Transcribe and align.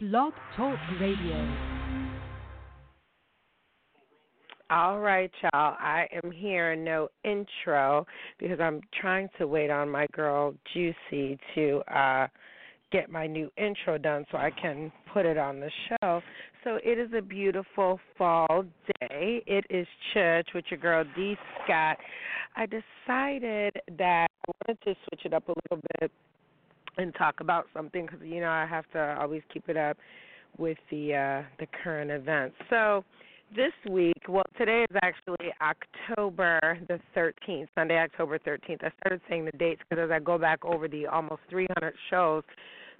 Blog 0.00 0.32
Talk 0.56 0.78
Radio. 1.00 1.56
All 4.70 5.00
right, 5.00 5.30
y'all. 5.42 5.74
I 5.80 6.06
am 6.22 6.30
here, 6.30 6.76
no 6.76 7.08
intro, 7.24 8.06
because 8.38 8.60
I'm 8.60 8.80
trying 9.00 9.28
to 9.38 9.48
wait 9.48 9.70
on 9.70 9.90
my 9.90 10.06
girl 10.12 10.54
Juicy 10.72 11.36
to 11.56 11.82
uh 11.92 12.28
get 12.92 13.10
my 13.10 13.26
new 13.26 13.50
intro 13.56 13.98
done 13.98 14.24
so 14.30 14.38
I 14.38 14.52
can 14.52 14.92
put 15.12 15.26
it 15.26 15.36
on 15.36 15.58
the 15.58 15.70
show. 15.88 16.20
So 16.62 16.78
it 16.84 16.96
is 16.96 17.10
a 17.12 17.20
beautiful 17.20 17.98
fall 18.16 18.66
day. 19.00 19.42
It 19.48 19.64
is 19.68 19.88
church 20.14 20.46
with 20.54 20.66
your 20.70 20.78
girl 20.78 21.02
D 21.16 21.36
Scott. 21.64 21.96
I 22.54 22.66
decided 22.66 23.74
that 23.98 24.28
I 24.30 24.52
wanted 24.68 24.80
to 24.84 24.94
switch 25.08 25.22
it 25.24 25.34
up 25.34 25.48
a 25.48 25.54
little 25.72 25.82
bit 25.98 26.12
and 26.98 27.14
talk 27.14 27.40
about 27.40 27.66
something 27.72 28.06
because 28.06 28.20
you 28.22 28.40
know 28.40 28.50
I 28.50 28.66
have 28.66 28.84
to 28.92 29.16
always 29.20 29.42
keep 29.52 29.68
it 29.68 29.76
up 29.76 29.96
with 30.58 30.78
the 30.90 31.14
uh, 31.14 31.42
the 31.58 31.66
current 31.82 32.10
events. 32.10 32.56
So 32.68 33.04
this 33.54 33.72
week, 33.88 34.20
well, 34.28 34.44
today 34.58 34.84
is 34.90 34.96
actually 35.02 35.50
October 35.62 36.78
the 36.86 37.00
13th, 37.16 37.68
Sunday, 37.74 37.96
October 37.98 38.38
13th. 38.38 38.84
I 38.84 38.90
started 39.00 39.22
saying 39.28 39.46
the 39.46 39.52
dates 39.52 39.80
because 39.88 40.04
as 40.04 40.10
I 40.10 40.18
go 40.18 40.36
back 40.36 40.62
over 40.64 40.86
the 40.86 41.06
almost 41.06 41.40
300 41.48 41.94
shows, 42.10 42.42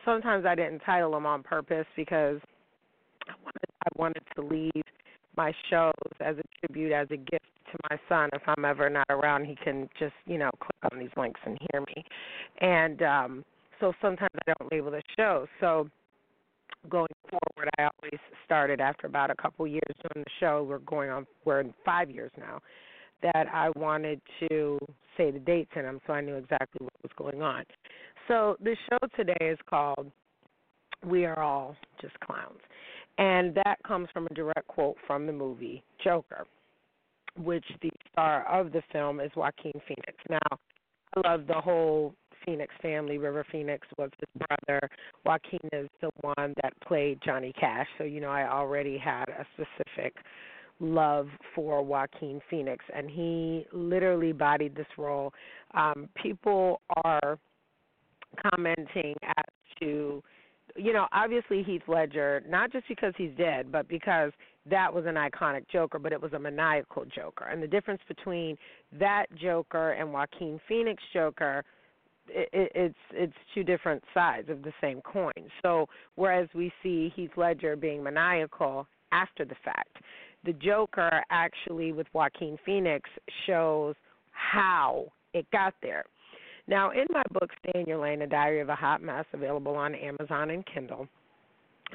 sometimes 0.05 0.47
I 0.47 0.55
didn't 0.55 0.81
title 0.81 1.11
them 1.11 1.27
on 1.27 1.43
purpose 1.43 1.87
because 1.97 2.41
I 3.29 3.35
wanted 3.45 3.69
I 3.83 3.89
wanted 3.97 4.23
to 4.37 4.43
leave 4.43 4.85
my 5.37 5.53
shows 5.71 5.93
as 6.21 6.37
a 6.39 6.67
tribute, 6.67 6.93
as 6.93 7.09
a 7.11 7.17
gift 7.17 7.45
to 7.73 7.79
my 7.91 7.99
son. 8.09 8.31
If 8.33 8.43
I'm 8.47 8.65
ever 8.65 8.89
not 8.89 9.07
around, 9.11 9.45
he 9.45 9.57
can 9.63 9.89
just 9.99 10.15
you 10.25 10.39
know 10.39 10.51
click 10.61 10.93
on 10.93 10.99
these 10.99 11.11
links 11.17 11.41
and 11.45 11.59
hear 11.73 11.83
me. 11.83 12.05
And 12.61 13.03
um 13.03 13.45
so 13.81 13.93
sometimes 14.01 14.31
I 14.47 14.53
don't 14.59 14.73
label 14.73 14.91
the 14.91 15.03
show. 15.17 15.47
So 15.61 15.89
going 16.89 17.09
forward, 17.29 17.69
I 17.79 17.83
always 17.83 18.21
started 18.45 18.81
after 18.81 19.07
about 19.07 19.31
a 19.31 19.35
couple 19.35 19.67
years 19.67 19.83
doing 19.87 20.25
the 20.25 20.31
show. 20.41 20.65
We're 20.69 20.79
going 20.79 21.11
on, 21.11 21.27
we're 21.45 21.61
in 21.61 21.75
five 21.85 22.11
years 22.11 22.31
now. 22.39 22.61
That 23.21 23.49
I 23.53 23.71
wanted 23.71 24.21
to 24.49 24.79
say 25.17 25.33
the 25.33 25.41
dates 25.41 25.73
in 25.75 25.83
them, 25.83 25.99
so 26.07 26.13
I 26.13 26.21
knew 26.21 26.37
exactly 26.37 26.85
what 26.85 26.93
was 27.03 27.11
going 27.17 27.43
on. 27.43 27.65
So 28.29 28.57
the 28.63 28.77
show 28.89 28.99
today 29.17 29.37
is 29.41 29.59
called 29.69 30.13
"We 31.05 31.25
Are 31.25 31.41
All 31.41 31.75
Just 32.01 32.15
Clowns," 32.21 32.61
and 33.19 33.57
that 33.57 33.79
comes 33.85 34.09
from 34.13 34.29
a 34.31 34.35
direct 34.35 34.69
quote 34.69 34.97
from 35.05 35.27
the 35.27 35.33
movie 35.33 35.83
Joker, 36.05 36.47
which 37.37 37.65
the 37.83 37.91
star 38.13 38.47
of 38.47 38.71
the 38.71 38.83
film 38.93 39.19
is 39.19 39.33
Joaquin 39.35 39.73
Phoenix. 39.89 40.17
Now, 40.31 40.59
I 41.17 41.29
love 41.29 41.49
the 41.49 41.61
whole 41.61 42.15
Phoenix 42.45 42.75
family. 42.81 43.19
River 43.19 43.45
Phoenix 43.51 43.87
was 43.97 44.11
his 44.19 44.47
brother. 44.47 44.89
Joaquin 45.25 45.61
is 45.73 45.89
the 46.01 46.11
one 46.21 46.55
that 46.63 46.73
played 46.87 47.19
Johnny 47.25 47.53
Cash. 47.59 47.87
So, 47.99 48.05
you 48.05 48.21
know, 48.21 48.31
I 48.31 48.51
already 48.51 48.99
had 48.99 49.25
a 49.29 49.47
specific 49.55 50.15
love 50.81 51.29
for 51.55 51.83
Joaquin 51.83 52.41
Phoenix, 52.49 52.85
and 52.95 53.11
he 53.11 53.67
literally 53.73 54.33
bodied 54.33 54.77
this 54.77 54.87
role. 54.97 55.33
Um, 55.75 56.09
people 56.21 56.81
are 57.05 57.39
commenting 58.53 59.15
as 59.25 59.45
to, 59.81 60.23
you 60.77 60.93
know, 60.93 61.07
obviously 61.13 61.63
Heath 61.63 61.83
Ledger, 61.89 62.43
not 62.49 62.71
just 62.71 62.87
because 62.89 63.13
he's 63.17 63.33
dead, 63.37 63.73
but 63.73 63.89
because 63.89 64.33
that 64.71 64.93
was 64.93 65.07
an 65.07 65.15
iconic 65.15 65.65
Joker, 65.73 65.99
but 65.99 66.13
it 66.13 66.21
was 66.21 66.33
a 66.33 66.39
maniacal 66.39 67.05
Joker. 67.07 67.47
And 67.47 67.63
the 67.63 67.67
difference 67.67 68.03
between 68.07 68.57
that 68.99 69.27
Joker 69.41 69.93
and 69.93 70.13
Joaquin 70.13 70.61
Phoenix 70.69 71.03
Joker– 71.13 71.65
it, 72.29 72.49
it's 72.75 72.95
it's 73.13 73.33
two 73.55 73.65
different 73.65 74.03
sides 74.15 74.49
of 74.49 74.63
the 74.63 74.73
same 74.81 75.01
coin. 75.03 75.33
So 75.63 75.87
whereas 76.15 76.49
we 76.55 76.73
see 76.83 77.13
Heath 77.15 77.31
Ledger 77.37 77.77
being 77.77 78.03
maniacal 78.03 78.87
after 79.13 79.45
the 79.45 79.57
fact, 79.65 79.97
the 80.45 80.53
Joker 80.53 81.23
actually 81.31 81.93
with 81.93 82.07
Joaquin 82.13 82.59
Phoenix 82.65 83.09
shows 83.47 83.95
how 84.33 85.07
it 85.35 85.51
got 85.51 85.75
there. 85.83 86.05
Now, 86.67 86.91
in 86.91 87.07
my 87.11 87.23
book, 87.33 87.51
Stay 87.61 87.81
in 87.81 87.87
Your 87.87 87.99
Lane, 87.99 88.23
A 88.23 88.27
Diary 88.27 88.61
of 88.61 88.69
a 88.69 88.75
Hot 88.75 89.03
Mess, 89.03 89.25
available 89.33 89.75
on 89.75 89.95
Amazon 89.95 90.51
and 90.51 90.65
Kindle, 90.67 91.09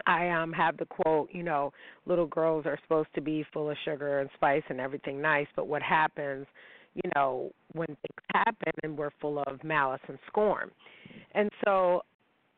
I 0.07 0.29
um 0.29 0.51
have 0.53 0.77
the 0.77 0.85
quote, 0.85 1.29
you 1.31 1.43
know, 1.43 1.71
little 2.05 2.25
girls 2.25 2.65
are 2.65 2.79
supposed 2.83 3.09
to 3.15 3.21
be 3.21 3.45
full 3.53 3.69
of 3.69 3.77
sugar 3.85 4.19
and 4.19 4.29
spice 4.33 4.63
and 4.69 4.79
everything 4.79 5.21
nice, 5.21 5.47
but 5.55 5.67
what 5.67 5.81
happens 5.81 6.47
you 6.95 7.09
know, 7.15 7.51
when 7.73 7.87
things 7.87 8.27
happen 8.33 8.71
and 8.83 8.97
we're 8.97 9.11
full 9.19 9.39
of 9.47 9.63
malice 9.63 10.01
and 10.07 10.17
scorn. 10.27 10.69
And 11.33 11.49
so 11.65 12.03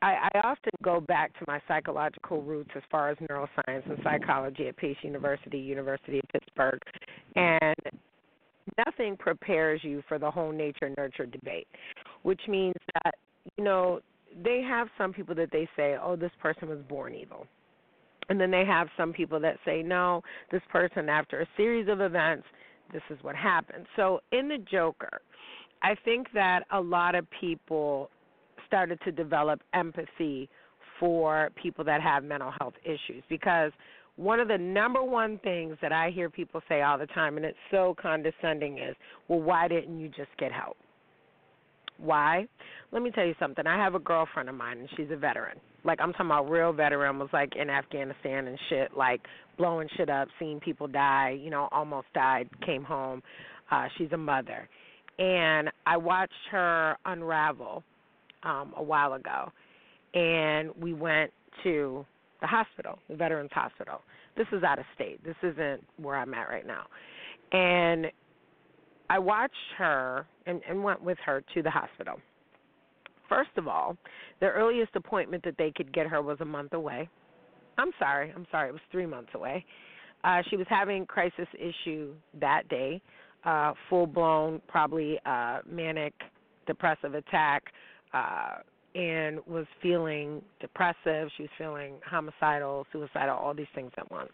I, 0.02 0.30
I 0.34 0.40
often 0.40 0.72
go 0.84 1.00
back 1.00 1.38
to 1.40 1.46
my 1.48 1.60
psychological 1.68 2.42
roots 2.42 2.72
as 2.76 2.84
far 2.92 3.10
as 3.10 3.18
neuroscience 3.18 3.90
and 3.90 3.98
psychology 4.04 4.68
at 4.68 4.78
Pace 4.78 4.98
University, 5.02 5.58
University 5.58 6.20
of 6.20 6.26
Pittsburgh, 6.32 6.80
and 7.36 7.76
nothing 8.86 9.16
prepares 9.18 9.82
you 9.84 10.04
for 10.08 10.20
the 10.20 10.30
whole 10.30 10.52
nature 10.52 10.94
nurture 10.98 11.26
debate, 11.26 11.68
which 12.24 12.42
means 12.48 12.76
that, 13.04 13.16
you 13.58 13.64
know, 13.64 14.00
they 14.44 14.62
have 14.62 14.88
some 14.98 15.14
people 15.14 15.34
that 15.36 15.50
they 15.52 15.68
say, 15.78 15.96
oh, 16.02 16.16
this 16.16 16.32
person 16.42 16.68
was 16.68 16.80
born 16.90 17.16
evil. 17.16 17.48
And 18.28 18.42
then 18.42 18.52
they 18.52 18.66
have 18.66 18.88
some 18.98 19.14
people 19.14 19.40
that 19.40 19.58
say, 19.66 19.82
no, 19.84 20.22
this 20.52 20.64
person, 20.72 21.10
after 21.10 21.42
a 21.42 21.48
series 21.56 21.88
of 21.88 22.02
events, 22.02 22.46
this 22.94 23.02
is 23.10 23.18
what 23.22 23.36
happened. 23.36 23.86
So 23.96 24.22
in 24.32 24.48
the 24.48 24.58
Joker, 24.72 25.22
I 25.82 25.96
think 26.06 26.28
that 26.34 26.64
a 26.72 26.80
lot 26.80 27.16
of 27.16 27.26
people 27.40 28.10
started 28.68 29.00
to 29.06 29.12
develop 29.12 29.62
empathy 29.74 30.50
for 31.00 31.50
people 31.62 31.84
that 31.86 32.02
have 32.02 32.24
mental 32.24 32.52
health 32.60 32.74
issues 32.84 33.24
because 33.30 33.72
one 34.16 34.40
of 34.40 34.48
the 34.48 34.58
number 34.58 35.04
one 35.04 35.40
things 35.40 35.78
that 35.82 35.92
I 35.92 36.10
hear 36.10 36.30
people 36.30 36.62
say 36.70 36.82
all 36.82 36.98
the 36.98 37.08
time, 37.08 37.36
and 37.36 37.46
it's 37.46 37.58
so 37.70 37.96
condescending, 38.02 38.78
is, 38.78 38.96
well, 39.28 39.42
why 39.42 39.68
didn't 39.68 40.00
you 40.00 40.08
just 40.08 40.30
get 40.40 40.54
help? 40.54 40.78
Why? 41.98 42.48
Let 42.92 43.02
me 43.02 43.12
tell 43.12 43.26
you 43.26 43.36
something. 43.40 43.66
I 43.66 43.78
have 43.78 43.96
a 43.96 44.00
girlfriend 44.00 44.50
of 44.50 44.56
mine, 44.56 44.80
and 44.80 44.90
she's 44.96 45.12
a 45.12 45.16
veteran. 45.16 45.58
Like 45.84 46.00
I'm 46.02 46.12
talking 46.14 46.28
about 46.28 46.50
real 46.50 46.74
veteran, 46.74 47.20
was 47.20 47.30
like 47.32 47.56
in 47.56 47.70
Afghanistan 47.70 48.48
and 48.48 48.58
shit, 48.70 48.96
like 48.98 49.22
blowing 49.58 49.88
shit 49.96 50.10
up, 50.10 50.28
seeing 50.40 50.60
people 50.60 50.88
die. 50.88 51.38
You 51.40 51.50
know, 51.50 51.70
almost 51.72 52.08
died, 52.14 52.50
came 52.66 52.84
home. 52.84 53.22
Uh, 53.72 53.88
she's 53.98 54.12
a 54.12 54.18
mother, 54.18 54.68
and 55.20 55.70
I 55.86 55.98
watched 55.98 56.34
her 56.52 56.98
unravel 57.06 57.84
um, 58.44 58.74
a 58.78 58.84
while 58.84 59.14
ago, 59.14 59.52
and 60.14 60.72
we 60.80 60.94
went 60.94 61.32
to 61.64 62.06
the 62.42 62.48
hospital, 62.48 63.00
the 63.10 63.16
Veterans 63.16 63.52
Hospital. 63.54 64.02
This 64.38 64.48
is 64.52 64.64
out 64.64 64.80
of 64.80 64.86
state. 64.94 65.24
This 65.24 65.36
isn't 65.42 65.82
where 65.98 66.16
I'm 66.16 66.34
at 66.34 66.50
right 66.50 66.68
now, 66.68 66.86
and 67.52 68.08
I 69.10 69.20
watched 69.20 69.54
her 69.78 70.26
and, 70.46 70.62
and 70.68 70.84
went 70.84 71.02
with 71.02 71.18
her 71.26 71.44
to 71.54 71.62
the 71.62 71.70
hospital. 71.70 72.20
First 73.30 73.52
of 73.58 73.68
all, 73.68 73.98
the 74.40 74.48
earliest 74.48 74.96
appointment 74.96 75.44
that 75.44 75.56
they 75.58 75.72
could 75.76 75.92
get 75.94 76.08
her 76.08 76.22
was 76.22 76.38
a 76.42 76.46
month 76.46 76.74
away. 76.74 77.10
I'm 77.78 77.92
sorry, 78.00 78.32
I'm 78.36 78.46
sorry, 78.52 78.70
it 78.70 78.72
was 78.72 78.82
three 78.92 79.06
months 79.06 79.32
away. 79.34 79.66
Uh, 80.24 80.42
she 80.50 80.58
was 80.58 80.66
having 80.70 81.06
crisis 81.06 81.48
issue 81.54 82.14
that 82.40 82.68
day, 82.70 83.02
uh, 83.44 83.74
full 83.90 84.08
blown, 84.08 84.62
probably 84.68 85.20
uh, 85.26 85.60
manic 85.70 86.14
depressive 86.66 87.14
attack, 87.14 87.64
uh, 88.14 88.56
and 88.96 89.40
was 89.46 89.66
feeling 89.82 90.42
depressive. 90.60 91.30
She 91.36 91.44
was 91.44 91.50
feeling 91.58 91.96
homicidal, 92.06 92.88
suicidal, 92.92 93.36
all 93.36 93.54
these 93.54 93.68
things 93.76 93.92
at 93.98 94.10
once. 94.10 94.32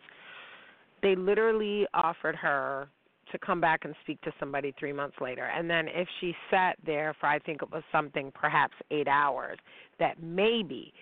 They 1.02 1.16
literally 1.16 1.88
offered 1.94 2.36
her 2.36 2.88
to 3.32 3.40
come 3.40 3.62
back 3.62 3.86
and 3.86 3.96
speak 4.04 4.22
to 4.22 4.32
somebody 4.40 4.74
three 4.80 4.94
months 4.94 5.16
later. 5.22 5.46
And 5.46 5.70
then 5.70 5.88
if 5.88 6.08
she 6.20 6.34
sat 6.50 6.78
there 6.86 7.16
for, 7.20 7.28
I 7.28 7.40
think 7.40 7.62
it 7.62 7.72
was 7.72 7.84
something, 7.92 8.32
perhaps 8.34 8.74
eight 8.92 9.08
hours, 9.08 9.58
that 10.00 10.22
maybe 10.22 10.94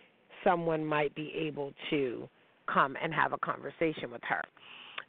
someone 0.44 0.85
might 0.85 1.13
be 1.16 1.34
able 1.35 1.74
to 1.89 2.27
come 2.71 2.95
and 3.01 3.13
have 3.13 3.33
a 3.33 3.38
conversation 3.38 4.12
with 4.12 4.21
her. 4.27 4.42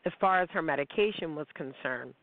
As 0.06 0.12
far 0.21 0.43
as 0.43 0.49
her 0.53 0.62
medication 0.62 1.35
was 1.35 1.47
concerned, 1.55 2.15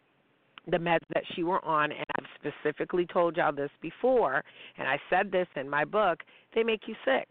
the 0.69 0.77
meds 0.77 1.05
that 1.13 1.23
she 1.35 1.43
were 1.43 1.63
on, 1.63 1.91
and 1.91 2.05
I've 2.17 2.25
specifically 2.39 3.05
told 3.05 3.37
y'all 3.37 3.53
this 3.53 3.69
before, 3.81 4.43
and 4.77 4.87
I 4.87 4.99
said 5.09 5.31
this 5.31 5.47
in 5.55 5.69
my 5.69 5.85
book, 5.85 6.19
they 6.53 6.63
make 6.63 6.81
you 6.87 6.95
sick. 7.05 7.27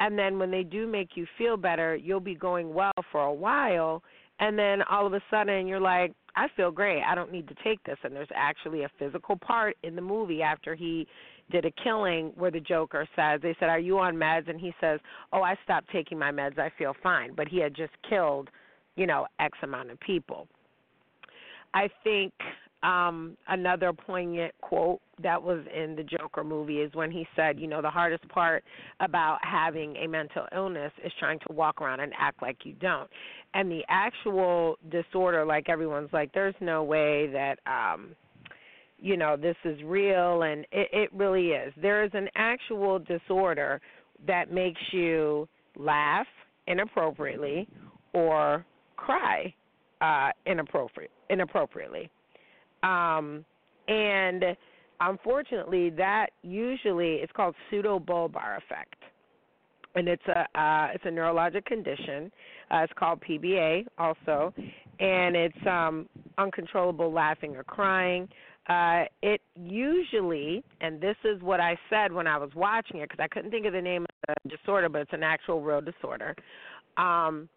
And 0.00 0.18
then 0.18 0.38
when 0.38 0.50
they 0.50 0.62
do 0.62 0.86
make 0.86 1.10
you 1.16 1.26
feel 1.38 1.56
better, 1.56 1.96
you'll 1.96 2.20
be 2.20 2.34
going 2.34 2.74
well 2.74 2.92
for 3.10 3.22
a 3.22 3.32
while, 3.32 4.02
and 4.40 4.58
then 4.58 4.82
all 4.82 5.06
of 5.06 5.14
a 5.14 5.22
sudden 5.30 5.66
you're 5.66 5.80
like, 5.80 6.12
I 6.38 6.46
feel 6.56 6.70
great. 6.70 7.02
I 7.02 7.16
don't 7.16 7.32
need 7.32 7.48
to 7.48 7.54
take 7.64 7.82
this. 7.82 7.98
And 8.04 8.14
there's 8.14 8.28
actually 8.32 8.84
a 8.84 8.90
physical 8.96 9.36
part 9.36 9.76
in 9.82 9.96
the 9.96 10.02
movie 10.02 10.40
after 10.40 10.76
he 10.76 11.04
did 11.50 11.64
a 11.64 11.72
killing 11.82 12.32
where 12.36 12.52
the 12.52 12.60
Joker 12.60 13.08
says, 13.16 13.40
they 13.42 13.56
said, 13.58 13.68
Are 13.68 13.80
you 13.80 13.98
on 13.98 14.14
meds? 14.14 14.48
And 14.48 14.60
he 14.60 14.72
says, 14.80 15.00
Oh, 15.32 15.42
I 15.42 15.56
stopped 15.64 15.88
taking 15.90 16.16
my 16.16 16.30
meds. 16.30 16.56
I 16.56 16.70
feel 16.78 16.94
fine. 17.02 17.34
But 17.34 17.48
he 17.48 17.58
had 17.58 17.74
just 17.74 17.90
killed, 18.08 18.50
you 18.94 19.04
know, 19.04 19.26
X 19.40 19.58
amount 19.64 19.90
of 19.90 19.98
people. 19.98 20.46
I 21.74 21.88
think 22.04 22.32
um 22.82 23.36
another 23.48 23.92
poignant 23.92 24.54
quote 24.60 25.00
that 25.20 25.42
was 25.42 25.64
in 25.74 25.96
the 25.96 26.04
Joker 26.04 26.44
movie 26.44 26.78
is 26.78 26.94
when 26.94 27.10
he 27.10 27.26
said, 27.34 27.58
you 27.58 27.66
know, 27.66 27.82
the 27.82 27.90
hardest 27.90 28.28
part 28.28 28.62
about 29.00 29.38
having 29.42 29.96
a 29.96 30.06
mental 30.06 30.46
illness 30.54 30.92
is 31.04 31.12
trying 31.18 31.40
to 31.40 31.52
walk 31.52 31.80
around 31.80 32.00
and 32.00 32.12
act 32.18 32.40
like 32.40 32.58
you 32.64 32.74
don't. 32.74 33.10
And 33.54 33.70
the 33.70 33.82
actual 33.88 34.76
disorder 34.90 35.44
like 35.44 35.68
everyone's 35.68 36.12
like 36.12 36.32
there's 36.32 36.54
no 36.60 36.84
way 36.84 37.28
that 37.32 37.58
um 37.66 38.10
you 39.00 39.16
know 39.16 39.36
this 39.36 39.56
is 39.64 39.80
real 39.84 40.42
and 40.42 40.64
it 40.70 40.88
it 40.92 41.10
really 41.12 41.48
is. 41.48 41.72
There 41.80 42.04
is 42.04 42.10
an 42.14 42.28
actual 42.36 43.00
disorder 43.00 43.80
that 44.26 44.52
makes 44.52 44.80
you 44.92 45.48
laugh 45.76 46.26
inappropriately 46.68 47.68
or 48.12 48.64
cry 48.96 49.52
uh 50.00 50.30
inappropriate 50.46 51.10
inappropriately 51.30 52.10
um, 52.82 53.44
and 53.88 54.44
unfortunately, 55.00 55.90
that 55.90 56.28
usually 56.42 57.16
is 57.16 57.30
called 57.34 57.54
pseudobulbar 57.70 58.58
affect, 58.58 58.96
and 59.94 60.08
it's 60.08 60.22
a 60.26 60.60
uh, 60.60 60.88
it's 60.94 61.04
a 61.04 61.08
neurologic 61.08 61.64
condition. 61.64 62.30
Uh, 62.70 62.78
it's 62.78 62.92
called 62.98 63.22
PBA 63.28 63.86
also, 63.98 64.52
and 65.00 65.36
it's 65.36 65.66
um, 65.66 66.08
uncontrollable 66.36 67.12
laughing 67.12 67.56
or 67.56 67.64
crying. 67.64 68.28
Uh, 68.68 69.04
it 69.22 69.40
usually, 69.56 70.62
and 70.82 71.00
this 71.00 71.16
is 71.24 71.40
what 71.40 71.58
I 71.58 71.74
said 71.88 72.12
when 72.12 72.26
I 72.26 72.36
was 72.36 72.50
watching 72.54 73.00
it 73.00 73.08
because 73.08 73.22
I 73.22 73.28
couldn't 73.28 73.50
think 73.50 73.64
of 73.64 73.72
the 73.72 73.80
name 73.80 74.02
of 74.02 74.36
the 74.44 74.56
disorder, 74.56 74.90
but 74.90 75.00
it's 75.00 75.12
an 75.14 75.22
actual 75.22 75.62
real 75.62 75.80
disorder. 75.80 76.34
Um, 76.98 77.48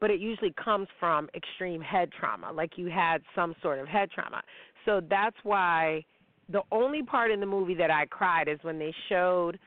but 0.00 0.10
it 0.10 0.20
usually 0.20 0.52
comes 0.62 0.88
from 0.98 1.28
extreme 1.34 1.80
head 1.80 2.10
trauma, 2.18 2.52
like 2.52 2.72
you 2.76 2.86
had 2.86 3.22
some 3.34 3.54
sort 3.62 3.78
of 3.78 3.88
head 3.88 4.10
trauma. 4.10 4.42
So 4.84 5.00
that's 5.08 5.36
why 5.42 6.04
the 6.48 6.62
only 6.72 7.02
part 7.02 7.30
in 7.30 7.40
the 7.40 7.46
movie 7.46 7.74
that 7.74 7.90
I 7.90 8.06
cried 8.06 8.48
is 8.48 8.58
when 8.62 8.78
they 8.78 8.94
showed 9.08 9.58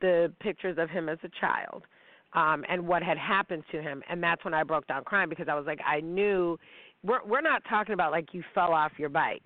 the 0.00 0.32
pictures 0.40 0.76
of 0.78 0.88
him 0.88 1.08
as 1.08 1.18
a 1.24 1.28
child 1.40 1.84
um 2.32 2.64
and 2.68 2.86
what 2.86 3.02
had 3.02 3.18
happened 3.18 3.64
to 3.72 3.82
him 3.82 4.02
and 4.08 4.22
that's 4.22 4.42
when 4.44 4.54
I 4.54 4.62
broke 4.62 4.86
down 4.86 5.02
crying 5.04 5.28
because 5.28 5.48
I 5.48 5.54
was 5.54 5.66
like 5.66 5.80
I 5.84 6.00
knew 6.00 6.56
we're 7.02 7.22
we're 7.26 7.40
not 7.40 7.62
talking 7.68 7.92
about 7.92 8.12
like 8.12 8.32
you 8.32 8.42
fell 8.54 8.72
off 8.72 8.92
your 8.98 9.08
bike 9.08 9.42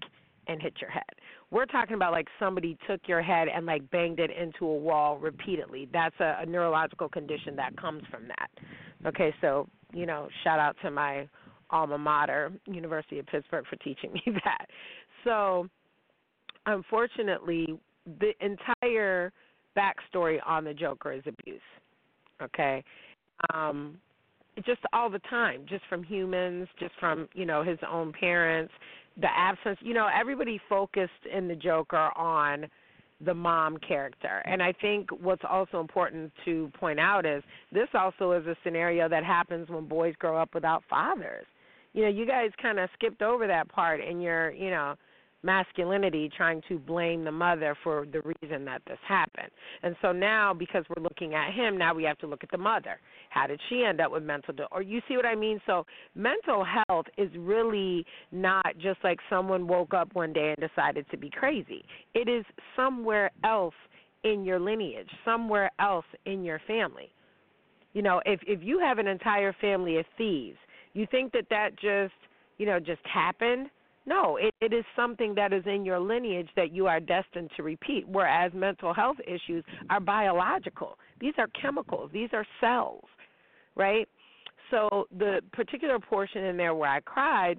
and 0.46 0.60
hit 0.60 0.74
your 0.80 0.90
head. 0.90 1.02
We're 1.50 1.66
talking 1.66 1.94
about 1.94 2.12
like 2.12 2.28
somebody 2.38 2.76
took 2.88 3.00
your 3.06 3.22
head 3.22 3.48
and 3.48 3.66
like 3.66 3.88
banged 3.90 4.20
it 4.20 4.30
into 4.30 4.66
a 4.66 4.76
wall 4.76 5.18
repeatedly. 5.18 5.88
That's 5.92 6.14
a, 6.20 6.38
a 6.40 6.46
neurological 6.46 7.08
condition 7.08 7.56
that 7.56 7.76
comes 7.76 8.02
from 8.10 8.28
that. 8.28 8.50
Okay, 9.06 9.34
so, 9.40 9.68
you 9.94 10.06
know, 10.06 10.28
shout 10.42 10.58
out 10.58 10.76
to 10.82 10.90
my 10.90 11.28
alma 11.70 11.98
mater, 11.98 12.52
University 12.66 13.18
of 13.18 13.26
Pittsburgh 13.26 13.64
for 13.68 13.76
teaching 13.76 14.12
me 14.12 14.22
that. 14.44 14.66
So, 15.24 15.68
unfortunately, 16.66 17.78
the 18.20 18.32
entire 18.40 19.32
backstory 19.76 20.38
on 20.46 20.64
the 20.64 20.74
Joker 20.74 21.12
is 21.12 21.22
abuse. 21.26 21.60
Okay, 22.42 22.82
um, 23.52 23.96
just 24.66 24.80
all 24.92 25.08
the 25.08 25.20
time, 25.30 25.64
just 25.68 25.84
from 25.88 26.02
humans, 26.02 26.68
just 26.78 26.92
from 27.00 27.28
you 27.32 27.46
know 27.46 27.62
his 27.62 27.78
own 27.90 28.12
parents, 28.12 28.72
the 29.20 29.28
absence. 29.34 29.78
You 29.80 29.94
know, 29.94 30.08
everybody 30.14 30.60
focused 30.68 31.12
in 31.32 31.48
the 31.48 31.54
Joker 31.54 32.10
on 32.16 32.66
the 33.20 33.34
mom 33.34 33.78
character. 33.78 34.42
And 34.44 34.62
I 34.62 34.72
think 34.72 35.10
what's 35.10 35.42
also 35.48 35.80
important 35.80 36.32
to 36.44 36.70
point 36.78 36.98
out 36.98 37.26
is 37.26 37.42
this 37.72 37.88
also 37.94 38.32
is 38.32 38.46
a 38.46 38.56
scenario 38.64 39.08
that 39.08 39.24
happens 39.24 39.68
when 39.68 39.86
boys 39.86 40.14
grow 40.18 40.36
up 40.36 40.54
without 40.54 40.82
fathers. 40.88 41.46
You 41.92 42.02
know, 42.02 42.08
you 42.08 42.26
guys 42.26 42.50
kind 42.60 42.78
of 42.78 42.90
skipped 42.94 43.22
over 43.22 43.46
that 43.46 43.68
part 43.68 44.00
in 44.00 44.20
your, 44.20 44.52
you 44.52 44.70
know, 44.70 44.94
masculinity 45.44 46.30
trying 46.34 46.62
to 46.68 46.78
blame 46.78 47.24
the 47.24 47.30
mother 47.30 47.76
for 47.84 48.06
the 48.10 48.22
reason 48.22 48.64
that 48.64 48.82
this 48.86 48.98
happened. 49.06 49.50
And 49.82 49.94
so 50.02 50.10
now 50.10 50.54
because 50.54 50.84
we're 50.88 51.02
looking 51.02 51.34
at 51.34 51.52
him, 51.52 51.78
now 51.78 51.94
we 51.94 52.04
have 52.04 52.18
to 52.18 52.26
look 52.26 52.42
at 52.42 52.50
the 52.50 52.58
mother. 52.58 52.98
How 53.30 53.46
did 53.46 53.60
she 53.68 53.84
end 53.84 54.00
up 54.00 54.10
with 54.10 54.22
mental 54.22 54.54
or 54.72 54.82
you 54.82 55.00
see 55.06 55.16
what 55.16 55.26
I 55.26 55.34
mean? 55.34 55.60
So 55.66 55.84
mental 56.14 56.64
health 56.64 57.06
is 57.18 57.30
really 57.36 58.04
not 58.32 58.66
just 58.78 58.98
like 59.04 59.18
someone 59.28 59.68
woke 59.68 59.94
up 59.94 60.14
one 60.14 60.32
day 60.32 60.54
and 60.56 60.68
decided 60.68 61.06
to 61.10 61.16
be 61.16 61.30
crazy. 61.30 61.84
It 62.14 62.28
is 62.28 62.44
somewhere 62.74 63.30
else 63.44 63.74
in 64.24 64.44
your 64.44 64.58
lineage, 64.58 65.08
somewhere 65.24 65.70
else 65.78 66.06
in 66.24 66.44
your 66.44 66.60
family. 66.66 67.10
You 67.92 68.02
know, 68.02 68.20
if 68.24 68.40
if 68.46 68.60
you 68.62 68.80
have 68.80 68.98
an 68.98 69.06
entire 69.06 69.54
family 69.60 69.98
of 69.98 70.06
thieves, 70.18 70.58
you 70.94 71.06
think 71.10 71.32
that 71.32 71.46
that 71.50 71.70
just, 71.74 72.14
you 72.58 72.66
know, 72.66 72.80
just 72.80 73.02
happened? 73.04 73.68
No, 74.06 74.36
it, 74.36 74.54
it 74.60 74.72
is 74.72 74.84
something 74.94 75.34
that 75.34 75.52
is 75.52 75.62
in 75.66 75.84
your 75.84 75.98
lineage 75.98 76.48
that 76.56 76.72
you 76.72 76.86
are 76.86 77.00
destined 77.00 77.50
to 77.56 77.62
repeat, 77.62 78.06
whereas 78.06 78.52
mental 78.52 78.92
health 78.92 79.16
issues 79.26 79.64
are 79.88 80.00
biological. 80.00 80.98
These 81.20 81.34
are 81.38 81.48
chemicals, 81.60 82.10
these 82.12 82.28
are 82.32 82.46
cells, 82.60 83.04
right? 83.76 84.06
So 84.70 85.06
the 85.16 85.40
particular 85.52 85.98
portion 85.98 86.44
in 86.44 86.56
there 86.56 86.74
where 86.74 86.90
I 86.90 87.00
cried 87.00 87.58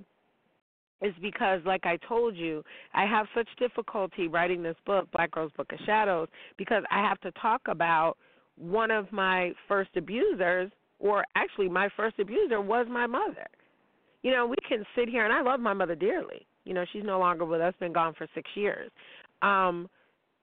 is 1.01 1.13
because, 1.21 1.61
like 1.65 1.85
I 1.85 1.97
told 2.07 2.35
you, 2.35 2.63
I 2.93 3.05
have 3.05 3.27
such 3.35 3.47
difficulty 3.57 4.27
writing 4.27 4.61
this 4.61 4.77
book, 4.85 5.09
Black 5.11 5.31
Girl's 5.31 5.51
Book 5.57 5.71
of 5.71 5.79
Shadows, 5.85 6.27
because 6.57 6.83
I 6.91 7.01
have 7.01 7.19
to 7.21 7.31
talk 7.33 7.61
about 7.67 8.17
one 8.57 8.91
of 8.91 9.11
my 9.11 9.51
first 9.67 9.89
abusers, 9.97 10.71
or 10.99 11.25
actually, 11.35 11.69
my 11.69 11.89
first 11.97 12.19
abuser 12.19 12.61
was 12.61 12.87
my 12.89 13.05
mother 13.07 13.47
you 14.25 14.31
know, 14.31 14.47
we 14.47 14.55
can 14.67 14.83
sit 14.95 15.07
here 15.07 15.23
and 15.23 15.31
I 15.31 15.43
love 15.43 15.59
my 15.59 15.73
mother 15.73 15.93
dearly. 15.93 16.47
You 16.63 16.73
know, 16.73 16.83
she's 16.91 17.03
no 17.03 17.19
longer 17.19 17.45
with 17.45 17.61
us, 17.61 17.75
been 17.79 17.93
gone 17.93 18.15
for 18.17 18.27
6 18.33 18.49
years. 18.55 18.89
Um 19.43 19.87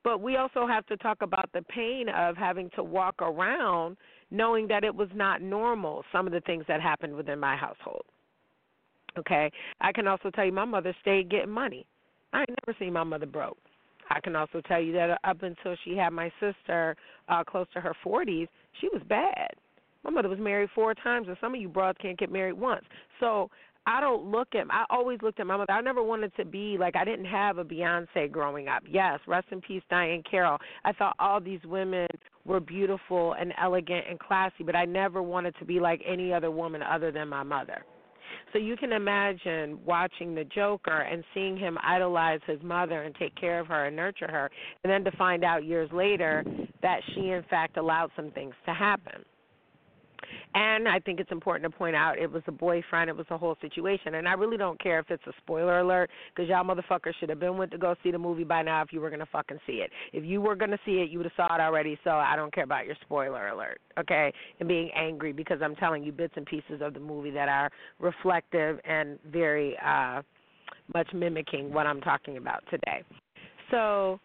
but 0.04 0.20
we 0.20 0.36
also 0.36 0.66
have 0.68 0.86
to 0.86 0.96
talk 0.96 1.22
about 1.22 1.50
the 1.52 1.62
pain 1.62 2.08
of 2.08 2.36
having 2.36 2.70
to 2.76 2.82
walk 2.84 3.20
around 3.20 3.96
knowing 4.30 4.68
that 4.68 4.84
it 4.84 4.94
was 4.94 5.08
not 5.14 5.42
normal 5.42 6.04
some 6.12 6.28
of 6.28 6.32
the 6.32 6.40
things 6.42 6.64
that 6.68 6.80
happened 6.80 7.14
within 7.14 7.40
my 7.40 7.56
household. 7.56 8.04
Okay? 9.18 9.50
I 9.80 9.90
can 9.90 10.06
also 10.06 10.30
tell 10.30 10.44
you 10.44 10.52
my 10.52 10.64
mother 10.64 10.94
stayed 11.00 11.28
getting 11.28 11.50
money. 11.50 11.84
I 12.32 12.40
ain't 12.40 12.58
never 12.64 12.76
seen 12.78 12.92
my 12.92 13.04
mother 13.04 13.26
broke. 13.26 13.58
I 14.10 14.20
can 14.20 14.36
also 14.36 14.60
tell 14.60 14.80
you 14.80 14.92
that 14.92 15.18
up 15.24 15.42
until 15.42 15.74
she 15.84 15.96
had 15.96 16.10
my 16.10 16.30
sister 16.38 16.96
uh 17.28 17.42
close 17.42 17.66
to 17.74 17.80
her 17.80 17.96
40s, 18.04 18.48
she 18.80 18.88
was 18.92 19.02
bad. 19.08 19.50
My 20.04 20.10
mother 20.10 20.28
was 20.28 20.38
married 20.38 20.70
four 20.74 20.94
times, 20.94 21.28
and 21.28 21.36
some 21.40 21.54
of 21.54 21.60
you 21.60 21.68
broads 21.68 21.98
can't 22.02 22.18
get 22.18 22.30
married 22.30 22.54
once. 22.54 22.84
So 23.20 23.50
I 23.86 24.00
don't 24.00 24.30
look 24.30 24.48
at. 24.54 24.66
I 24.70 24.84
always 24.90 25.18
looked 25.22 25.40
at 25.40 25.46
my 25.46 25.56
mother. 25.56 25.72
I 25.72 25.80
never 25.80 26.02
wanted 26.02 26.34
to 26.36 26.44
be 26.44 26.76
like. 26.78 26.94
I 26.94 27.04
didn't 27.04 27.24
have 27.24 27.58
a 27.58 27.64
Beyonce 27.64 28.30
growing 28.30 28.68
up. 28.68 28.82
Yes, 28.88 29.18
rest 29.26 29.48
in 29.50 29.60
peace, 29.60 29.82
Diahann 29.90 30.22
Carroll. 30.28 30.58
I 30.84 30.92
thought 30.92 31.16
all 31.18 31.40
these 31.40 31.60
women 31.64 32.06
were 32.44 32.60
beautiful 32.60 33.34
and 33.34 33.52
elegant 33.60 34.04
and 34.08 34.18
classy, 34.18 34.64
but 34.64 34.76
I 34.76 34.84
never 34.84 35.22
wanted 35.22 35.54
to 35.58 35.64
be 35.64 35.80
like 35.80 36.00
any 36.06 36.32
other 36.32 36.50
woman 36.50 36.82
other 36.82 37.10
than 37.10 37.28
my 37.28 37.42
mother. 37.42 37.84
So 38.52 38.58
you 38.58 38.76
can 38.76 38.92
imagine 38.92 39.78
watching 39.84 40.34
the 40.34 40.44
Joker 40.44 41.00
and 41.00 41.24
seeing 41.34 41.56
him 41.56 41.78
idolize 41.82 42.40
his 42.46 42.62
mother 42.62 43.02
and 43.02 43.14
take 43.14 43.34
care 43.34 43.58
of 43.60 43.66
her 43.66 43.86
and 43.86 43.96
nurture 43.96 44.30
her, 44.30 44.50
and 44.84 44.92
then 44.92 45.04
to 45.04 45.16
find 45.16 45.44
out 45.44 45.64
years 45.64 45.90
later 45.92 46.44
that 46.82 47.00
she 47.14 47.30
in 47.30 47.42
fact 47.48 47.76
allowed 47.76 48.10
some 48.14 48.30
things 48.32 48.54
to 48.66 48.74
happen. 48.74 49.24
And 50.54 50.88
I 50.88 50.98
think 50.98 51.20
it's 51.20 51.32
important 51.32 51.70
to 51.70 51.76
point 51.76 51.96
out 51.96 52.18
it 52.18 52.30
was 52.30 52.42
a 52.46 52.52
boyfriend, 52.52 53.08
it 53.08 53.16
was 53.16 53.26
a 53.30 53.38
whole 53.38 53.56
situation. 53.60 54.14
And 54.14 54.28
I 54.28 54.32
really 54.32 54.56
don't 54.56 54.80
care 54.80 54.98
if 54.98 55.10
it's 55.10 55.26
a 55.26 55.32
spoiler 55.38 55.80
alert 55.80 56.10
because 56.34 56.48
y'all 56.48 56.64
motherfuckers 56.64 57.14
should 57.18 57.28
have 57.28 57.40
been 57.40 57.56
went 57.56 57.70
to 57.72 57.78
go 57.78 57.94
see 58.02 58.10
the 58.10 58.18
movie 58.18 58.44
by 58.44 58.62
now 58.62 58.82
if 58.82 58.92
you 58.92 59.00
were 59.00 59.10
to 59.10 59.26
fucking 59.26 59.58
see 59.66 59.74
it. 59.74 59.90
If 60.12 60.24
you 60.24 60.40
were 60.40 60.56
to 60.56 60.78
see 60.84 61.00
it, 61.00 61.10
you 61.10 61.18
would 61.18 61.26
have 61.26 61.48
saw 61.48 61.54
it 61.54 61.60
already. 61.60 61.98
So 62.04 62.10
I 62.10 62.36
don't 62.36 62.52
care 62.52 62.64
about 62.64 62.86
your 62.86 62.96
spoiler 63.02 63.48
alert, 63.48 63.80
okay? 63.98 64.32
And 64.60 64.68
being 64.68 64.90
angry 64.94 65.32
because 65.32 65.60
I'm 65.62 65.74
telling 65.76 66.04
you 66.04 66.12
bits 66.12 66.34
and 66.36 66.46
pieces 66.46 66.80
of 66.80 66.94
the 66.94 67.00
movie 67.00 67.30
that 67.30 67.48
are 67.48 67.70
reflective 67.98 68.78
and 68.84 69.18
very 69.30 69.76
uh 69.84 70.22
much 70.94 71.08
mimicking 71.14 71.72
what 71.72 71.86
I'm 71.86 72.00
talking 72.00 72.36
about 72.36 72.62
today. 72.70 73.02
So 73.70 74.20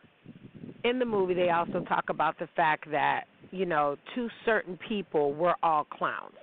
in 0.84 1.00
the 1.00 1.06
movie 1.06 1.34
they 1.34 1.50
also 1.50 1.82
talk 1.82 2.06
about 2.10 2.38
the 2.40 2.48
fact 2.56 2.90
that 2.92 3.26
you 3.52 3.66
know, 3.66 3.98
to 4.16 4.30
certain 4.46 4.78
people, 4.88 5.34
we're 5.34 5.56
all 5.64 5.86
clowns. 5.86 6.34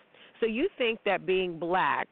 So 0.40 0.46
you 0.46 0.68
think 0.78 1.00
that 1.04 1.26
being 1.26 1.58
black 1.58 2.08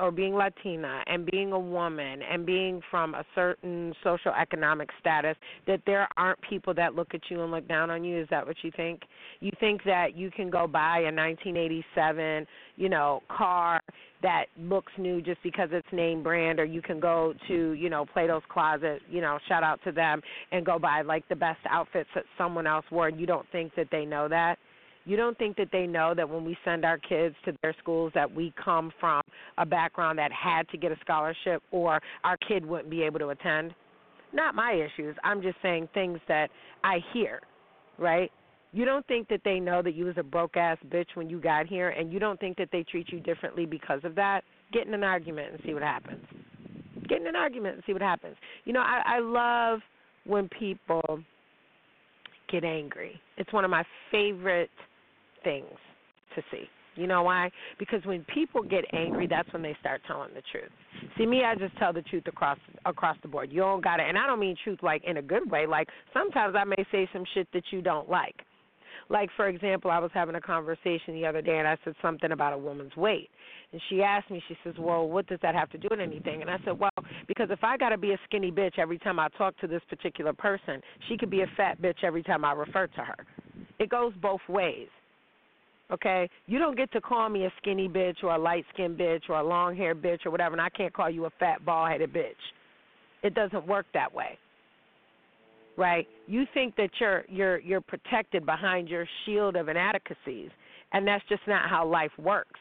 or 0.00 0.10
being 0.10 0.34
Latina 0.34 1.02
and 1.06 1.24
being 1.30 1.52
a 1.52 1.58
woman 1.58 2.20
and 2.22 2.44
being 2.44 2.80
from 2.90 3.14
a 3.14 3.24
certain 3.34 3.94
social 4.02 4.32
economic 4.32 4.88
status 4.98 5.36
that 5.66 5.80
there 5.86 6.08
aren't 6.16 6.40
people 6.42 6.74
that 6.74 6.94
look 6.94 7.14
at 7.14 7.20
you 7.30 7.42
and 7.42 7.52
look 7.52 7.66
down 7.68 7.90
on 7.90 8.02
you 8.02 8.20
is 8.20 8.28
that 8.30 8.44
what 8.44 8.56
you 8.62 8.72
think 8.76 9.02
you 9.38 9.52
think 9.60 9.84
that 9.84 10.16
you 10.16 10.32
can 10.32 10.50
go 10.50 10.66
buy 10.66 10.98
a 10.98 11.14
1987 11.14 12.44
you 12.74 12.88
know 12.88 13.22
car 13.28 13.80
that 14.24 14.46
looks 14.58 14.90
new 14.96 15.20
just 15.20 15.42
because 15.42 15.68
it's 15.70 15.86
name 15.92 16.22
brand 16.22 16.58
or 16.58 16.64
you 16.64 16.80
can 16.80 16.98
go 16.98 17.34
to 17.46 17.72
you 17.72 17.90
know 17.90 18.06
Plato's 18.06 18.42
closet 18.48 19.02
you 19.10 19.20
know 19.20 19.38
shout 19.48 19.62
out 19.62 19.78
to 19.84 19.92
them 19.92 20.22
and 20.50 20.64
go 20.64 20.78
buy 20.78 21.02
like 21.02 21.28
the 21.28 21.36
best 21.36 21.60
outfits 21.68 22.08
that 22.14 22.24
someone 22.38 22.66
else 22.66 22.86
wore 22.90 23.08
and 23.08 23.20
you 23.20 23.26
don't 23.26 23.46
think 23.52 23.70
that 23.76 23.88
they 23.92 24.06
know 24.06 24.26
that 24.28 24.58
you 25.04 25.18
don't 25.18 25.36
think 25.36 25.58
that 25.58 25.68
they 25.70 25.86
know 25.86 26.14
that 26.16 26.26
when 26.26 26.42
we 26.42 26.56
send 26.64 26.86
our 26.86 26.96
kids 26.96 27.34
to 27.44 27.52
their 27.62 27.74
schools 27.82 28.12
that 28.14 28.34
we 28.34 28.54
come 28.62 28.90
from 28.98 29.20
a 29.58 29.66
background 29.66 30.18
that 30.18 30.30
had 30.32 30.66
to 30.70 30.78
get 30.78 30.90
a 30.90 30.96
scholarship 31.02 31.62
or 31.70 32.00
our 32.24 32.38
kid 32.48 32.64
wouldn't 32.64 32.88
be 32.88 33.02
able 33.02 33.18
to 33.18 33.28
attend. 33.28 33.74
Not 34.32 34.54
my 34.54 34.72
issues. 34.72 35.14
I'm 35.22 35.42
just 35.42 35.56
saying 35.60 35.90
things 35.92 36.18
that 36.26 36.48
I 36.82 37.00
hear, 37.12 37.40
right? 37.98 38.32
You 38.74 38.84
don't 38.84 39.06
think 39.06 39.28
that 39.28 39.40
they 39.44 39.60
know 39.60 39.82
that 39.82 39.94
you 39.94 40.04
was 40.04 40.16
a 40.18 40.24
broke 40.24 40.56
ass 40.56 40.78
bitch 40.88 41.06
when 41.14 41.30
you 41.30 41.40
got 41.40 41.68
here 41.68 41.90
and 41.90 42.12
you 42.12 42.18
don't 42.18 42.40
think 42.40 42.56
that 42.56 42.70
they 42.72 42.82
treat 42.82 43.08
you 43.12 43.20
differently 43.20 43.66
because 43.66 44.00
of 44.02 44.16
that? 44.16 44.40
Get 44.72 44.88
in 44.88 44.94
an 44.94 45.04
argument 45.04 45.52
and 45.52 45.60
see 45.64 45.74
what 45.74 45.84
happens. 45.84 46.24
Get 47.08 47.20
in 47.20 47.28
an 47.28 47.36
argument 47.36 47.76
and 47.76 47.84
see 47.86 47.92
what 47.92 48.02
happens. 48.02 48.34
You 48.64 48.72
know, 48.72 48.80
I, 48.80 49.02
I 49.06 49.18
love 49.20 49.78
when 50.26 50.48
people 50.48 51.20
get 52.50 52.64
angry. 52.64 53.20
It's 53.36 53.52
one 53.52 53.64
of 53.64 53.70
my 53.70 53.84
favorite 54.10 54.70
things 55.44 55.70
to 56.34 56.42
see. 56.50 56.64
You 56.96 57.06
know 57.06 57.22
why? 57.22 57.52
Because 57.78 58.04
when 58.04 58.24
people 58.24 58.64
get 58.64 58.84
angry, 58.92 59.28
that's 59.28 59.52
when 59.52 59.62
they 59.62 59.76
start 59.78 60.00
telling 60.08 60.30
the 60.34 60.42
truth. 60.50 60.70
See 61.16 61.26
me, 61.26 61.44
I 61.44 61.54
just 61.54 61.76
tell 61.78 61.92
the 61.92 62.02
truth 62.02 62.24
across 62.26 62.58
across 62.86 63.16
the 63.22 63.28
board. 63.28 63.52
You 63.52 63.60
don't 63.60 63.84
got 63.84 64.00
it, 64.00 64.06
and 64.08 64.18
I 64.18 64.26
don't 64.26 64.40
mean 64.40 64.56
truth 64.64 64.80
like 64.82 65.04
in 65.04 65.18
a 65.18 65.22
good 65.22 65.48
way. 65.48 65.66
Like 65.66 65.88
sometimes 66.12 66.56
I 66.58 66.64
may 66.64 66.84
say 66.90 67.08
some 67.12 67.24
shit 67.34 67.46
that 67.52 67.64
you 67.70 67.80
don't 67.80 68.08
like. 68.08 68.34
Like 69.08 69.30
for 69.36 69.48
example, 69.48 69.90
I 69.90 69.98
was 69.98 70.10
having 70.14 70.34
a 70.34 70.40
conversation 70.40 71.14
the 71.14 71.26
other 71.26 71.42
day, 71.42 71.58
and 71.58 71.68
I 71.68 71.76
said 71.84 71.94
something 72.00 72.32
about 72.32 72.52
a 72.52 72.58
woman's 72.58 72.96
weight, 72.96 73.28
and 73.72 73.80
she 73.88 74.02
asked 74.02 74.30
me. 74.30 74.42
She 74.48 74.56
says, 74.64 74.74
"Well, 74.78 75.08
what 75.08 75.26
does 75.26 75.40
that 75.42 75.54
have 75.54 75.70
to 75.70 75.78
do 75.78 75.88
with 75.90 76.00
anything?" 76.00 76.40
And 76.40 76.50
I 76.50 76.58
said, 76.64 76.78
"Well, 76.78 76.90
because 77.28 77.50
if 77.50 77.62
I 77.62 77.76
got 77.76 77.90
to 77.90 77.98
be 77.98 78.12
a 78.12 78.18
skinny 78.24 78.50
bitch 78.50 78.78
every 78.78 78.98
time 78.98 79.18
I 79.18 79.28
talk 79.36 79.56
to 79.58 79.66
this 79.66 79.82
particular 79.88 80.32
person, 80.32 80.82
she 81.08 81.16
could 81.16 81.30
be 81.30 81.42
a 81.42 81.46
fat 81.56 81.80
bitch 81.80 82.02
every 82.02 82.22
time 82.22 82.44
I 82.44 82.52
refer 82.52 82.86
to 82.86 83.00
her. 83.04 83.26
It 83.78 83.88
goes 83.88 84.12
both 84.20 84.40
ways." 84.48 84.88
Okay, 85.90 86.30
you 86.46 86.58
don't 86.58 86.78
get 86.78 86.90
to 86.92 87.00
call 87.00 87.28
me 87.28 87.44
a 87.44 87.52
skinny 87.58 87.90
bitch 87.90 88.24
or 88.24 88.34
a 88.34 88.38
light 88.38 88.64
skinned 88.72 88.98
bitch 88.98 89.28
or 89.28 89.36
a 89.36 89.44
long 89.44 89.76
haired 89.76 90.00
bitch 90.00 90.24
or 90.24 90.30
whatever, 90.30 90.54
and 90.54 90.62
I 90.62 90.70
can't 90.70 90.94
call 90.94 91.10
you 91.10 91.26
a 91.26 91.30
fat 91.38 91.62
bald 91.62 91.90
headed 91.90 92.10
bitch. 92.10 92.32
It 93.22 93.34
doesn't 93.34 93.66
work 93.66 93.84
that 93.92 94.12
way. 94.12 94.38
Right? 95.76 96.06
You 96.26 96.44
think 96.54 96.76
that 96.76 96.90
you're 97.00 97.24
you're 97.28 97.58
you're 97.58 97.80
protected 97.80 98.46
behind 98.46 98.88
your 98.88 99.06
shield 99.24 99.56
of 99.56 99.68
inadequacies, 99.68 100.50
and 100.92 101.06
that's 101.06 101.24
just 101.28 101.42
not 101.48 101.68
how 101.68 101.86
life 101.86 102.12
works. 102.18 102.60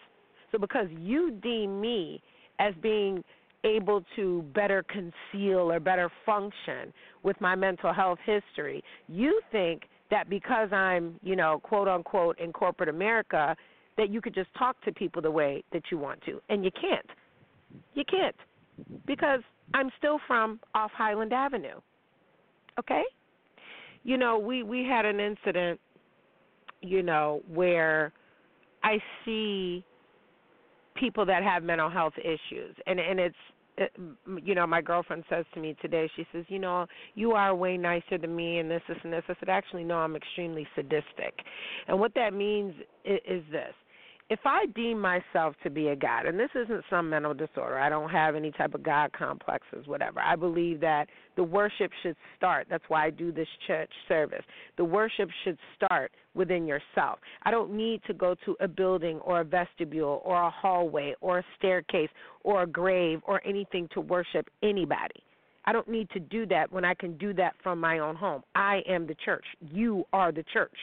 So 0.51 0.58
because 0.58 0.88
you 0.98 1.32
deem 1.41 1.79
me 1.79 2.22
as 2.60 2.74
being 2.82 3.24
able 3.63 4.03
to 4.15 4.43
better 4.53 4.84
conceal 4.84 5.72
or 5.72 5.79
better 5.79 6.10
function 6.25 6.93
with 7.24 7.39
my 7.39 7.55
mental 7.55 7.93
health 7.93 8.20
history, 8.25 8.84
you 9.08 9.41
think 9.51 9.84
that 10.12 10.29
because 10.29 10.72
I'm, 10.72 11.15
you 11.24 11.36
know, 11.36 11.60
quote 11.63 11.88
unquote 11.88 12.39
in 12.39 12.51
corporate 12.51 12.89
America, 12.89 13.55
that 13.98 14.10
you 14.10 14.22
could 14.22 14.36
just 14.36 14.50
talk 14.58 14.79
to 14.86 14.91
people 14.91 15.22
the 15.22 15.32
way 15.32 15.63
that 15.72 15.84
you 15.91 15.98
want 15.98 16.22
to. 16.25 16.41
And 16.50 16.63
you 16.63 16.72
can't. 16.72 17.10
You 17.93 18.03
can't. 18.10 18.36
Because 19.05 19.41
I'm 19.74 19.89
still 19.98 20.20
from 20.27 20.60
off 20.75 20.91
Highland 20.96 21.34
Avenue. 21.34 21.79
Okay? 22.80 23.03
You 24.03 24.18
know, 24.18 24.38
we 24.38 24.63
we 24.63 24.84
had 24.84 25.06
an 25.06 25.20
incident, 25.20 25.80
you 26.82 27.03
know, 27.03 27.42
where 27.48 28.12
I 28.84 28.98
see 29.24 29.84
people 30.96 31.25
that 31.25 31.44
have 31.44 31.63
mental 31.63 31.89
health 31.89 32.13
issues 32.18 32.75
and 32.86 33.00
and 33.00 33.20
it's 33.20 33.36
you 34.44 34.53
know, 34.56 34.68
my 34.68 34.82
girlfriend 34.82 35.24
says 35.30 35.46
to 35.53 35.60
me 35.60 35.75
today, 35.82 36.10
she 36.15 36.25
says, 36.32 36.46
you 36.48 36.60
know, 36.60 36.86
you 37.15 37.32
are 37.32 37.56
way 37.56 37.77
nicer 37.77 38.18
than 38.20 38.36
me 38.36 38.60
and 38.60 38.70
this, 38.70 38.82
this, 38.88 38.98
and 39.03 39.12
this. 39.12 39.24
I 39.27 39.34
said, 39.39 39.50
actually, 39.50 39.84
no, 39.84 39.96
I'm 39.96 40.15
extremely 40.15 40.68
sadistic. 40.75 41.39
And 41.88 42.00
what 42.00 42.13
that 42.15 42.34
means 42.34 42.75
is, 43.03 43.20
is 43.27 43.44
this 43.51 43.74
if 44.30 44.39
I 44.46 44.65
deem 44.74 45.00
myself 45.00 45.56
to 45.63 45.70
be 45.70 45.89
a 45.89 45.96
God, 45.96 46.25
and 46.25 46.39
this 46.39 46.50
isn't 46.56 46.84
some 46.89 47.10
mental 47.10 47.34
disorder, 47.34 47.77
I 47.77 47.89
don't 47.89 48.10
have 48.10 48.36
any 48.36 48.51
type 48.51 48.74
of 48.74 48.82
God 48.82 49.12
complexes, 49.13 49.86
whatever. 49.86 50.20
I 50.20 50.36
believe 50.36 50.80
that 50.82 51.08
the 51.36 51.44
worship 51.44 51.92
should 52.01 52.15
start. 52.38 52.68
That's 52.70 52.84
why 52.88 53.06
I 53.06 53.10
do 53.10 53.32
this 53.32 53.48
church 53.68 53.92
service. 54.08 54.44
The 54.77 54.86
worship 54.86 55.30
should 55.44 55.58
start 55.75 56.12
within 56.36 56.65
yourself. 56.65 57.20
I 57.44 57.51
don't 57.51 57.74
need 57.74 58.01
to 58.08 58.13
go 58.13 58.36
to 58.46 58.56
a 58.60 58.68
building 58.68 59.20
or 59.20 59.42
a 59.42 59.46
vestibule 59.46 60.22
or 60.24 60.42
a 60.42 60.50
hallway 60.50 61.15
or 61.22 61.39
a 61.39 61.46
staircase 61.58 62.10
or 62.44 62.63
a 62.63 62.68
grave 62.68 63.22
or 63.25 63.42
anything 63.46 63.89
to 63.94 64.01
worship 64.01 64.50
anybody. 64.63 65.22
I 65.65 65.72
don't 65.72 65.88
need 65.88 66.10
to 66.12 66.20
do 66.20 66.46
that 66.48 66.72
when 66.72 66.84
I 66.84 66.94
can 66.94 67.18
do 67.18 67.34
that 67.36 67.53
from 67.62 67.80
my 67.80 68.00
own 68.00 68.15
home. 68.15 68.44
I 68.56 68.82
am 68.88 69.08
the 69.08 69.15
church. 69.24 69.46
You 69.62 70.06
are 70.12 70.32
the 70.32 70.44
church. 70.51 70.75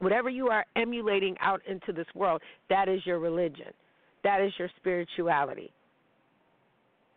Whatever 0.00 0.28
you 0.28 0.48
are 0.48 0.64
emulating 0.76 1.36
out 1.40 1.60
into 1.68 1.92
this 1.92 2.06
world, 2.14 2.40
that 2.68 2.88
is 2.88 3.04
your 3.04 3.18
religion. 3.18 3.72
That 4.24 4.40
is 4.40 4.52
your 4.58 4.68
spirituality. 4.76 5.72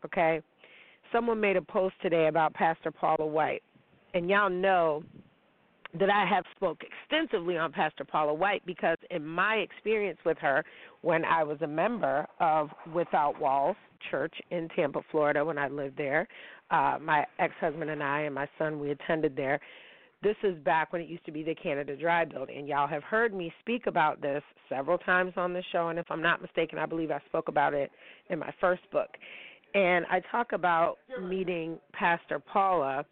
Okay? 0.06 0.42
Someone 1.12 1.40
made 1.40 1.58
a 1.58 1.62
post 1.62 1.96
today 2.02 2.28
about 2.28 2.54
Pastor 2.54 2.92
Paula 2.92 3.26
White. 3.26 3.64
And 4.14 4.30
y'all 4.30 4.50
know 4.50 5.04
that 6.00 6.10
I 6.10 6.26
have 6.26 6.46
spoke 6.56 6.82
extensively 6.84 7.58
on 7.58 7.72
Pastor 7.72 8.06
Paula 8.06 8.34
White 8.34 8.66
because 8.66 8.98
in 9.10 9.26
my 9.26 9.56
experience 9.56 10.20
with 10.26 10.38
her 10.40 10.64
when 11.02 11.26
I 11.26 11.44
was 11.44 11.58
a 11.62 11.68
member 11.68 12.26
of 12.40 12.70
Without 12.94 13.40
Walls 13.40 13.76
Church 14.10 14.34
in 14.52 14.70
Tampa, 14.70 15.02
Florida 15.12 15.44
when 15.44 15.58
I 15.58 15.68
lived 15.68 15.98
there, 15.98 16.28
uh 16.72 16.98
my 17.02 17.26
ex-husband 17.40 17.90
and 17.90 18.02
I 18.02 18.22
and 18.22 18.34
my 18.34 18.48
son 18.58 18.80
we 18.80 18.92
attended 18.92 19.36
there 19.36 19.60
this 20.24 20.36
is 20.44 20.56
back 20.64 20.94
when 20.94 21.02
it 21.02 21.10
used 21.10 21.26
to 21.26 21.32
be 21.32 21.44
the 21.44 21.56
Canada 21.56 21.96
Dry 21.96 22.26
building. 22.26 22.68
Y'all 22.68 22.88
have 22.88 23.04
heard 23.04 23.34
me 23.34 23.52
speak 23.60 23.88
about 23.88 24.22
this 24.22 24.44
several 24.70 24.98
times 25.00 25.34
on 25.36 25.52
the 25.54 25.64
show. 25.72 25.90
And 25.90 25.98
if 25.98 26.06
I'm 26.10 26.22
not 26.22 26.42
mistaken, 26.42 26.78
I 26.78 26.86
believe 26.86 27.10
I 27.10 27.20
spoke 27.28 27.48
about 27.48 27.74
it 27.74 27.92
in 28.30 28.38
my 28.38 28.54
first 28.62 28.84
book. 28.92 29.10
And 29.74 30.06
I 30.12 30.22
talk 30.32 30.52
about 30.52 30.98
meeting 31.24 31.80
Pastor 31.94 32.40
Paula 32.40 33.04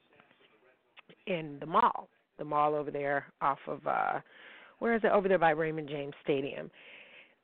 in 1.26 1.58
the 1.60 1.66
mall, 1.66 2.10
the 2.38 2.46
mall 2.46 2.76
over 2.76 2.92
there 2.92 3.26
off 3.42 3.60
of, 3.68 3.86
uh, 3.88 4.20
where 4.78 4.94
is 4.94 5.02
it? 5.04 5.12
Over 5.12 5.28
there 5.28 5.40
by 5.40 5.52
Raymond 5.52 5.90
James 5.90 6.14
Stadium. 6.24 6.70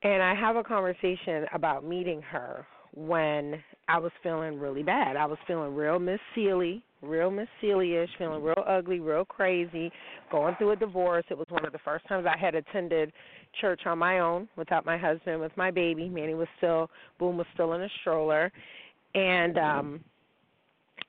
And 0.02 0.22
I 0.22 0.34
have 0.34 0.56
a 0.56 0.62
conversation 0.62 1.46
about 1.52 1.84
meeting 1.84 2.22
her 2.22 2.66
when 2.94 3.62
I 3.88 3.98
was 3.98 4.12
feeling 4.22 4.60
really 4.60 4.82
bad. 4.82 5.16
I 5.16 5.26
was 5.26 5.38
feeling 5.46 5.74
real 5.74 5.98
Miss 5.98 6.20
Celie 6.34 6.84
real 7.02 7.30
Miss 7.30 7.48
Celie-ish, 7.60 8.10
feeling 8.18 8.42
real 8.42 8.64
ugly, 8.66 9.00
real 9.00 9.24
crazy, 9.24 9.90
going 10.30 10.54
through 10.56 10.72
a 10.72 10.76
divorce. 10.76 11.24
It 11.30 11.38
was 11.38 11.46
one 11.50 11.64
of 11.64 11.72
the 11.72 11.78
first 11.84 12.06
times 12.08 12.26
I 12.26 12.36
had 12.38 12.54
attended 12.54 13.12
church 13.60 13.82
on 13.86 13.98
my 13.98 14.18
own 14.18 14.48
without 14.56 14.84
my 14.84 14.98
husband, 14.98 15.40
with 15.40 15.56
my 15.56 15.70
baby. 15.70 16.08
Manny 16.08 16.34
was 16.34 16.48
still, 16.58 16.90
Boom 17.18 17.36
was 17.36 17.46
still 17.54 17.74
in 17.74 17.82
a 17.82 17.88
stroller, 18.00 18.52
and 19.14 19.58
um 19.58 20.04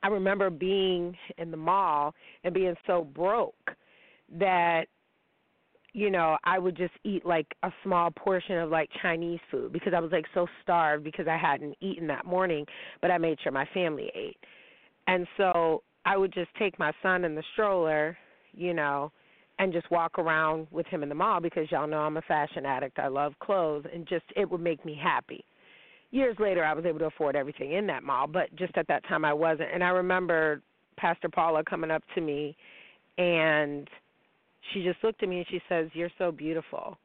I 0.03 0.09
remember 0.09 0.49
being 0.49 1.17
in 1.37 1.49
the 1.49 1.57
mall 1.57 2.13
and 2.43 2.53
being 2.53 2.75
so 2.85 3.03
broke 3.03 3.71
that 4.37 4.85
you 5.93 6.11
know, 6.11 6.37
I 6.43 6.59
would 6.59 6.77
just 6.77 6.93
eat 7.03 7.25
like 7.25 7.47
a 7.63 7.71
small 7.83 8.11
portion 8.11 8.59
of 8.59 8.69
like 8.69 8.87
Chinese 9.01 9.39
food 9.49 9.73
because 9.73 9.93
I 9.95 9.99
was 9.99 10.11
like 10.11 10.25
so 10.35 10.45
starved 10.61 11.03
because 11.03 11.27
I 11.27 11.37
hadn't 11.37 11.75
eaten 11.81 12.05
that 12.07 12.23
morning, 12.23 12.67
but 13.01 13.09
I 13.09 13.17
made 13.17 13.39
sure 13.41 13.51
my 13.51 13.67
family 13.73 14.11
ate. 14.13 14.37
And 15.07 15.25
so 15.37 15.83
I 16.05 16.17
would 16.17 16.33
just 16.33 16.49
take 16.59 16.77
my 16.77 16.91
son 17.01 17.23
in 17.23 17.35
the 17.35 17.43
stroller, 17.53 18.17
you 18.53 18.73
know, 18.73 19.11
and 19.59 19.73
just 19.73 19.89
walk 19.89 20.19
around 20.19 20.67
with 20.69 20.85
him 20.87 21.01
in 21.01 21.09
the 21.09 21.15
mall 21.15 21.41
because 21.41 21.69
y'all 21.71 21.87
know 21.87 21.99
I'm 21.99 22.17
a 22.17 22.21
fashion 22.21 22.65
addict. 22.65 22.99
I 22.99 23.07
love 23.07 23.33
clothes 23.39 23.85
and 23.91 24.07
just 24.07 24.25
it 24.35 24.49
would 24.49 24.61
make 24.61 24.85
me 24.85 24.99
happy. 25.01 25.43
Years 26.11 26.37
later 26.39 26.63
I 26.63 26.73
was 26.73 26.85
able 26.85 26.99
to 26.99 27.05
afford 27.05 27.35
everything 27.35 27.73
in 27.73 27.87
that 27.87 28.03
mall, 28.03 28.27
but 28.27 28.53
just 28.55 28.77
at 28.77 28.87
that 28.87 29.05
time 29.07 29.25
I 29.25 29.33
wasn't. 29.33 29.69
And 29.73 29.83
I 29.83 29.89
remember 29.89 30.61
Pastor 30.97 31.29
Paula 31.29 31.63
coming 31.63 31.91
up 31.91 32.03
to 32.15 32.21
me 32.21 32.55
and 33.17 33.89
she 34.73 34.83
just 34.83 35.03
looked 35.03 35.23
at 35.23 35.29
me 35.29 35.39
and 35.39 35.47
she 35.49 35.61
says, 35.69 35.89
"You're 35.93 36.11
so 36.17 36.31
beautiful." 36.31 36.97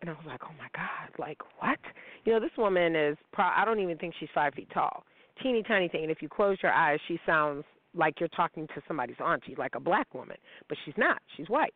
And 0.00 0.08
I 0.08 0.12
was 0.14 0.24
like, 0.26 0.40
"Oh 0.44 0.54
my 0.58 0.68
God! 0.74 1.10
Like 1.18 1.38
what?" 1.58 1.78
You 2.24 2.32
know, 2.32 2.40
this 2.40 2.56
woman 2.56 2.94
is. 2.94 3.16
Pro- 3.32 3.44
I 3.44 3.64
don't 3.64 3.80
even 3.80 3.98
think 3.98 4.14
she's 4.18 4.28
five 4.34 4.54
feet 4.54 4.68
tall 4.72 5.04
teeny 5.42 5.62
tiny 5.62 5.88
thing. 5.88 6.02
And 6.02 6.10
if 6.10 6.22
you 6.22 6.28
close 6.28 6.58
your 6.62 6.72
eyes, 6.72 6.98
she 7.08 7.18
sounds 7.26 7.64
like 7.94 8.20
you're 8.20 8.28
talking 8.30 8.66
to 8.68 8.82
somebody's 8.86 9.16
auntie, 9.24 9.54
like 9.58 9.74
a 9.74 9.80
black 9.80 10.14
woman, 10.14 10.36
but 10.68 10.78
she's 10.84 10.94
not. 10.96 11.20
She's 11.36 11.48
white. 11.48 11.74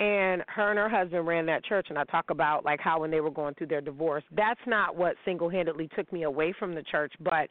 And 0.00 0.42
her 0.48 0.70
and 0.70 0.78
her 0.78 0.88
husband 0.88 1.26
ran 1.26 1.44
that 1.46 1.62
church, 1.62 1.88
and 1.90 1.98
I 1.98 2.04
talk 2.04 2.30
about 2.30 2.64
like 2.64 2.80
how 2.80 3.00
when 3.00 3.10
they 3.10 3.20
were 3.20 3.30
going 3.30 3.54
through 3.54 3.66
their 3.66 3.82
divorce, 3.82 4.24
that's 4.34 4.60
not 4.66 4.96
what 4.96 5.14
single-handedly 5.26 5.90
took 5.94 6.10
me 6.10 6.22
away 6.22 6.54
from 6.58 6.74
the 6.74 6.82
church, 6.82 7.12
but 7.20 7.48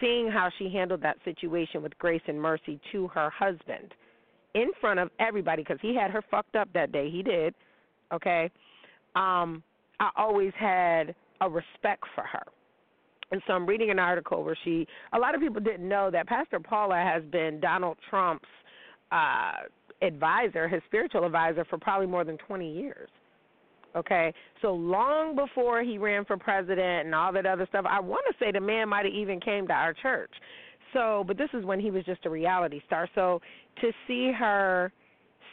seeing 0.00 0.30
how 0.30 0.50
she 0.58 0.70
handled 0.70 1.02
that 1.02 1.18
situation 1.24 1.82
with 1.82 1.96
grace 1.98 2.22
and 2.26 2.40
mercy 2.40 2.80
to 2.90 3.06
her 3.08 3.28
husband 3.30 3.92
in 4.54 4.70
front 4.80 4.98
of 4.98 5.10
everybody, 5.20 5.62
because 5.62 5.78
he 5.82 5.94
had 5.94 6.10
her 6.10 6.22
fucked 6.30 6.56
up 6.56 6.68
that 6.72 6.90
day. 6.90 7.10
He 7.10 7.22
did. 7.22 7.54
Okay. 8.12 8.50
Um, 9.14 9.62
I 10.00 10.08
always 10.16 10.52
had 10.58 11.14
a 11.42 11.48
respect 11.48 12.04
for 12.14 12.24
her 12.24 12.42
and 13.30 13.40
so 13.46 13.52
I'm 13.52 13.66
reading 13.66 13.90
an 13.90 13.98
article 13.98 14.42
where 14.42 14.56
she, 14.64 14.86
a 15.12 15.18
lot 15.18 15.34
of 15.34 15.40
people 15.40 15.60
didn't 15.60 15.88
know 15.88 16.10
that 16.10 16.26
Pastor 16.26 16.58
Paula 16.58 16.96
has 16.96 17.22
been 17.30 17.60
Donald 17.60 17.96
Trump's 18.08 18.48
uh, 19.12 19.52
advisor, 20.02 20.68
his 20.68 20.82
spiritual 20.86 21.24
advisor, 21.24 21.64
for 21.68 21.78
probably 21.78 22.06
more 22.06 22.24
than 22.24 22.38
20 22.38 22.72
years. 22.72 23.08
Okay, 23.96 24.32
so 24.62 24.72
long 24.72 25.34
before 25.34 25.82
he 25.82 25.98
ran 25.98 26.24
for 26.24 26.36
president 26.36 27.06
and 27.06 27.14
all 27.14 27.32
that 27.32 27.44
other 27.44 27.66
stuff, 27.68 27.84
I 27.88 27.98
want 27.98 28.22
to 28.30 28.34
say 28.38 28.52
the 28.52 28.60
man 28.60 28.88
might 28.88 29.04
have 29.04 29.14
even 29.14 29.40
came 29.40 29.66
to 29.66 29.72
our 29.72 29.92
church. 29.94 30.30
So, 30.92 31.24
but 31.26 31.36
this 31.36 31.48
is 31.54 31.64
when 31.64 31.80
he 31.80 31.90
was 31.90 32.04
just 32.04 32.24
a 32.24 32.30
reality 32.30 32.80
star. 32.86 33.08
So 33.16 33.40
to 33.80 33.92
see 34.06 34.30
her 34.32 34.92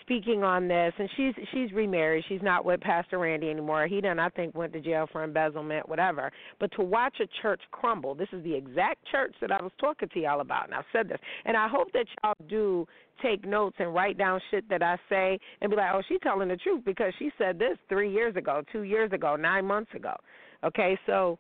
speaking 0.08 0.42
on 0.42 0.70
this, 0.70 0.94
and 0.98 1.10
she's 1.18 1.34
she's 1.54 1.72
remarried. 1.74 2.24
She's 2.30 2.42
not 2.42 2.64
with 2.64 2.80
Pastor 2.80 3.20
Randy 3.20 3.50
anymore. 3.50 3.88
He 3.88 4.00
done, 4.00 4.20
I 4.20 4.30
think, 4.30 4.56
went 4.56 4.72
to 4.74 4.80
jail 4.80 5.08
for 5.12 5.24
embezzlement, 5.24 5.88
whatever. 5.90 6.32
But 6.60 6.72
to 6.78 6.82
watch 6.82 7.18
a 7.20 7.28
church 7.42 7.62
crumble, 7.72 8.16
this 8.16 8.30
is 8.32 8.42
the 8.44 8.56
exact 8.56 9.06
church 9.12 9.36
that 9.42 9.52
I 9.52 9.62
was 9.62 9.72
talking 9.80 10.08
to 10.14 10.20
y'all 10.20 10.40
about, 10.40 10.66
and 10.66 10.74
I've 10.74 10.86
said 10.94 11.10
this, 11.10 11.20
and 11.44 11.58
I 11.58 11.68
hope 11.68 11.92
that 11.92 12.06
y'all 12.24 12.34
do 12.48 12.88
take 13.22 13.46
notes 13.46 13.76
and 13.80 13.94
write 13.94 14.18
down 14.18 14.40
shit 14.50 14.68
that 14.70 14.82
I 14.82 14.96
say 15.10 15.40
and 15.62 15.70
be 15.70 15.76
like, 15.76 15.92
oh, 15.94 16.02
she's 16.08 16.20
telling 16.24 16.48
the 16.48 16.58
truth 16.58 16.84
because 16.86 17.12
she 17.20 17.30
said 17.38 17.60
this 17.60 17.78
three 17.90 18.12
years 18.12 18.36
ago, 18.36 18.62
two 18.72 18.84
years 18.84 19.12
ago, 19.12 19.36
nine 19.36 19.66
months 19.66 19.92
ago. 19.94 20.16
Okay, 20.64 20.98
so 21.06 21.38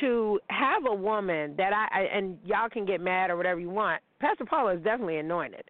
to 0.00 0.38
have 0.48 0.84
a 0.88 0.94
woman 0.94 1.54
that 1.56 1.72
I, 1.72 2.00
I 2.00 2.02
and 2.16 2.38
y'all 2.44 2.68
can 2.70 2.86
get 2.86 3.00
mad 3.00 3.30
or 3.30 3.36
whatever 3.36 3.60
you 3.60 3.70
want. 3.70 4.00
Pastor 4.20 4.44
Paula 4.44 4.74
is 4.74 4.82
definitely 4.82 5.18
anointed. 5.18 5.64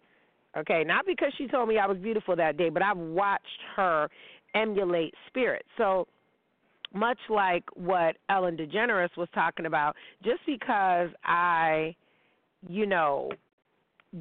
Okay, 0.57 0.85
not 0.85 1.07
because 1.07 1.33
she 1.39 1.47
told 1.47 1.69
me 1.69 1.79
I 1.79 1.87
was 1.87 1.97
beautiful 1.99 2.37
that 2.37 2.57
day, 2.57 2.69
but 2.69 2.83
I've 2.83 2.97
watched 2.97 3.47
her 3.77 4.09
emulate 4.55 5.15
spirit. 5.29 5.65
So 5.79 6.07
much 6.95 7.19
like 7.31 7.65
what 7.75 8.17
Ellen 8.29 8.57
DeGeneres 8.57 9.17
was 9.17 9.29
talking 9.35 9.67
about, 9.67 9.97
just 10.23 10.41
because 10.47 11.09
I, 11.25 11.97
you 12.69 12.85
know, 12.85 13.31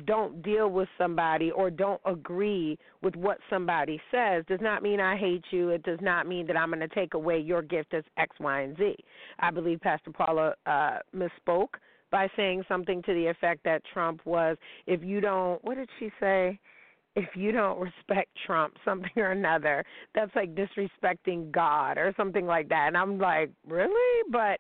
don't 0.06 0.42
deal 0.42 0.70
with 0.70 0.88
somebody 0.98 1.52
or 1.52 1.70
don't 1.70 2.00
agree 2.06 2.80
with 3.02 3.16
what 3.18 3.40
somebody 3.50 4.00
says 4.10 4.46
does 4.48 4.62
not 4.62 4.82
mean 4.82 5.02
I 5.02 5.18
hate 5.18 5.44
you. 5.52 5.70
It 5.70 5.84
does 5.84 6.00
not 6.02 6.28
mean 6.28 6.48
that 6.48 6.56
I'm 6.56 6.70
going 6.70 6.80
to 6.80 6.88
take 6.88 7.14
away 7.14 7.40
your 7.40 7.62
gift 7.62 7.94
as 7.94 8.06
X, 8.18 8.34
Y, 8.40 8.62
and 8.62 8.78
Z. 8.78 8.96
I 9.40 9.52
believe 9.52 9.82
Pastor 9.82 10.12
Paula 10.12 10.54
uh, 10.66 11.00
misspoke 11.14 11.76
by 12.12 12.28
saying 12.36 12.64
something 12.68 13.02
to 13.04 13.14
the 13.14 13.28
effect 13.28 13.64
that 13.64 13.82
Trump 13.94 14.22
was, 14.26 14.58
if 14.88 15.04
you 15.04 15.22
don't, 15.22 15.64
what 15.64 15.78
did 15.78 15.90
she 16.00 16.12
say? 16.20 16.60
If 17.16 17.30
you 17.36 17.52
don't 17.52 17.80
respect 17.80 18.30
Trump, 18.46 18.76
something 18.86 19.12
or 19.16 19.32
another, 19.32 19.84
that's 20.14 20.36
like 20.36 20.56
disrespecting 20.56 21.52
God 21.52 21.98
or 21.98 22.14
something 22.16 22.46
like 22.46 22.70
that. 22.70 22.88
And 22.88 22.98
I'm 22.98 23.18
like, 23.18 23.50
really? 23.68 24.24
But 24.32 24.60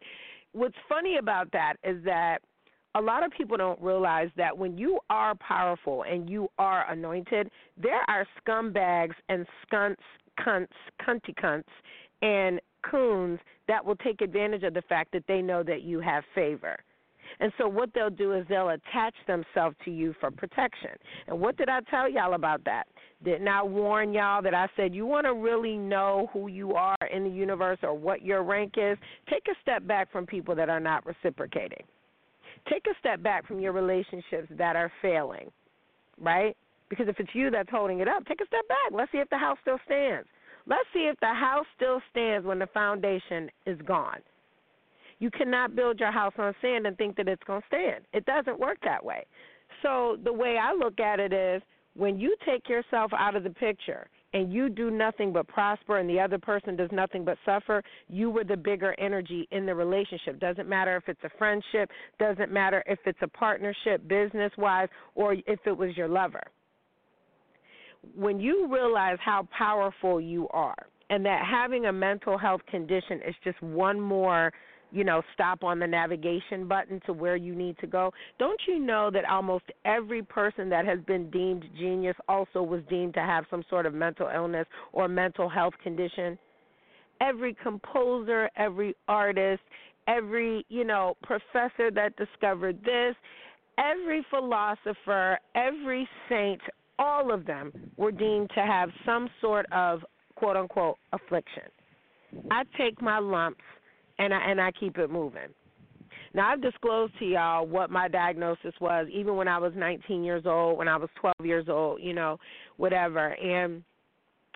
what's 0.53 0.75
funny 0.89 1.17
about 1.17 1.51
that 1.51 1.75
is 1.83 2.03
that 2.05 2.39
a 2.95 3.01
lot 3.01 3.23
of 3.23 3.31
people 3.31 3.55
don't 3.55 3.81
realize 3.81 4.29
that 4.35 4.57
when 4.57 4.77
you 4.77 4.99
are 5.09 5.33
powerful 5.35 6.03
and 6.03 6.29
you 6.29 6.49
are 6.57 6.89
anointed, 6.91 7.49
there 7.81 8.01
are 8.09 8.27
scumbags 8.45 9.15
and 9.29 9.45
skunts, 9.65 9.95
cunts, 10.39 10.67
cunty 11.01 11.33
cunts, 11.41 11.63
and 12.21 12.59
coons 12.89 13.39
that 13.67 13.85
will 13.85 13.95
take 13.95 14.21
advantage 14.21 14.63
of 14.63 14.73
the 14.73 14.81
fact 14.83 15.11
that 15.13 15.23
they 15.27 15.41
know 15.41 15.63
that 15.63 15.83
you 15.83 15.99
have 15.99 16.23
favor. 16.35 16.77
And 17.39 17.51
so 17.57 17.67
what 17.67 17.89
they'll 17.93 18.09
do 18.09 18.33
is 18.33 18.45
they'll 18.49 18.69
attach 18.69 19.15
themselves 19.27 19.75
to 19.85 19.91
you 19.91 20.13
for 20.19 20.31
protection. 20.31 20.91
And 21.27 21.39
what 21.39 21.57
did 21.57 21.69
I 21.69 21.79
tell 21.89 22.09
y'all 22.09 22.33
about 22.33 22.63
that? 22.65 22.87
Didn't 23.23 23.47
I 23.47 23.63
warn 23.63 24.13
y'all 24.13 24.41
that 24.41 24.53
I 24.53 24.67
said 24.75 24.95
you 24.95 25.05
want 25.05 25.25
to 25.25 25.33
really 25.33 25.77
know 25.77 26.29
who 26.33 26.47
you 26.47 26.73
are 26.73 26.97
in 27.13 27.23
the 27.23 27.29
universe 27.29 27.79
or 27.83 27.93
what 27.93 28.23
your 28.23 28.43
rank 28.43 28.73
is? 28.77 28.97
Take 29.29 29.45
a 29.47 29.55
step 29.61 29.85
back 29.85 30.11
from 30.11 30.25
people 30.25 30.55
that 30.55 30.69
are 30.69 30.79
not 30.79 31.05
reciprocating. 31.05 31.83
Take 32.69 32.85
a 32.87 32.97
step 32.99 33.23
back 33.23 33.47
from 33.47 33.59
your 33.59 33.73
relationships 33.73 34.47
that 34.57 34.75
are 34.75 34.91
failing, 35.01 35.51
right? 36.19 36.55
Because 36.89 37.07
if 37.07 37.19
it's 37.19 37.29
you 37.33 37.49
that's 37.49 37.69
holding 37.69 38.01
it 38.01 38.07
up, 38.07 38.25
take 38.25 38.41
a 38.41 38.45
step 38.47 38.67
back. 38.67 38.91
Let's 38.91 39.11
see 39.11 39.19
if 39.19 39.29
the 39.29 39.37
house 39.37 39.57
still 39.61 39.79
stands. 39.85 40.27
Let's 40.67 40.87
see 40.93 41.09
if 41.11 41.19
the 41.21 41.33
house 41.33 41.65
still 41.75 42.01
stands 42.11 42.45
when 42.45 42.59
the 42.59 42.67
foundation 42.67 43.49
is 43.65 43.79
gone. 43.81 44.19
You 45.21 45.29
cannot 45.29 45.75
build 45.75 45.99
your 45.99 46.11
house 46.11 46.33
on 46.39 46.53
sand 46.61 46.87
and 46.87 46.97
think 46.97 47.15
that 47.17 47.27
it's 47.27 47.43
going 47.43 47.61
to 47.61 47.67
stand. 47.67 48.03
It 48.11 48.25
doesn't 48.25 48.59
work 48.59 48.79
that 48.83 49.05
way. 49.05 49.23
So 49.83 50.17
the 50.23 50.33
way 50.33 50.57
I 50.61 50.73
look 50.73 50.99
at 50.99 51.19
it 51.19 51.31
is 51.31 51.61
when 51.93 52.19
you 52.19 52.35
take 52.43 52.67
yourself 52.67 53.11
out 53.15 53.35
of 53.35 53.43
the 53.43 53.51
picture 53.51 54.07
and 54.33 54.51
you 54.51 54.67
do 54.67 54.89
nothing 54.89 55.31
but 55.31 55.47
prosper 55.47 55.99
and 55.99 56.09
the 56.09 56.19
other 56.19 56.39
person 56.39 56.75
does 56.75 56.89
nothing 56.91 57.23
but 57.23 57.37
suffer, 57.45 57.83
you 58.09 58.31
were 58.31 58.43
the 58.43 58.57
bigger 58.57 58.95
energy 58.97 59.47
in 59.51 59.67
the 59.67 59.75
relationship. 59.75 60.39
Doesn't 60.39 60.67
matter 60.67 60.97
if 60.97 61.07
it's 61.07 61.23
a 61.23 61.37
friendship, 61.37 61.91
doesn't 62.17 62.51
matter 62.51 62.81
if 62.87 62.97
it's 63.05 63.19
a 63.21 63.27
partnership 63.27 64.07
business 64.07 64.51
wise 64.57 64.89
or 65.13 65.33
if 65.33 65.59
it 65.67 65.77
was 65.77 65.95
your 65.95 66.07
lover. 66.07 66.43
When 68.15 68.39
you 68.39 68.67
realize 68.73 69.17
how 69.23 69.47
powerful 69.55 70.19
you 70.19 70.47
are 70.49 70.87
and 71.11 71.23
that 71.25 71.45
having 71.45 71.85
a 71.85 71.93
mental 71.93 72.39
health 72.39 72.61
condition 72.71 73.19
is 73.27 73.35
just 73.43 73.61
one 73.61 73.99
more 73.99 74.51
you 74.91 75.03
know, 75.03 75.21
stop 75.33 75.63
on 75.63 75.79
the 75.79 75.87
navigation 75.87 76.67
button 76.67 77.01
to 77.05 77.13
where 77.13 77.35
you 77.35 77.55
need 77.55 77.77
to 77.79 77.87
go. 77.87 78.11
Don't 78.39 78.59
you 78.67 78.79
know 78.79 79.09
that 79.11 79.25
almost 79.25 79.65
every 79.85 80.21
person 80.21 80.69
that 80.69 80.85
has 80.85 80.99
been 81.07 81.29
deemed 81.29 81.65
genius 81.77 82.15
also 82.27 82.61
was 82.61 82.81
deemed 82.89 83.13
to 83.15 83.21
have 83.21 83.45
some 83.49 83.63
sort 83.69 83.85
of 83.85 83.93
mental 83.93 84.29
illness 84.33 84.67
or 84.93 85.07
mental 85.07 85.49
health 85.49 85.73
condition? 85.81 86.37
Every 87.21 87.55
composer, 87.61 88.49
every 88.57 88.95
artist, 89.07 89.61
every, 90.07 90.65
you 90.69 90.83
know, 90.83 91.15
professor 91.23 91.91
that 91.91 92.15
discovered 92.17 92.83
this, 92.83 93.15
every 93.77 94.25
philosopher, 94.29 95.39
every 95.55 96.07
saint, 96.27 96.61
all 96.99 97.31
of 97.33 97.45
them 97.45 97.71
were 97.97 98.11
deemed 98.11 98.49
to 98.55 98.61
have 98.61 98.89
some 99.05 99.29
sort 99.39 99.65
of 99.71 100.01
quote 100.35 100.57
unquote 100.57 100.97
affliction. 101.13 101.63
I 102.49 102.63
take 102.77 103.01
my 103.01 103.19
lumps 103.19 103.61
and 104.21 104.33
I 104.33 104.39
and 104.49 104.61
I 104.61 104.71
keep 104.71 104.97
it 104.97 105.09
moving. 105.09 105.49
Now 106.33 106.51
I've 106.51 106.61
disclosed 106.61 107.13
to 107.19 107.25
y'all 107.25 107.65
what 107.65 107.89
my 107.89 108.07
diagnosis 108.07 108.73
was, 108.79 109.07
even 109.11 109.35
when 109.35 109.47
I 109.47 109.57
was 109.57 109.73
19 109.75 110.23
years 110.23 110.43
old, 110.45 110.77
when 110.77 110.87
I 110.87 110.95
was 110.95 111.09
12 111.19 111.35
years 111.43 111.65
old, 111.67 112.01
you 112.01 112.13
know, 112.13 112.37
whatever. 112.77 113.29
And 113.33 113.83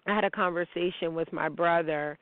I 0.08 0.16
had 0.16 0.24
a 0.24 0.32
conversation 0.32 1.14
with 1.14 1.32
my 1.34 1.50
brother, 1.50 2.18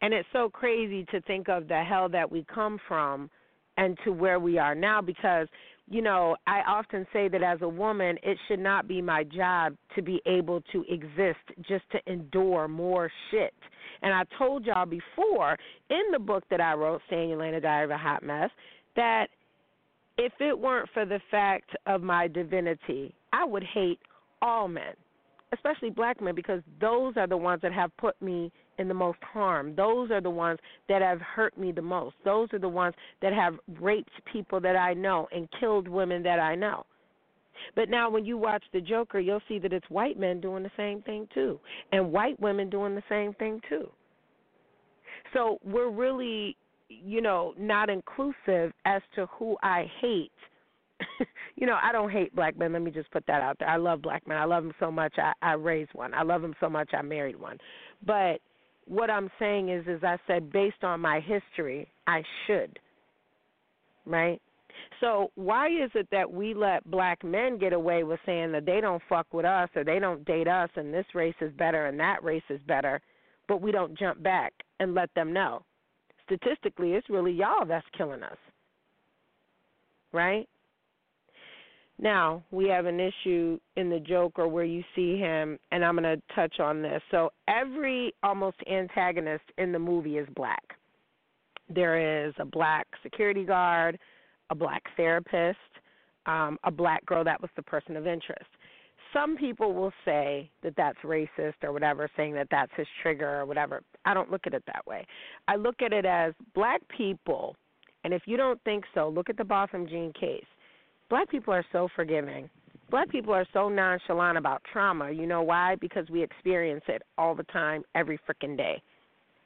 and 0.00 0.14
it's 0.14 0.28
so 0.32 0.48
crazy 0.48 1.04
to 1.10 1.20
think 1.22 1.48
of 1.48 1.68
the 1.68 1.82
hell 1.82 2.08
that 2.10 2.30
we 2.30 2.46
come 2.52 2.78
from 2.88 3.28
and 3.76 3.98
to 4.04 4.12
where 4.12 4.40
we 4.40 4.56
are 4.58 4.74
now 4.74 5.02
because 5.02 5.48
you 5.88 6.02
know, 6.02 6.36
I 6.48 6.62
often 6.66 7.06
say 7.12 7.28
that 7.28 7.42
as 7.42 7.62
a 7.62 7.68
woman, 7.68 8.18
it 8.22 8.36
should 8.48 8.58
not 8.58 8.88
be 8.88 9.00
my 9.00 9.22
job 9.22 9.76
to 9.94 10.02
be 10.02 10.20
able 10.26 10.60
to 10.72 10.84
exist 10.88 11.38
just 11.68 11.84
to 11.92 12.00
endure 12.10 12.66
more 12.66 13.10
shit. 13.30 13.54
And 14.02 14.12
I 14.12 14.24
told 14.38 14.64
y'all 14.64 14.86
before 14.86 15.56
in 15.90 16.02
the 16.12 16.18
book 16.18 16.44
that 16.50 16.60
I 16.60 16.74
wrote, 16.74 17.00
Stay 17.06 17.22
in 17.22 17.30
Your 17.30 17.38
Lane 17.38 17.54
A 17.54 17.60
Diary 17.60 17.84
of 17.84 17.90
a 17.90 17.98
Hot 17.98 18.22
Mess, 18.22 18.50
that 18.94 19.28
if 20.18 20.32
it 20.40 20.58
weren't 20.58 20.88
for 20.94 21.04
the 21.04 21.20
fact 21.30 21.70
of 21.86 22.02
my 22.02 22.26
divinity, 22.28 23.14
I 23.32 23.44
would 23.44 23.64
hate 23.64 23.98
all 24.40 24.68
men, 24.68 24.94
especially 25.52 25.90
black 25.90 26.20
men, 26.20 26.34
because 26.34 26.62
those 26.80 27.14
are 27.16 27.26
the 27.26 27.36
ones 27.36 27.60
that 27.62 27.72
have 27.72 27.94
put 27.98 28.20
me 28.22 28.50
in 28.78 28.88
the 28.88 28.94
most 28.94 29.18
harm. 29.22 29.74
Those 29.74 30.10
are 30.10 30.20
the 30.20 30.30
ones 30.30 30.58
that 30.88 31.02
have 31.02 31.20
hurt 31.20 31.56
me 31.58 31.72
the 31.72 31.82
most. 31.82 32.16
Those 32.24 32.48
are 32.52 32.58
the 32.58 32.68
ones 32.68 32.94
that 33.22 33.32
have 33.32 33.54
raped 33.80 34.10
people 34.30 34.60
that 34.60 34.76
I 34.76 34.94
know 34.94 35.28
and 35.32 35.48
killed 35.60 35.88
women 35.88 36.22
that 36.22 36.38
I 36.38 36.54
know. 36.54 36.84
But 37.74 37.88
now 37.88 38.10
when 38.10 38.24
you 38.24 38.36
watch 38.36 38.64
the 38.72 38.80
Joker, 38.80 39.20
you'll 39.20 39.42
see 39.48 39.58
that 39.60 39.72
it's 39.72 39.88
white 39.88 40.18
men 40.18 40.40
doing 40.40 40.62
the 40.62 40.70
same 40.76 41.02
thing 41.02 41.28
too 41.34 41.60
and 41.92 42.12
white 42.12 42.38
women 42.40 42.70
doing 42.70 42.94
the 42.94 43.02
same 43.08 43.32
thing 43.34 43.60
too. 43.68 43.88
So 45.32 45.58
we're 45.64 45.90
really, 45.90 46.56
you 46.88 47.20
know, 47.20 47.54
not 47.58 47.90
inclusive 47.90 48.72
as 48.84 49.02
to 49.14 49.26
who 49.38 49.56
I 49.62 49.90
hate. 50.00 50.32
you 51.56 51.66
know, 51.66 51.76
I 51.82 51.92
don't 51.92 52.10
hate 52.10 52.34
black 52.34 52.56
men. 52.58 52.72
Let 52.72 52.82
me 52.82 52.90
just 52.90 53.10
put 53.10 53.26
that 53.26 53.42
out 53.42 53.58
there. 53.58 53.68
I 53.68 53.76
love 53.76 54.02
black 54.02 54.26
men. 54.26 54.38
I 54.38 54.44
love 54.44 54.62
them 54.62 54.72
so 54.80 54.90
much. 54.90 55.14
I, 55.18 55.32
I 55.42 55.52
raised 55.52 55.90
one. 55.92 56.14
I 56.14 56.22
love 56.22 56.42
them 56.42 56.54
so 56.60 56.68
much. 56.68 56.90
I 56.94 57.02
married 57.02 57.38
one. 57.38 57.58
But 58.06 58.40
what 58.86 59.10
I'm 59.10 59.30
saying 59.38 59.68
is, 59.68 59.84
as 59.88 60.02
I 60.02 60.16
said, 60.26 60.52
based 60.52 60.84
on 60.84 61.00
my 61.00 61.20
history, 61.20 61.90
I 62.06 62.22
should. 62.46 62.78
Right? 64.06 64.40
So 65.00 65.30
why 65.34 65.68
is 65.68 65.90
it 65.94 66.08
that 66.10 66.30
we 66.30 66.54
let 66.54 66.88
black 66.90 67.22
men 67.22 67.58
get 67.58 67.72
away 67.72 68.04
with 68.04 68.20
saying 68.24 68.52
that 68.52 68.66
they 68.66 68.80
don't 68.80 69.02
fuck 69.08 69.26
with 69.32 69.44
us 69.44 69.68
or 69.76 69.84
they 69.84 69.98
don't 69.98 70.24
date 70.24 70.48
us 70.48 70.70
and 70.76 70.92
this 70.92 71.06
race 71.14 71.34
is 71.40 71.52
better 71.54 71.86
and 71.86 71.98
that 72.00 72.22
race 72.24 72.42
is 72.50 72.60
better, 72.66 73.00
but 73.48 73.60
we 73.60 73.72
don't 73.72 73.98
jump 73.98 74.22
back 74.22 74.52
and 74.80 74.94
let 74.94 75.10
them 75.14 75.32
know? 75.32 75.62
Statistically, 76.24 76.92
it's 76.92 77.08
really 77.10 77.32
y'all 77.32 77.66
that's 77.66 77.86
killing 77.96 78.22
us. 78.22 78.38
Right? 80.12 80.48
Now, 81.98 82.42
we 82.50 82.68
have 82.68 82.84
an 82.84 83.00
issue 83.00 83.58
in 83.76 83.88
the 83.88 84.00
Joker 84.00 84.46
where 84.46 84.64
you 84.64 84.82
see 84.94 85.16
him, 85.16 85.58
and 85.72 85.84
I'm 85.84 85.96
going 85.96 86.04
to 86.16 86.22
touch 86.34 86.60
on 86.60 86.82
this. 86.82 87.00
So, 87.10 87.30
every 87.48 88.14
almost 88.22 88.58
antagonist 88.70 89.44
in 89.56 89.72
the 89.72 89.78
movie 89.78 90.18
is 90.18 90.28
black. 90.36 90.62
There 91.68 92.26
is 92.26 92.34
a 92.38 92.44
black 92.44 92.86
security 93.02 93.44
guard, 93.44 93.98
a 94.50 94.54
black 94.54 94.82
therapist, 94.96 95.58
um, 96.26 96.58
a 96.64 96.70
black 96.70 97.04
girl 97.06 97.24
that 97.24 97.40
was 97.40 97.50
the 97.56 97.62
person 97.62 97.96
of 97.96 98.06
interest. 98.06 98.46
some 99.12 99.36
people 99.36 99.72
will 99.72 99.92
say 100.04 100.50
that 100.62 100.74
that's 100.76 100.98
racist 101.04 101.54
or 101.62 101.72
whatever, 101.72 102.08
saying 102.16 102.34
that 102.34 102.48
that's 102.50 102.72
his 102.76 102.86
trigger 103.02 103.40
or 103.40 103.46
whatever. 103.46 103.82
I 104.04 104.12
don't 104.14 104.30
look 104.30 104.46
at 104.46 104.54
it 104.54 104.62
that 104.66 104.86
way. 104.86 105.06
I 105.48 105.56
look 105.56 105.80
at 105.80 105.92
it 105.92 106.04
as 106.04 106.34
black 106.54 106.82
people, 106.88 107.56
and 108.04 108.12
if 108.12 108.22
you 108.26 108.36
don't 108.36 108.60
think 108.64 108.84
so, 108.94 109.08
look 109.08 109.30
at 109.30 109.36
the 109.36 109.44
Botham 109.44 109.86
Jean 109.88 110.12
case. 110.12 110.44
Black 111.08 111.30
people 111.30 111.54
are 111.54 111.64
so 111.72 111.88
forgiving. 111.94 112.50
Black 112.90 113.08
people 113.08 113.32
are 113.32 113.46
so 113.52 113.68
nonchalant 113.68 114.38
about 114.38 114.62
trauma. 114.72 115.10
You 115.10 115.26
know 115.26 115.42
why? 115.42 115.76
Because 115.80 116.08
we 116.10 116.22
experience 116.22 116.84
it 116.88 117.02
all 117.16 117.34
the 117.34 117.44
time, 117.44 117.82
every 117.94 118.18
freaking 118.28 118.56
day. 118.56 118.82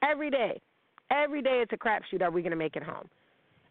Every 0.03 0.29
day. 0.29 0.59
Every 1.11 1.41
day 1.41 1.63
it's 1.63 1.73
a 1.73 1.77
crapshoot. 1.77 2.21
Are 2.21 2.31
we 2.31 2.41
going 2.41 2.51
to 2.51 2.57
make 2.57 2.75
it 2.75 2.83
home? 2.83 3.07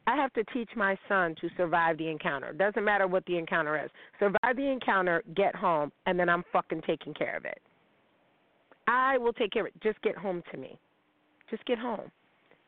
I 0.07 0.17
have 0.17 0.33
to 0.33 0.45
teach 0.53 0.71
my 0.77 0.97
son 1.09 1.35
to 1.41 1.49
survive 1.57 1.99
the 1.99 2.09
encounter. 2.09 2.53
Doesn't 2.53 2.85
matter 2.85 3.07
what 3.07 3.25
the 3.27 3.37
encounter 3.37 3.83
is. 3.83 3.91
Survive 4.19 4.57
the 4.57 4.69
encounter, 4.69 5.23
get 5.37 5.55
home, 5.55 5.93
and 6.07 6.19
then 6.19 6.29
I'm 6.29 6.45
fucking 6.53 6.83
taking 6.87 7.15
care 7.15 7.37
of 7.37 7.45
it. 7.45 7.61
I 8.89 9.19
will 9.19 9.33
take 9.33 9.53
care 9.53 9.63
of 9.63 9.69
it. 9.69 9.81
Just 9.83 10.01
get 10.03 10.17
home 10.17 10.43
to 10.51 10.59
me. 10.59 10.79
Just 11.49 11.65
get 11.65 11.79
home. 11.79 12.11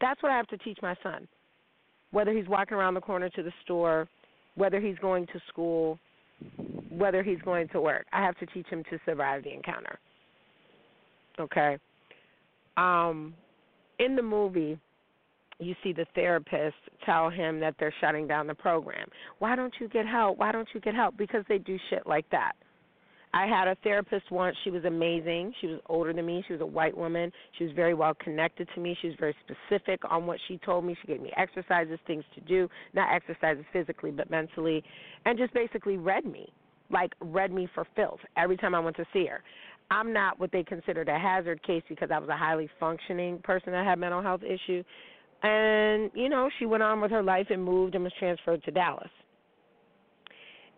That's 0.00 0.22
what 0.22 0.30
I 0.30 0.36
have 0.36 0.46
to 0.48 0.58
teach 0.58 0.78
my 0.82 0.94
son. 1.02 1.26
Whether 2.10 2.32
he's 2.32 2.46
walking 2.48 2.76
around 2.76 2.94
the 2.94 3.00
corner 3.00 3.28
to 3.30 3.42
the 3.42 3.52
store, 3.64 4.08
whether 4.54 4.80
he's 4.80 4.98
going 4.98 5.26
to 5.28 5.40
school, 5.48 5.98
whether 6.90 7.22
he's 7.22 7.40
going 7.40 7.68
to 7.68 7.80
work. 7.80 8.06
I 8.12 8.22
have 8.22 8.36
to 8.38 8.46
teach 8.46 8.66
him 8.66 8.84
to 8.90 8.98
survive 9.04 9.44
the 9.44 9.52
encounter. 9.52 9.98
Okay. 11.40 11.78
Um 12.76 13.34
in 13.98 14.16
the 14.16 14.22
movie 14.22 14.78
you 15.64 15.74
see 15.82 15.92
the 15.92 16.06
therapist 16.14 16.76
tell 17.04 17.30
him 17.30 17.60
that 17.60 17.74
they're 17.78 17.94
shutting 18.00 18.26
down 18.26 18.46
the 18.46 18.54
program. 18.54 19.08
Why 19.38 19.56
don't 19.56 19.74
you 19.80 19.88
get 19.88 20.06
help? 20.06 20.38
Why 20.38 20.52
don't 20.52 20.68
you 20.74 20.80
get 20.80 20.94
help? 20.94 21.16
Because 21.16 21.44
they 21.48 21.58
do 21.58 21.78
shit 21.90 22.06
like 22.06 22.28
that. 22.30 22.52
I 23.34 23.46
had 23.46 23.66
a 23.66 23.76
therapist 23.82 24.30
once. 24.30 24.54
She 24.62 24.70
was 24.70 24.84
amazing. 24.84 25.54
She 25.60 25.66
was 25.66 25.80
older 25.86 26.12
than 26.12 26.26
me. 26.26 26.44
She 26.46 26.52
was 26.52 26.60
a 26.60 26.66
white 26.66 26.96
woman. 26.96 27.32
She 27.56 27.64
was 27.64 27.72
very 27.72 27.94
well 27.94 28.12
connected 28.14 28.68
to 28.74 28.80
me. 28.80 28.96
She 29.00 29.08
was 29.08 29.16
very 29.18 29.34
specific 29.44 30.00
on 30.10 30.26
what 30.26 30.38
she 30.48 30.58
told 30.58 30.84
me. 30.84 30.94
She 31.00 31.06
gave 31.06 31.22
me 31.22 31.32
exercises, 31.36 31.98
things 32.06 32.24
to 32.34 32.42
do, 32.42 32.68
not 32.92 33.14
exercises 33.14 33.64
physically, 33.72 34.10
but 34.10 34.30
mentally, 34.30 34.84
and 35.24 35.38
just 35.38 35.54
basically 35.54 35.96
read 35.96 36.26
me, 36.26 36.52
like 36.90 37.12
read 37.20 37.52
me 37.52 37.68
for 37.74 37.86
filth 37.96 38.20
every 38.36 38.58
time 38.58 38.74
I 38.74 38.80
went 38.80 38.96
to 38.96 39.06
see 39.14 39.24
her. 39.26 39.42
I'm 39.90 40.12
not 40.12 40.38
what 40.38 40.52
they 40.52 40.62
considered 40.62 41.08
a 41.08 41.18
hazard 41.18 41.62
case 41.62 41.82
because 41.88 42.10
I 42.10 42.18
was 42.18 42.28
a 42.28 42.36
highly 42.36 42.68
functioning 42.80 43.38
person 43.38 43.72
that 43.72 43.84
had 43.84 43.98
mental 43.98 44.22
health 44.22 44.42
issues. 44.42 44.84
And, 45.42 46.10
you 46.14 46.28
know, 46.28 46.48
she 46.58 46.66
went 46.66 46.82
on 46.82 47.00
with 47.00 47.10
her 47.10 47.22
life 47.22 47.48
and 47.50 47.64
moved 47.64 47.94
and 47.94 48.04
was 48.04 48.12
transferred 48.18 48.62
to 48.64 48.70
Dallas. 48.70 49.10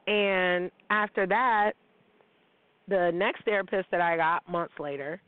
And 0.07 0.71
after 0.91 1.27
that, 1.27 1.73
the 2.89 3.11
next 3.15 3.45
therapist 3.45 3.91
that 3.91 4.01
I 4.01 4.17
got 4.17 4.49
months 4.49 4.75
later, 4.79 5.21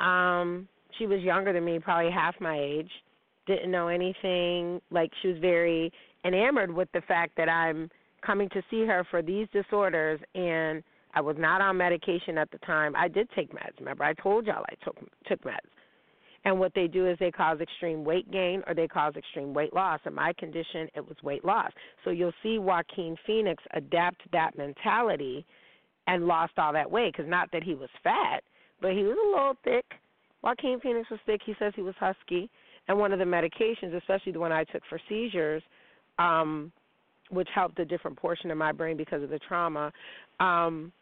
um, 0.00 0.68
she 0.98 1.06
was 1.06 1.20
younger 1.20 1.52
than 1.52 1.64
me, 1.64 1.78
probably 1.78 2.10
half 2.10 2.34
my 2.40 2.58
age, 2.58 2.90
didn't 3.46 3.70
know 3.70 3.88
anything. 3.88 4.80
Like 4.90 5.10
she 5.20 5.28
was 5.28 5.38
very 5.38 5.92
enamored 6.24 6.72
with 6.72 6.88
the 6.92 7.00
fact 7.02 7.36
that 7.36 7.48
I'm 7.48 7.90
coming 8.24 8.48
to 8.50 8.62
see 8.70 8.84
her 8.84 9.04
for 9.10 9.22
these 9.22 9.48
disorders 9.52 10.20
and 10.34 10.82
I 11.14 11.20
was 11.20 11.36
not 11.38 11.60
on 11.60 11.76
medication 11.76 12.38
at 12.38 12.50
the 12.50 12.58
time. 12.58 12.94
I 12.96 13.08
did 13.08 13.28
take 13.34 13.52
meds. 13.52 13.78
Remember, 13.78 14.04
I 14.04 14.14
told 14.14 14.46
y'all 14.46 14.64
I 14.70 14.84
took 14.84 14.96
took 15.26 15.42
meds. 15.44 15.58
And 16.44 16.58
what 16.58 16.72
they 16.74 16.88
do 16.88 17.06
is 17.08 17.16
they 17.18 17.30
cause 17.30 17.60
extreme 17.60 18.04
weight 18.04 18.30
gain 18.30 18.62
or 18.66 18.74
they 18.74 18.88
cause 18.88 19.14
extreme 19.16 19.54
weight 19.54 19.72
loss. 19.72 20.00
In 20.04 20.14
my 20.14 20.32
condition, 20.32 20.88
it 20.94 21.06
was 21.06 21.16
weight 21.22 21.44
loss. 21.44 21.70
So 22.04 22.10
you'll 22.10 22.32
see 22.42 22.58
Joaquin 22.58 23.16
Phoenix 23.26 23.62
adapt 23.74 24.20
that 24.32 24.56
mentality 24.56 25.46
and 26.08 26.26
lost 26.26 26.54
all 26.58 26.72
that 26.72 26.90
weight 26.90 27.12
because 27.12 27.30
not 27.30 27.50
that 27.52 27.62
he 27.62 27.74
was 27.74 27.88
fat, 28.02 28.42
but 28.80 28.92
he 28.92 29.04
was 29.04 29.16
a 29.16 29.36
little 29.36 29.54
thick. 29.62 29.84
Joaquin 30.42 30.80
Phoenix 30.80 31.08
was 31.10 31.20
thick. 31.26 31.40
He 31.46 31.54
says 31.58 31.72
he 31.76 31.82
was 31.82 31.94
husky. 32.00 32.50
And 32.88 32.98
one 32.98 33.12
of 33.12 33.20
the 33.20 33.24
medications, 33.24 33.96
especially 33.96 34.32
the 34.32 34.40
one 34.40 34.50
I 34.50 34.64
took 34.64 34.82
for 34.88 35.00
seizures, 35.08 35.62
um, 36.18 36.72
which 37.30 37.48
helped 37.54 37.78
a 37.78 37.84
different 37.84 38.16
portion 38.16 38.50
of 38.50 38.58
my 38.58 38.72
brain 38.72 38.96
because 38.96 39.22
of 39.22 39.30
the 39.30 39.38
trauma, 39.38 39.92
um, 40.40 40.92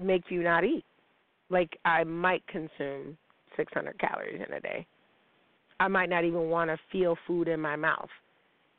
makes 0.00 0.30
you 0.30 0.44
not 0.44 0.64
eat. 0.64 0.84
Like 1.50 1.76
I 1.84 2.04
might 2.04 2.46
consume 2.46 3.18
600 3.56 3.98
calories 3.98 4.40
in 4.46 4.52
a 4.54 4.60
day. 4.60 4.86
I 5.80 5.88
might 5.88 6.08
not 6.08 6.24
even 6.24 6.48
want 6.48 6.70
to 6.70 6.78
feel 6.92 7.16
food 7.26 7.48
in 7.48 7.60
my 7.60 7.76
mouth. 7.76 8.08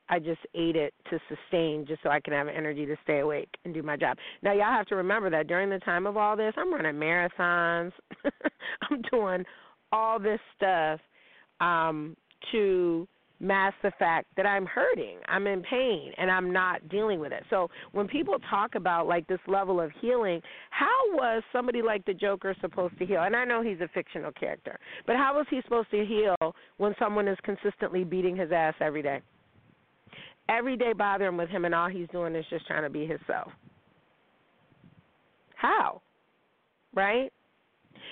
I 0.08 0.20
just 0.20 0.42
ate 0.54 0.76
it 0.76 0.94
to 1.10 1.20
sustain 1.28 1.86
just 1.88 2.04
so 2.04 2.10
I 2.10 2.20
can 2.20 2.34
have 2.34 2.48
energy 2.48 2.86
to 2.86 2.96
stay 3.04 3.20
awake 3.20 3.50
and 3.66 3.74
do 3.74 3.82
my 3.82 3.98
job. 3.98 4.18
Now 4.44 4.54
y'all 4.54 4.72
have 4.72 4.86
to 4.88 4.96
remember 4.96 5.30
that 5.32 5.48
during 5.48 5.70
the 5.70 5.80
time 5.80 6.06
of 6.06 6.16
all 6.16 6.38
this, 6.38 6.54
I'm 6.58 6.72
running 6.72 6.96
marathons. 6.96 7.92
I'm 8.90 9.02
doing 9.12 9.44
all 9.92 10.20
this 10.20 10.40
stuff 10.56 11.00
um 11.62 12.16
to 12.52 13.08
mask 13.40 13.76
the 13.84 13.92
fact 14.00 14.28
that 14.38 14.46
I'm 14.46 14.66
hurting, 14.66 15.18
I'm 15.28 15.48
in 15.48 15.62
pain, 15.64 16.12
and 16.18 16.32
I'm 16.32 16.52
not 16.52 16.88
dealing 16.90 17.20
with 17.20 17.32
it. 17.32 17.44
So 17.50 17.70
when 17.92 18.08
people 18.08 18.38
talk 18.50 18.76
about 18.76 19.08
like 19.08 19.28
this 19.28 19.40
level 19.48 19.82
of 19.82 19.92
healing, 20.02 20.42
how 20.70 20.88
was 21.12 21.44
somebody 21.52 21.82
like 21.82 22.06
the 22.06 22.14
Joker 22.14 22.56
supposed 22.62 22.98
to 23.00 23.06
heal? 23.06 23.24
And 23.24 23.36
I 23.36 23.44
know 23.46 23.62
he's 23.62 23.82
a 23.82 23.90
fictional 23.94 24.32
character, 24.32 24.80
but 25.06 25.16
how 25.18 25.36
was 25.36 25.46
he 25.50 25.62
supposed 25.64 25.92
to 25.92 26.06
heal 26.06 26.56
when 26.78 26.96
someone 26.98 27.28
is 27.28 27.38
consistently 27.44 28.04
beating 28.04 28.36
his 28.36 28.52
ass 28.52 28.74
every 28.80 29.02
day? 29.02 29.22
Every 30.48 30.78
day 30.78 30.94
bothering 30.94 31.38
with 31.38 31.50
him, 31.50 31.66
and 31.66 31.74
all 31.74 31.90
he's 31.90 32.08
doing 32.10 32.36
is 32.36 32.46
just 32.50 32.68
trying 32.68 32.84
to 32.84 32.90
be 32.90 33.06
himself. 33.06 33.52
How? 35.56 36.02
Right? 36.94 37.32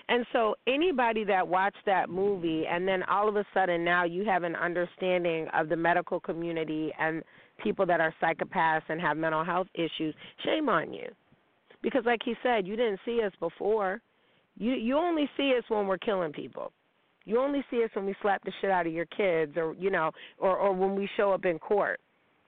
And 0.10 0.26
so 0.34 0.56
anybody 0.68 1.24
that 1.26 1.48
watched 1.48 1.86
that 1.86 2.10
movie 2.10 2.66
and 2.70 2.88
then 2.88 3.04
all 3.04 3.30
of 3.30 3.36
a 3.36 3.46
sudden 3.54 3.84
now 3.84 4.04
you 4.04 4.26
have 4.26 4.44
an 4.44 4.56
understanding 4.56 5.48
of 5.54 5.70
the 5.70 5.78
medical 5.78 6.20
community 6.20 6.92
and 7.00 7.24
people 7.64 7.86
that 7.86 8.02
are 8.02 8.14
psychopaths 8.22 8.84
and 8.90 9.00
have 9.00 9.18
mental 9.18 9.44
health 9.44 9.68
issues, 9.74 10.14
shame 10.44 10.68
on 10.68 10.94
you. 10.94 11.08
Because 11.82 12.04
like 12.06 12.22
he 12.24 12.34
said, 12.44 12.68
you 12.68 12.76
didn't 12.76 13.00
see 13.06 13.22
us 13.24 13.32
before. 13.40 14.02
You 14.58 14.74
you 14.74 14.98
only 14.98 15.30
see 15.36 15.54
us 15.58 15.64
when 15.68 15.88
we're 15.88 15.98
killing 15.98 16.32
people. 16.32 16.72
You 17.26 17.40
only 17.40 17.64
see 17.72 17.84
us 17.84 17.90
when 17.94 18.06
we 18.06 18.16
slap 18.22 18.44
the 18.44 18.52
shit 18.62 18.70
out 18.70 18.86
of 18.86 18.94
your 18.94 19.06
kids 19.06 19.54
or 19.58 19.74
you 19.74 19.90
know, 19.90 20.12
or 20.38 20.58
or 20.58 20.74
when 20.74 20.96
we 20.96 21.10
show 21.18 21.32
up 21.32 21.46
in 21.46 21.60
court 21.60 22.00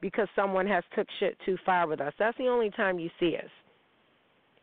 because 0.02 0.28
someone 0.36 0.68
has 0.68 0.84
took 0.96 1.08
shit 1.20 1.38
too 1.46 1.58
far 1.66 1.88
with 1.88 2.00
us. 2.02 2.14
That's 2.20 2.38
the 2.38 2.48
only 2.48 2.70
time 2.70 3.00
you 3.00 3.10
see 3.20 3.38
us. 3.38 3.50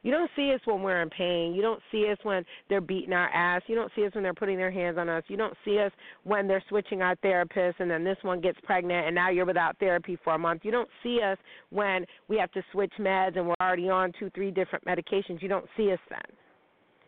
You 0.02 0.10
don't 0.10 0.30
see 0.34 0.52
us 0.52 0.60
when 0.64 0.82
we're 0.82 1.00
in 1.00 1.10
pain. 1.10 1.54
You 1.54 1.62
don't 1.62 1.80
see 1.92 2.08
us 2.10 2.18
when 2.24 2.44
they're 2.68 2.80
beating 2.80 3.12
our 3.12 3.28
ass. 3.28 3.62
You 3.68 3.76
don't 3.76 3.92
see 3.94 4.04
us 4.04 4.12
when 4.14 4.24
they're 4.24 4.34
putting 4.34 4.56
their 4.56 4.70
hands 4.70 4.98
on 4.98 5.08
us. 5.08 5.22
You 5.28 5.36
don't 5.36 5.56
see 5.64 5.78
us 5.78 5.92
when 6.24 6.48
they're 6.48 6.62
switching 6.68 7.02
our 7.02 7.14
therapists 7.16 7.78
and 7.78 7.88
then 7.88 8.02
this 8.02 8.16
one 8.22 8.40
gets 8.40 8.58
pregnant 8.64 9.06
and 9.06 9.14
now 9.14 9.30
you're 9.30 9.46
without 9.46 9.78
therapy 9.78 10.18
for 10.24 10.34
a 10.34 10.38
month. 10.38 10.62
You 10.64 10.72
don't 10.72 10.88
see 11.04 11.20
us 11.22 11.38
when 11.70 12.04
we 12.26 12.36
have 12.36 12.50
to 12.52 12.62
switch 12.72 12.92
meds 12.98 13.36
and 13.36 13.46
we're 13.46 13.54
already 13.60 13.88
on 13.88 14.12
two, 14.18 14.28
three 14.34 14.50
different 14.50 14.84
medications. 14.84 15.40
You 15.40 15.48
don't 15.48 15.66
see 15.76 15.92
us 15.92 16.00
then. 16.10 16.36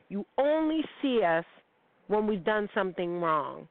You 0.09 0.25
only 0.39 0.83
see 1.03 1.23
us 1.25 1.45
when 2.07 2.29
we've 2.29 2.45
done 2.45 2.69
something 2.75 3.21
wrong. 3.21 3.67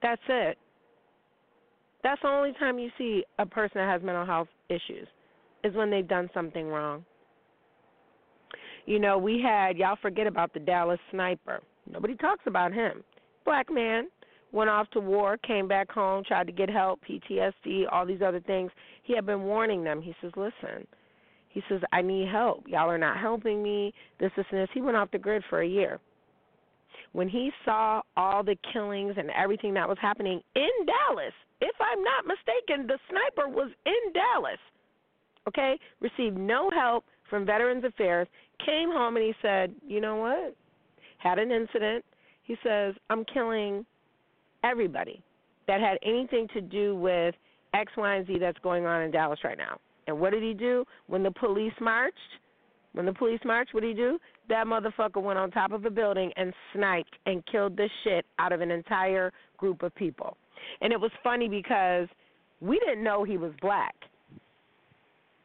That's 0.00 0.22
it. 0.28 0.56
That's 2.02 2.20
the 2.22 2.28
only 2.28 2.52
time 2.58 2.78
you 2.78 2.90
see 2.96 3.24
a 3.38 3.44
person 3.44 3.72
that 3.76 3.90
has 3.90 4.02
mental 4.02 4.24
health 4.24 4.48
issues 4.70 5.08
is 5.64 5.74
when 5.74 5.90
they've 5.90 6.08
done 6.08 6.30
something 6.32 6.68
wrong. 6.68 7.04
You 8.86 8.98
know, 8.98 9.16
we 9.18 9.40
had 9.40 9.76
y'all 9.76 9.96
forget 10.00 10.26
about 10.26 10.52
the 10.52 10.60
Dallas 10.60 11.00
sniper. 11.10 11.60
Nobody 11.90 12.16
talks 12.16 12.44
about 12.46 12.72
him. 12.72 13.02
Black 13.44 13.70
man 13.70 14.08
went 14.52 14.70
off 14.70 14.88
to 14.90 15.00
war, 15.00 15.36
came 15.38 15.66
back 15.66 15.90
home, 15.90 16.22
tried 16.24 16.46
to 16.46 16.52
get 16.52 16.70
help, 16.70 17.00
PTSD, 17.08 17.84
all 17.90 18.06
these 18.06 18.22
other 18.24 18.40
things. 18.40 18.70
He 19.02 19.14
had 19.14 19.26
been 19.26 19.42
warning 19.42 19.84
them. 19.84 20.00
He 20.00 20.14
says, 20.20 20.32
"Listen." 20.36 20.86
He 21.48 21.62
says, 21.68 21.82
"I 21.92 22.02
need 22.02 22.28
help. 22.28 22.66
Y'all 22.66 22.90
are 22.90 22.98
not 22.98 23.18
helping 23.18 23.62
me. 23.62 23.94
This, 24.18 24.32
this, 24.36 24.46
and 24.50 24.60
this." 24.60 24.70
He 24.72 24.80
went 24.80 24.96
off 24.96 25.10
the 25.10 25.18
grid 25.18 25.44
for 25.48 25.60
a 25.60 25.66
year. 25.66 26.00
When 27.12 27.28
he 27.28 27.52
saw 27.64 28.02
all 28.16 28.42
the 28.42 28.56
killings 28.72 29.16
and 29.16 29.30
everything 29.30 29.72
that 29.74 29.88
was 29.88 29.98
happening 30.00 30.42
in 30.56 30.70
Dallas, 30.84 31.32
if 31.60 31.74
I'm 31.80 32.02
not 32.02 32.26
mistaken, 32.26 32.86
the 32.86 32.98
sniper 33.08 33.48
was 33.48 33.70
in 33.86 34.12
Dallas. 34.12 34.58
Okay, 35.46 35.78
received 36.00 36.36
no 36.36 36.70
help 36.70 37.04
from 37.28 37.44
Veterans 37.44 37.84
Affairs 37.84 38.28
came 38.64 38.90
home 38.90 39.16
and 39.16 39.24
he 39.24 39.34
said, 39.42 39.74
"You 39.86 40.00
know 40.00 40.16
what? 40.16 40.54
Had 41.18 41.38
an 41.38 41.50
incident." 41.50 42.04
He 42.42 42.56
says, 42.62 42.94
"I'm 43.10 43.24
killing 43.24 43.86
everybody 44.62 45.22
that 45.66 45.80
had 45.80 45.98
anything 46.02 46.48
to 46.48 46.60
do 46.60 46.94
with 46.96 47.34
X, 47.72 47.96
Y, 47.96 48.14
and 48.14 48.26
Z 48.26 48.38
that's 48.38 48.58
going 48.58 48.86
on 48.86 49.02
in 49.02 49.10
Dallas 49.10 49.42
right 49.44 49.58
now." 49.58 49.78
And 50.06 50.20
what 50.20 50.30
did 50.30 50.42
he 50.42 50.54
do 50.54 50.84
when 51.06 51.22
the 51.22 51.30
police 51.30 51.72
marched? 51.80 52.18
When 52.92 53.06
the 53.06 53.12
police 53.12 53.40
marched, 53.44 53.74
what 53.74 53.80
did 53.80 53.96
he 53.96 54.02
do? 54.02 54.20
That 54.48 54.66
motherfucker 54.66 55.20
went 55.20 55.38
on 55.38 55.50
top 55.50 55.72
of 55.72 55.84
a 55.84 55.90
building 55.90 56.32
and 56.36 56.54
sniped 56.72 57.16
and 57.26 57.44
killed 57.46 57.76
the 57.76 57.88
shit 58.04 58.24
out 58.38 58.52
of 58.52 58.60
an 58.60 58.70
entire 58.70 59.32
group 59.56 59.82
of 59.82 59.92
people. 59.96 60.36
And 60.80 60.92
it 60.92 61.00
was 61.00 61.10
funny 61.22 61.48
because 61.48 62.08
we 62.60 62.78
didn't 62.78 63.02
know 63.02 63.24
he 63.24 63.36
was 63.36 63.52
black 63.60 63.96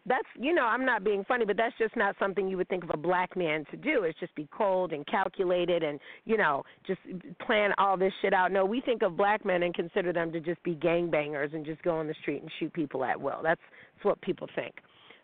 that's 0.10 0.28
you 0.38 0.54
know 0.54 0.64
I'm 0.64 0.86
not 0.86 1.04
being 1.04 1.24
funny, 1.26 1.46
but 1.46 1.56
that's 1.56 1.78
just 1.78 1.96
not 1.96 2.16
something 2.20 2.48
you 2.48 2.58
would 2.58 2.68
think 2.68 2.84
of 2.84 2.90
a 2.94 2.98
black 2.98 3.38
man 3.38 3.64
to 3.72 3.78
do. 3.78 4.04
It's 4.04 4.20
just 4.20 4.34
be 4.36 4.50
cold 4.52 4.92
and 4.92 5.06
calculated 5.08 5.84
and 5.84 6.00
you 6.26 6.36
know 6.36 6.64
just 6.86 7.00
plan 7.46 7.72
all 7.78 7.96
this 7.96 8.12
shit 8.22 8.34
out. 8.34 8.52
No, 8.52 8.66
we 8.66 8.82
think 8.82 9.04
of 9.04 9.16
black 9.16 9.46
men 9.46 9.64
and 9.64 9.74
consider 9.74 10.12
them 10.12 10.32
to 10.34 10.40
just 10.40 10.62
be 10.64 10.76
gangbangers 10.76 11.54
and 11.54 11.66
just 11.66 11.82
go 11.84 11.98
on 11.98 12.08
the 12.08 12.16
street 12.22 12.42
and 12.42 12.52
shoot 12.60 12.74
people 12.74 13.06
at 13.06 13.20
will. 13.20 13.40
That's, 13.44 13.62
that's 13.96 14.06
what 14.06 14.22
people 14.22 14.48
think. 14.56 14.74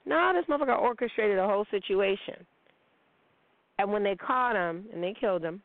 No, 0.06 0.32
this 0.34 0.46
motherfucker 0.46 0.80
orchestrated 0.80 1.38
the 1.38 1.46
whole 1.46 1.66
situation. 1.72 2.46
And 3.80 3.92
when 3.92 4.04
they 4.04 4.16
caught 4.16 4.56
him 4.56 4.86
and 4.94 5.04
they 5.04 5.16
killed 5.20 5.44
him, 5.44 5.62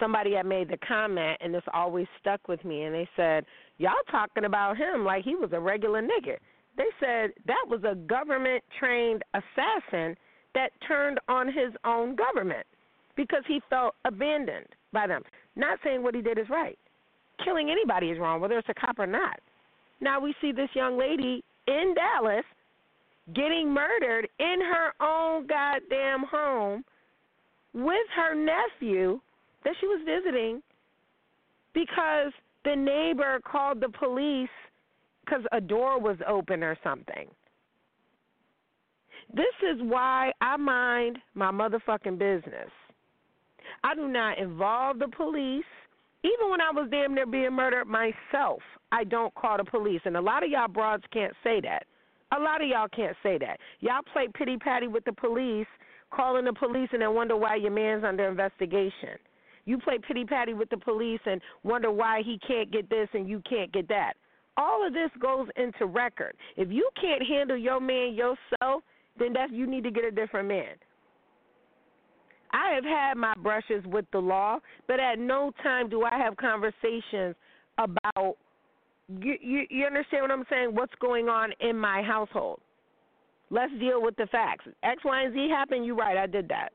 somebody 0.00 0.32
had 0.32 0.46
made 0.46 0.68
the 0.68 0.78
comment, 0.78 1.38
and 1.40 1.54
this 1.54 1.62
always 1.74 2.06
stuck 2.20 2.48
with 2.48 2.64
me. 2.64 2.84
And 2.84 2.94
they 2.94 3.08
said, 3.16 3.44
"Y'all 3.78 3.92
talking 4.10 4.46
about 4.46 4.76
him 4.76 5.04
like 5.04 5.24
he 5.24 5.36
was 5.36 5.52
a 5.52 5.60
regular 5.60 6.02
nigga." 6.02 6.38
They 6.76 6.88
said 7.00 7.32
that 7.46 7.64
was 7.68 7.82
a 7.84 7.94
government 7.94 8.62
trained 8.78 9.22
assassin 9.34 10.16
that 10.54 10.70
turned 10.86 11.18
on 11.28 11.46
his 11.46 11.72
own 11.84 12.16
government 12.16 12.66
because 13.16 13.42
he 13.46 13.60
felt 13.68 13.94
abandoned 14.04 14.66
by 14.92 15.06
them. 15.06 15.22
Not 15.56 15.78
saying 15.84 16.02
what 16.02 16.14
he 16.14 16.22
did 16.22 16.38
is 16.38 16.48
right. 16.48 16.78
Killing 17.44 17.70
anybody 17.70 18.10
is 18.10 18.18
wrong, 18.18 18.40
whether 18.40 18.58
it's 18.58 18.68
a 18.68 18.74
cop 18.74 18.98
or 18.98 19.06
not. 19.06 19.40
Now 20.00 20.20
we 20.20 20.34
see 20.40 20.52
this 20.52 20.70
young 20.74 20.98
lady 20.98 21.44
in 21.66 21.94
Dallas 21.94 22.44
getting 23.34 23.72
murdered 23.72 24.28
in 24.38 24.60
her 24.60 24.92
own 25.00 25.46
goddamn 25.46 26.24
home 26.30 26.84
with 27.72 28.06
her 28.16 28.34
nephew 28.34 29.20
that 29.64 29.74
she 29.80 29.86
was 29.86 30.00
visiting 30.04 30.62
because 31.72 32.32
the 32.64 32.74
neighbor 32.74 33.40
called 33.44 33.80
the 33.80 33.88
police 33.88 34.48
because 35.24 35.42
a 35.52 35.60
door 35.60 36.00
was 36.00 36.16
open 36.26 36.62
or 36.62 36.76
something. 36.82 37.28
This 39.34 39.54
is 39.62 39.80
why 39.80 40.32
I 40.40 40.56
mind 40.56 41.18
my 41.34 41.50
motherfucking 41.50 42.18
business. 42.18 42.70
I 43.84 43.94
do 43.94 44.08
not 44.08 44.38
involve 44.38 44.98
the 44.98 45.08
police. 45.08 45.64
Even 46.24 46.50
when 46.50 46.60
I 46.60 46.70
was 46.70 46.88
damn 46.90 47.14
near 47.14 47.26
being 47.26 47.52
murdered 47.52 47.86
myself, 47.86 48.60
I 48.92 49.04
don't 49.04 49.34
call 49.34 49.56
the 49.56 49.64
police. 49.64 50.00
And 50.04 50.16
a 50.16 50.20
lot 50.20 50.44
of 50.44 50.50
y'all 50.50 50.68
broads 50.68 51.04
can't 51.12 51.32
say 51.42 51.60
that. 51.62 51.84
A 52.36 52.40
lot 52.40 52.62
of 52.62 52.68
y'all 52.68 52.88
can't 52.88 53.16
say 53.22 53.38
that. 53.38 53.58
Y'all 53.80 54.02
play 54.12 54.28
pity 54.34 54.56
patty 54.56 54.86
with 54.86 55.04
the 55.04 55.12
police, 55.12 55.66
calling 56.10 56.44
the 56.44 56.52
police 56.52 56.88
and 56.92 57.02
then 57.02 57.14
wonder 57.14 57.36
why 57.36 57.56
your 57.56 57.70
man's 57.70 58.04
under 58.04 58.28
investigation. 58.28 59.18
You 59.64 59.78
play 59.78 59.98
pity 60.06 60.24
patty 60.24 60.54
with 60.54 60.70
the 60.70 60.76
police 60.76 61.20
and 61.24 61.40
wonder 61.62 61.90
why 61.90 62.22
he 62.24 62.38
can't 62.46 62.70
get 62.70 62.88
this 62.90 63.08
and 63.14 63.28
you 63.28 63.42
can't 63.48 63.72
get 63.72 63.88
that. 63.88 64.14
All 64.56 64.86
of 64.86 64.92
this 64.92 65.10
goes 65.20 65.48
into 65.56 65.86
record. 65.86 66.34
If 66.56 66.70
you 66.70 66.88
can't 67.00 67.22
handle 67.26 67.56
your 67.56 67.80
man 67.80 68.14
yourself, 68.14 68.82
then 69.18 69.32
that's 69.32 69.52
you 69.52 69.66
need 69.66 69.84
to 69.84 69.90
get 69.90 70.04
a 70.04 70.10
different 70.10 70.48
man. 70.48 70.74
I 72.52 72.74
have 72.74 72.84
had 72.84 73.14
my 73.16 73.32
brushes 73.42 73.82
with 73.86 74.04
the 74.12 74.18
law, 74.18 74.58
but 74.86 75.00
at 75.00 75.18
no 75.18 75.52
time 75.62 75.88
do 75.88 76.02
I 76.02 76.18
have 76.18 76.36
conversations 76.36 77.34
about 77.78 78.36
you, 79.08 79.36
you 79.40 79.66
you 79.70 79.86
understand 79.86 80.22
what 80.22 80.30
I'm 80.30 80.44
saying? 80.48 80.74
What's 80.74 80.92
going 81.00 81.28
on 81.28 81.52
in 81.60 81.76
my 81.76 82.02
household? 82.02 82.60
Let's 83.50 83.72
deal 83.80 84.02
with 84.02 84.16
the 84.16 84.26
facts. 84.26 84.66
X, 84.82 85.02
Y, 85.04 85.22
and 85.22 85.34
Z 85.34 85.48
happened. 85.50 85.84
You 85.84 85.98
right. 85.98 86.16
I 86.16 86.26
did 86.26 86.48
that. 86.48 86.70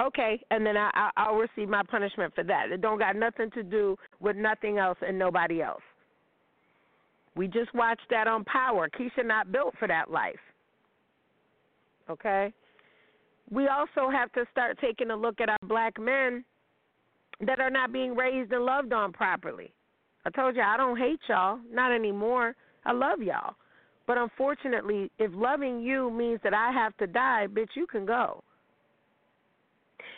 Okay, 0.00 0.40
and 0.50 0.64
then 0.64 0.76
I, 0.76 0.90
I 0.94 1.10
I'll 1.16 1.36
receive 1.36 1.68
my 1.68 1.82
punishment 1.88 2.34
for 2.34 2.42
that. 2.44 2.70
It 2.70 2.80
don't 2.80 2.98
got 2.98 3.14
nothing 3.14 3.50
to 3.52 3.62
do 3.62 3.96
with 4.20 4.36
nothing 4.36 4.78
else 4.78 4.98
and 5.06 5.18
nobody 5.18 5.62
else. 5.62 5.82
We 7.34 7.48
just 7.48 7.72
watched 7.74 8.08
that 8.10 8.26
on 8.26 8.44
Power. 8.44 8.88
Keisha 8.88 9.24
not 9.24 9.52
built 9.52 9.74
for 9.78 9.88
that 9.88 10.10
life. 10.10 10.34
Okay? 12.10 12.52
We 13.50 13.68
also 13.68 14.10
have 14.10 14.32
to 14.32 14.44
start 14.50 14.78
taking 14.80 15.10
a 15.10 15.16
look 15.16 15.40
at 15.40 15.48
our 15.48 15.58
black 15.66 15.98
men 15.98 16.44
that 17.46 17.60
are 17.60 17.70
not 17.70 17.92
being 17.92 18.14
raised 18.14 18.52
and 18.52 18.64
loved 18.64 18.92
on 18.92 19.12
properly. 19.12 19.72
I 20.24 20.30
told 20.30 20.56
you 20.56 20.62
I 20.62 20.76
don't 20.76 20.98
hate 20.98 21.20
y'all, 21.28 21.58
not 21.70 21.92
anymore. 21.92 22.54
I 22.84 22.92
love 22.92 23.20
y'all. 23.20 23.54
But 24.06 24.18
unfortunately, 24.18 25.10
if 25.18 25.30
loving 25.34 25.80
you 25.80 26.10
means 26.10 26.40
that 26.44 26.54
I 26.54 26.72
have 26.72 26.96
to 26.98 27.06
die, 27.06 27.46
bitch, 27.48 27.70
you 27.74 27.86
can 27.86 28.04
go. 28.04 28.42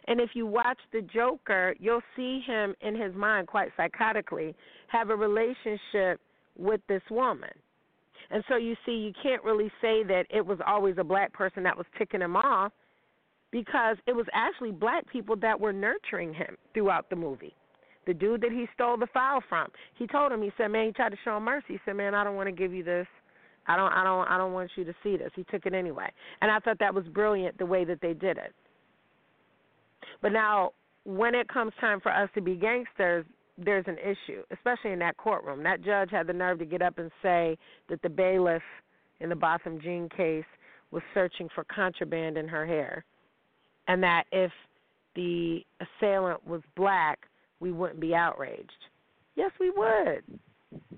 And 0.06 0.20
if 0.20 0.30
you 0.34 0.46
watch 0.46 0.78
the 0.92 1.02
Joker, 1.02 1.74
you'll 1.78 2.02
see 2.16 2.42
him 2.46 2.74
in 2.80 2.94
his 2.94 3.14
mind 3.14 3.46
quite 3.46 3.70
psychotically 3.76 4.54
have 4.88 5.10
a 5.10 5.16
relationship 5.16 6.20
with 6.56 6.80
this 6.88 7.02
woman. 7.10 7.50
And 8.30 8.42
so 8.48 8.56
you 8.56 8.74
see, 8.86 8.92
you 8.92 9.12
can't 9.22 9.44
really 9.44 9.70
say 9.80 10.02
that 10.04 10.24
it 10.30 10.44
was 10.44 10.58
always 10.66 10.96
a 10.98 11.04
black 11.04 11.32
person 11.32 11.62
that 11.64 11.76
was 11.76 11.86
ticking 11.98 12.20
him 12.20 12.36
off 12.36 12.72
because 13.50 13.96
it 14.06 14.16
was 14.16 14.26
actually 14.32 14.72
black 14.72 15.08
people 15.10 15.36
that 15.36 15.58
were 15.58 15.72
nurturing 15.72 16.34
him 16.34 16.56
throughout 16.72 17.08
the 17.10 17.16
movie. 17.16 17.54
The 18.06 18.14
dude 18.14 18.40
that 18.42 18.52
he 18.52 18.66
stole 18.74 18.96
the 18.96 19.06
file 19.14 19.42
from, 19.48 19.68
he 19.96 20.06
told 20.06 20.32
him, 20.32 20.42
he 20.42 20.52
said, 20.56 20.68
"Man, 20.68 20.86
he 20.86 20.92
tried 20.92 21.10
to 21.10 21.18
show 21.24 21.36
him 21.36 21.44
mercy. 21.44 21.74
He 21.74 21.78
said, 21.84 21.96
"Man, 21.96 22.14
I 22.14 22.24
don't 22.24 22.36
want 22.36 22.48
to 22.48 22.52
give 22.52 22.74
you 22.74 22.82
this. 22.82 23.06
I 23.66 23.76
don't, 23.76 23.92
I 23.92 24.04
don't, 24.04 24.28
I 24.28 24.36
don't 24.36 24.52
want 24.52 24.70
you 24.76 24.84
to 24.84 24.94
see 25.02 25.16
this." 25.16 25.30
He 25.34 25.44
took 25.44 25.64
it 25.64 25.72
anyway, 25.72 26.10
and 26.42 26.50
I 26.50 26.58
thought 26.58 26.78
that 26.80 26.94
was 26.94 27.04
brilliant 27.06 27.56
the 27.56 27.64
way 27.64 27.84
that 27.84 28.00
they 28.02 28.12
did 28.12 28.36
it. 28.36 28.52
But 30.20 30.32
now, 30.32 30.72
when 31.04 31.34
it 31.34 31.48
comes 31.48 31.72
time 31.80 32.00
for 32.00 32.12
us 32.12 32.28
to 32.34 32.40
be 32.40 32.56
gangsters, 32.56 33.24
there's 33.56 33.84
an 33.86 33.98
issue, 33.98 34.42
especially 34.50 34.92
in 34.92 34.98
that 35.00 35.16
courtroom. 35.16 35.62
That 35.62 35.82
judge 35.82 36.10
had 36.10 36.26
the 36.26 36.32
nerve 36.32 36.58
to 36.58 36.64
get 36.64 36.82
up 36.82 36.98
and 36.98 37.10
say 37.22 37.56
that 37.88 38.02
the 38.02 38.08
bailiff 38.08 38.62
in 39.20 39.28
the 39.28 39.36
Botham 39.36 39.80
Jean 39.80 40.08
case 40.08 40.44
was 40.90 41.02
searching 41.12 41.48
for 41.54 41.64
contraband 41.64 42.36
in 42.36 42.48
her 42.48 42.66
hair, 42.66 43.04
and 43.88 44.02
that 44.02 44.24
if 44.32 44.52
the 45.14 45.64
assailant 45.80 46.46
was 46.46 46.62
black, 46.76 47.20
we 47.60 47.72
wouldn't 47.72 48.00
be 48.00 48.14
outraged. 48.14 48.70
Yes, 49.36 49.50
we 49.60 49.70
would. 49.70 50.22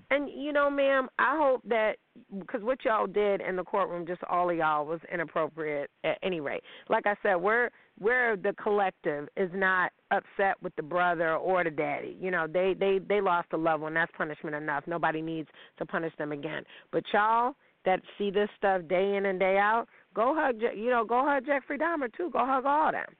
And 0.09 0.29
you 0.29 0.53
know, 0.53 0.69
ma'am, 0.69 1.07
I 1.19 1.37
hope 1.37 1.61
that 1.67 1.97
because 2.39 2.61
what 2.61 2.83
y'all 2.83 3.07
did 3.07 3.41
in 3.41 3.55
the 3.55 3.63
courtroom, 3.63 4.05
just 4.05 4.21
all 4.29 4.49
of 4.49 4.57
y'all, 4.57 4.85
was 4.85 4.99
inappropriate 5.11 5.89
at 6.03 6.17
any 6.23 6.39
rate. 6.39 6.61
Like 6.89 7.05
I 7.05 7.15
said, 7.23 7.35
we're 7.35 7.69
where 7.99 8.35
the 8.35 8.53
collective 8.61 9.27
is 9.37 9.49
not 9.53 9.91
upset 10.11 10.61
with 10.61 10.75
the 10.75 10.83
brother 10.83 11.35
or 11.35 11.63
the 11.63 11.71
daddy. 11.71 12.17
You 12.19 12.31
know, 12.31 12.45
they 12.47 12.75
they 12.77 12.99
they 13.07 13.21
lost 13.21 13.47
a 13.53 13.57
loved 13.57 13.83
one. 13.83 13.93
That's 13.93 14.11
punishment 14.17 14.55
enough. 14.55 14.83
Nobody 14.87 15.21
needs 15.21 15.47
to 15.77 15.85
punish 15.85 16.13
them 16.17 16.31
again. 16.31 16.63
But 16.91 17.03
y'all 17.13 17.55
that 17.85 18.01
see 18.17 18.29
this 18.29 18.49
stuff 18.57 18.81
day 18.89 19.15
in 19.15 19.25
and 19.25 19.39
day 19.39 19.57
out, 19.57 19.87
go 20.13 20.35
hug. 20.37 20.61
You 20.75 20.89
know, 20.89 21.05
go 21.05 21.23
hug 21.25 21.45
Jeffrey 21.45 21.77
Dahmer 21.77 22.13
too. 22.15 22.29
Go 22.31 22.39
hug 22.45 22.65
all 22.65 22.91
them. 22.91 23.15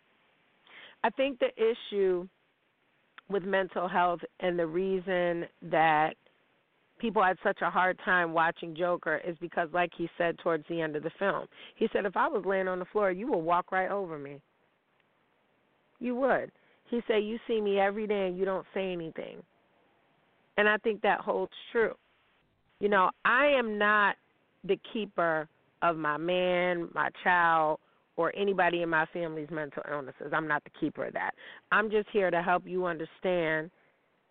I 1.03 1.09
think 1.11 1.39
the 1.39 1.49
issue 1.55 2.27
with 3.29 3.43
mental 3.43 3.87
health 3.87 4.19
and 4.39 4.57
the 4.57 4.67
reason 4.67 5.45
that 5.61 6.15
people 6.99 7.23
had 7.23 7.37
such 7.43 7.59
a 7.61 7.69
hard 7.69 7.99
time 8.03 8.33
watching 8.33 8.75
Joker 8.75 9.21
is 9.25 9.37
because, 9.39 9.69
like 9.73 9.91
he 9.97 10.09
said 10.17 10.37
towards 10.39 10.63
the 10.69 10.81
end 10.81 10.95
of 10.95 11.03
the 11.03 11.11
film, 11.19 11.47
he 11.75 11.87
said, 11.93 12.05
"If 12.05 12.17
I 12.17 12.27
was 12.27 12.43
laying 12.45 12.67
on 12.67 12.79
the 12.79 12.85
floor, 12.85 13.11
you 13.11 13.27
would 13.31 13.39
walk 13.39 13.71
right 13.71 13.89
over 13.89 14.17
me." 14.17 14.41
You 15.99 16.15
would. 16.15 16.51
He 16.89 17.01
said, 17.07 17.17
You 17.23 17.37
see 17.47 17.61
me 17.61 17.79
every 17.79 18.07
day 18.07 18.27
and 18.27 18.37
you 18.37 18.45
don't 18.45 18.65
say 18.73 18.91
anything. 18.91 19.37
And 20.57 20.67
I 20.67 20.77
think 20.77 21.01
that 21.01 21.19
holds 21.19 21.51
true. 21.71 21.93
You 22.79 22.89
know, 22.89 23.09
I 23.25 23.47
am 23.47 23.77
not 23.77 24.15
the 24.63 24.79
keeper 24.93 25.47
of 25.81 25.97
my 25.97 26.17
man, 26.17 26.89
my 26.93 27.09
child, 27.23 27.79
or 28.15 28.35
anybody 28.35 28.81
in 28.81 28.89
my 28.89 29.05
family's 29.13 29.49
mental 29.51 29.83
illnesses. 29.89 30.31
I'm 30.33 30.47
not 30.47 30.63
the 30.63 30.71
keeper 30.79 31.05
of 31.05 31.13
that. 31.13 31.31
I'm 31.71 31.91
just 31.91 32.07
here 32.11 32.31
to 32.31 32.41
help 32.41 32.63
you 32.65 32.85
understand 32.85 33.69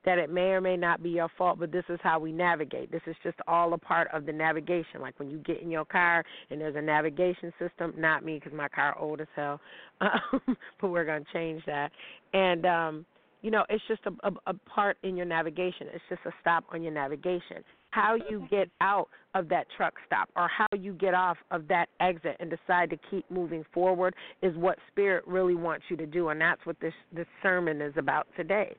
that 0.06 0.18
it 0.18 0.30
may 0.32 0.52
or 0.52 0.60
may 0.60 0.76
not 0.76 1.02
be 1.02 1.10
your 1.10 1.28
fault, 1.36 1.58
but 1.58 1.72
this 1.72 1.84
is 1.88 1.98
how 2.02 2.20
we 2.20 2.32
navigate. 2.32 2.90
This 2.92 3.02
is 3.06 3.16
just 3.24 3.36
all 3.48 3.74
a 3.74 3.78
part 3.78 4.08
of 4.12 4.24
the 4.24 4.32
navigation. 4.32 5.00
Like 5.00 5.18
when 5.18 5.28
you 5.28 5.38
get 5.38 5.60
in 5.60 5.70
your 5.70 5.84
car 5.84 6.24
and 6.48 6.60
there's 6.60 6.76
a 6.76 6.80
navigation 6.80 7.52
system, 7.58 7.92
not 7.98 8.24
me 8.24 8.38
because 8.38 8.56
my 8.56 8.68
car 8.68 8.96
old 8.98 9.20
as 9.20 9.26
hell, 9.34 9.60
um, 10.00 10.56
but 10.80 10.88
we're 10.88 11.04
going 11.04 11.24
to 11.24 11.32
change 11.32 11.62
that. 11.66 11.90
And, 12.32 12.64
um, 12.64 13.06
you 13.42 13.50
know, 13.50 13.64
it's 13.68 13.82
just 13.88 14.00
a, 14.06 14.28
a, 14.28 14.32
a 14.46 14.54
part 14.54 14.96
in 15.02 15.16
your 15.16 15.26
navigation. 15.26 15.88
It's 15.92 16.04
just 16.08 16.22
a 16.24 16.30
stop 16.40 16.64
on 16.72 16.82
your 16.82 16.92
navigation. 16.92 17.64
How 17.90 18.16
you 18.30 18.46
get 18.50 18.68
out 18.80 19.08
of 19.34 19.48
that 19.48 19.66
truck 19.76 19.94
stop 20.06 20.28
or 20.36 20.48
how 20.48 20.66
you 20.78 20.92
get 20.92 21.14
off 21.14 21.36
of 21.50 21.66
that 21.68 21.88
exit 22.00 22.36
and 22.38 22.50
decide 22.50 22.90
to 22.90 22.98
keep 23.10 23.28
moving 23.30 23.64
forward 23.72 24.14
is 24.42 24.54
what 24.56 24.78
spirit 24.88 25.24
really 25.26 25.54
wants 25.54 25.84
you 25.88 25.96
to 25.96 26.06
do 26.06 26.28
and 26.28 26.40
that's 26.40 26.64
what 26.64 26.76
this 26.80 26.92
this 27.12 27.26
sermon 27.42 27.80
is 27.80 27.92
about 27.96 28.26
today 28.36 28.74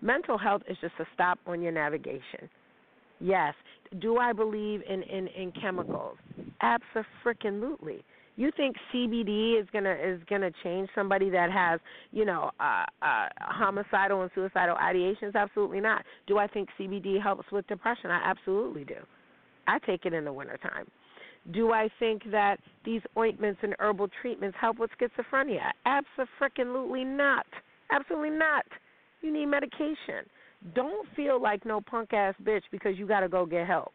mental 0.00 0.38
health 0.38 0.62
is 0.68 0.76
just 0.80 0.94
a 1.00 1.04
stop 1.14 1.38
on 1.46 1.62
your 1.62 1.72
navigation. 1.72 2.48
Yes. 3.20 3.54
Do 4.00 4.18
I 4.18 4.32
believe 4.32 4.82
in 4.88 5.02
in, 5.02 5.28
in 5.28 5.52
chemicals? 5.52 6.16
Absolutely. 6.60 8.04
You 8.36 8.52
think 8.56 8.76
CBD 8.94 9.60
is 9.60 9.66
gonna 9.72 9.96
is 10.00 10.20
gonna 10.30 10.50
change 10.62 10.88
somebody 10.94 11.28
that 11.30 11.50
has 11.50 11.80
you 12.12 12.24
know 12.24 12.50
uh, 12.60 12.84
uh, 13.02 13.28
homicidal 13.40 14.22
and 14.22 14.30
suicidal 14.34 14.76
ideations? 14.76 15.34
Absolutely 15.34 15.80
not. 15.80 16.04
Do 16.26 16.38
I 16.38 16.46
think 16.46 16.68
CBD 16.78 17.20
helps 17.20 17.50
with 17.50 17.66
depression? 17.66 18.10
I 18.10 18.20
absolutely 18.24 18.84
do. 18.84 18.96
I 19.66 19.78
take 19.80 20.06
it 20.06 20.14
in 20.14 20.24
the 20.24 20.32
wintertime. 20.32 20.86
Do 21.52 21.72
I 21.72 21.88
think 21.98 22.22
that 22.30 22.58
these 22.84 23.00
ointments 23.16 23.60
and 23.62 23.74
herbal 23.78 24.08
treatments 24.20 24.56
help 24.60 24.78
with 24.78 24.90
schizophrenia? 25.00 25.70
Absolutely 25.86 27.04
not. 27.04 27.46
Absolutely 27.90 28.30
not. 28.30 28.64
You 29.20 29.32
need 29.32 29.46
medication. 29.46 30.24
Don't 30.74 31.06
feel 31.14 31.40
like 31.40 31.64
no 31.64 31.80
punk 31.80 32.12
ass 32.12 32.34
bitch 32.42 32.62
because 32.70 32.96
you 32.96 33.06
got 33.06 33.20
to 33.20 33.28
go 33.28 33.46
get 33.46 33.66
help. 33.66 33.92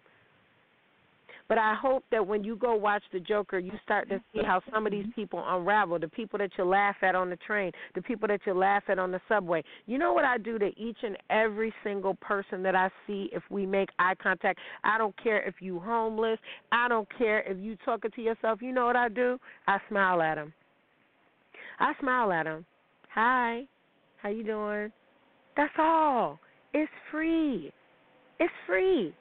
But 1.49 1.57
I 1.57 1.75
hope 1.75 2.03
that 2.11 2.25
when 2.25 2.43
you 2.43 2.55
go 2.55 2.75
watch 2.75 3.03
the 3.11 3.19
Joker, 3.19 3.59
you 3.59 3.73
start 3.83 4.07
to 4.09 4.21
see 4.33 4.41
how 4.43 4.61
some 4.71 4.85
of 4.85 4.91
these 4.91 5.03
mm-hmm. 5.03 5.11
people 5.11 5.43
unravel. 5.45 5.99
The 5.99 6.07
people 6.07 6.39
that 6.39 6.51
you 6.57 6.63
laugh 6.63 6.95
at 7.01 7.15
on 7.15 7.29
the 7.29 7.35
train, 7.35 7.71
the 7.95 8.01
people 8.01 8.27
that 8.29 8.39
you 8.45 8.53
laugh 8.53 8.83
at 8.87 8.97
on 8.97 9.11
the 9.11 9.19
subway. 9.27 9.63
You 9.85 9.97
know 9.97 10.13
what 10.13 10.23
I 10.23 10.37
do 10.37 10.57
to 10.57 10.67
each 10.77 10.97
and 11.03 11.17
every 11.29 11.73
single 11.83 12.15
person 12.15 12.63
that 12.63 12.75
I 12.75 12.89
see 13.05 13.29
if 13.33 13.43
we 13.49 13.65
make 13.65 13.89
eye 13.99 14.15
contact? 14.15 14.59
I 14.83 14.97
don't 14.97 15.15
care 15.21 15.45
if 15.45 15.55
you're 15.59 15.81
homeless. 15.81 16.39
I 16.71 16.87
don't 16.87 17.07
care 17.17 17.41
if 17.41 17.57
you're 17.59 17.75
talking 17.83 18.11
to 18.11 18.21
yourself. 18.21 18.61
You 18.61 18.71
know 18.71 18.85
what 18.85 18.95
I 18.95 19.09
do? 19.09 19.37
I 19.67 19.79
smile 19.89 20.21
at 20.21 20.35
them. 20.35 20.53
I 21.79 21.93
smile 21.99 22.31
at 22.31 22.43
them. 22.43 22.65
Hi, 23.13 23.63
how 24.21 24.29
you 24.29 24.43
doing? 24.43 24.91
That's 25.55 25.73
all. 25.77 26.39
It's 26.73 26.91
free. 27.11 27.71
It's 28.39 28.53
free 28.65 29.13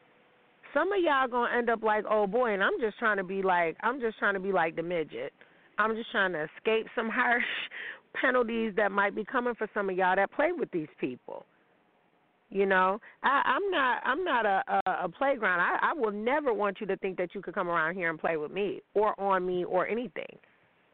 some 0.74 0.92
of 0.92 0.98
y'all 1.02 1.28
gonna 1.28 1.56
end 1.56 1.70
up 1.70 1.82
like 1.82 2.04
oh 2.08 2.26
boy, 2.26 2.52
and 2.52 2.62
I'm 2.62 2.80
just 2.80 2.98
trying 2.98 3.18
to 3.18 3.24
be 3.24 3.42
like 3.42 3.76
I'm 3.82 4.00
just 4.00 4.18
trying 4.18 4.34
to 4.34 4.40
be 4.40 4.52
like 4.52 4.76
the 4.76 4.82
midget. 4.82 5.32
I'm 5.78 5.94
just 5.94 6.10
trying 6.10 6.32
to 6.32 6.46
escape 6.56 6.86
some 6.94 7.08
harsh 7.12 7.44
penalties 8.20 8.72
that 8.76 8.92
might 8.92 9.14
be 9.14 9.24
coming 9.24 9.54
for 9.54 9.68
some 9.74 9.90
of 9.90 9.96
y'all 9.96 10.16
that 10.16 10.32
play 10.32 10.52
with 10.52 10.70
these 10.70 10.88
people. 11.00 11.44
You 12.50 12.66
know, 12.66 13.00
I, 13.22 13.42
I'm 13.46 13.70
not 13.70 14.02
I'm 14.04 14.24
not 14.24 14.46
a, 14.46 14.62
a, 14.68 15.04
a 15.04 15.08
playground. 15.08 15.60
I, 15.60 15.90
I 15.90 15.94
will 15.94 16.12
never 16.12 16.52
want 16.52 16.80
you 16.80 16.86
to 16.88 16.96
think 16.98 17.16
that 17.18 17.34
you 17.34 17.40
could 17.40 17.54
come 17.54 17.68
around 17.68 17.94
here 17.94 18.10
and 18.10 18.18
play 18.18 18.36
with 18.36 18.50
me 18.50 18.82
or 18.94 19.18
on 19.20 19.46
me 19.46 19.64
or 19.64 19.86
anything. 19.86 20.38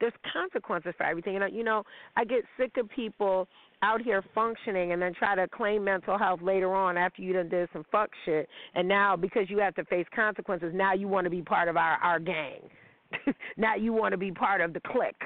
There's 0.00 0.12
consequences 0.32 0.94
for 0.96 1.04
everything. 1.04 1.36
And 1.36 1.54
you 1.54 1.64
know, 1.64 1.82
I 2.16 2.24
get 2.24 2.44
sick 2.56 2.72
of 2.76 2.88
people 2.90 3.48
out 3.82 4.02
here 4.02 4.24
functioning 4.34 4.92
and 4.92 5.00
then 5.00 5.14
try 5.14 5.34
to 5.34 5.46
claim 5.48 5.84
mental 5.84 6.18
health 6.18 6.40
later 6.42 6.74
on 6.74 6.96
after 6.96 7.22
you 7.22 7.32
done 7.32 7.48
did 7.48 7.68
some 7.72 7.84
fuck 7.92 8.10
shit 8.24 8.48
and 8.74 8.88
now 8.88 9.14
because 9.16 9.48
you 9.48 9.58
have 9.58 9.74
to 9.76 9.84
face 9.84 10.06
consequences 10.14 10.72
now 10.74 10.92
you 10.92 11.06
want 11.06 11.24
to 11.24 11.30
be 11.30 11.42
part 11.42 11.68
of 11.68 11.76
our 11.76 11.94
our 11.98 12.18
gang 12.18 12.60
now 13.56 13.76
you 13.76 13.92
want 13.92 14.10
to 14.10 14.18
be 14.18 14.32
part 14.32 14.60
of 14.60 14.72
the 14.72 14.80
clique 14.80 15.22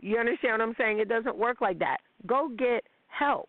you 0.00 0.18
understand 0.18 0.52
what 0.52 0.60
i'm 0.60 0.74
saying 0.76 0.98
it 0.98 1.08
doesn't 1.08 1.38
work 1.38 1.62
like 1.62 1.78
that 1.78 1.96
go 2.26 2.50
get 2.58 2.84
help 3.06 3.48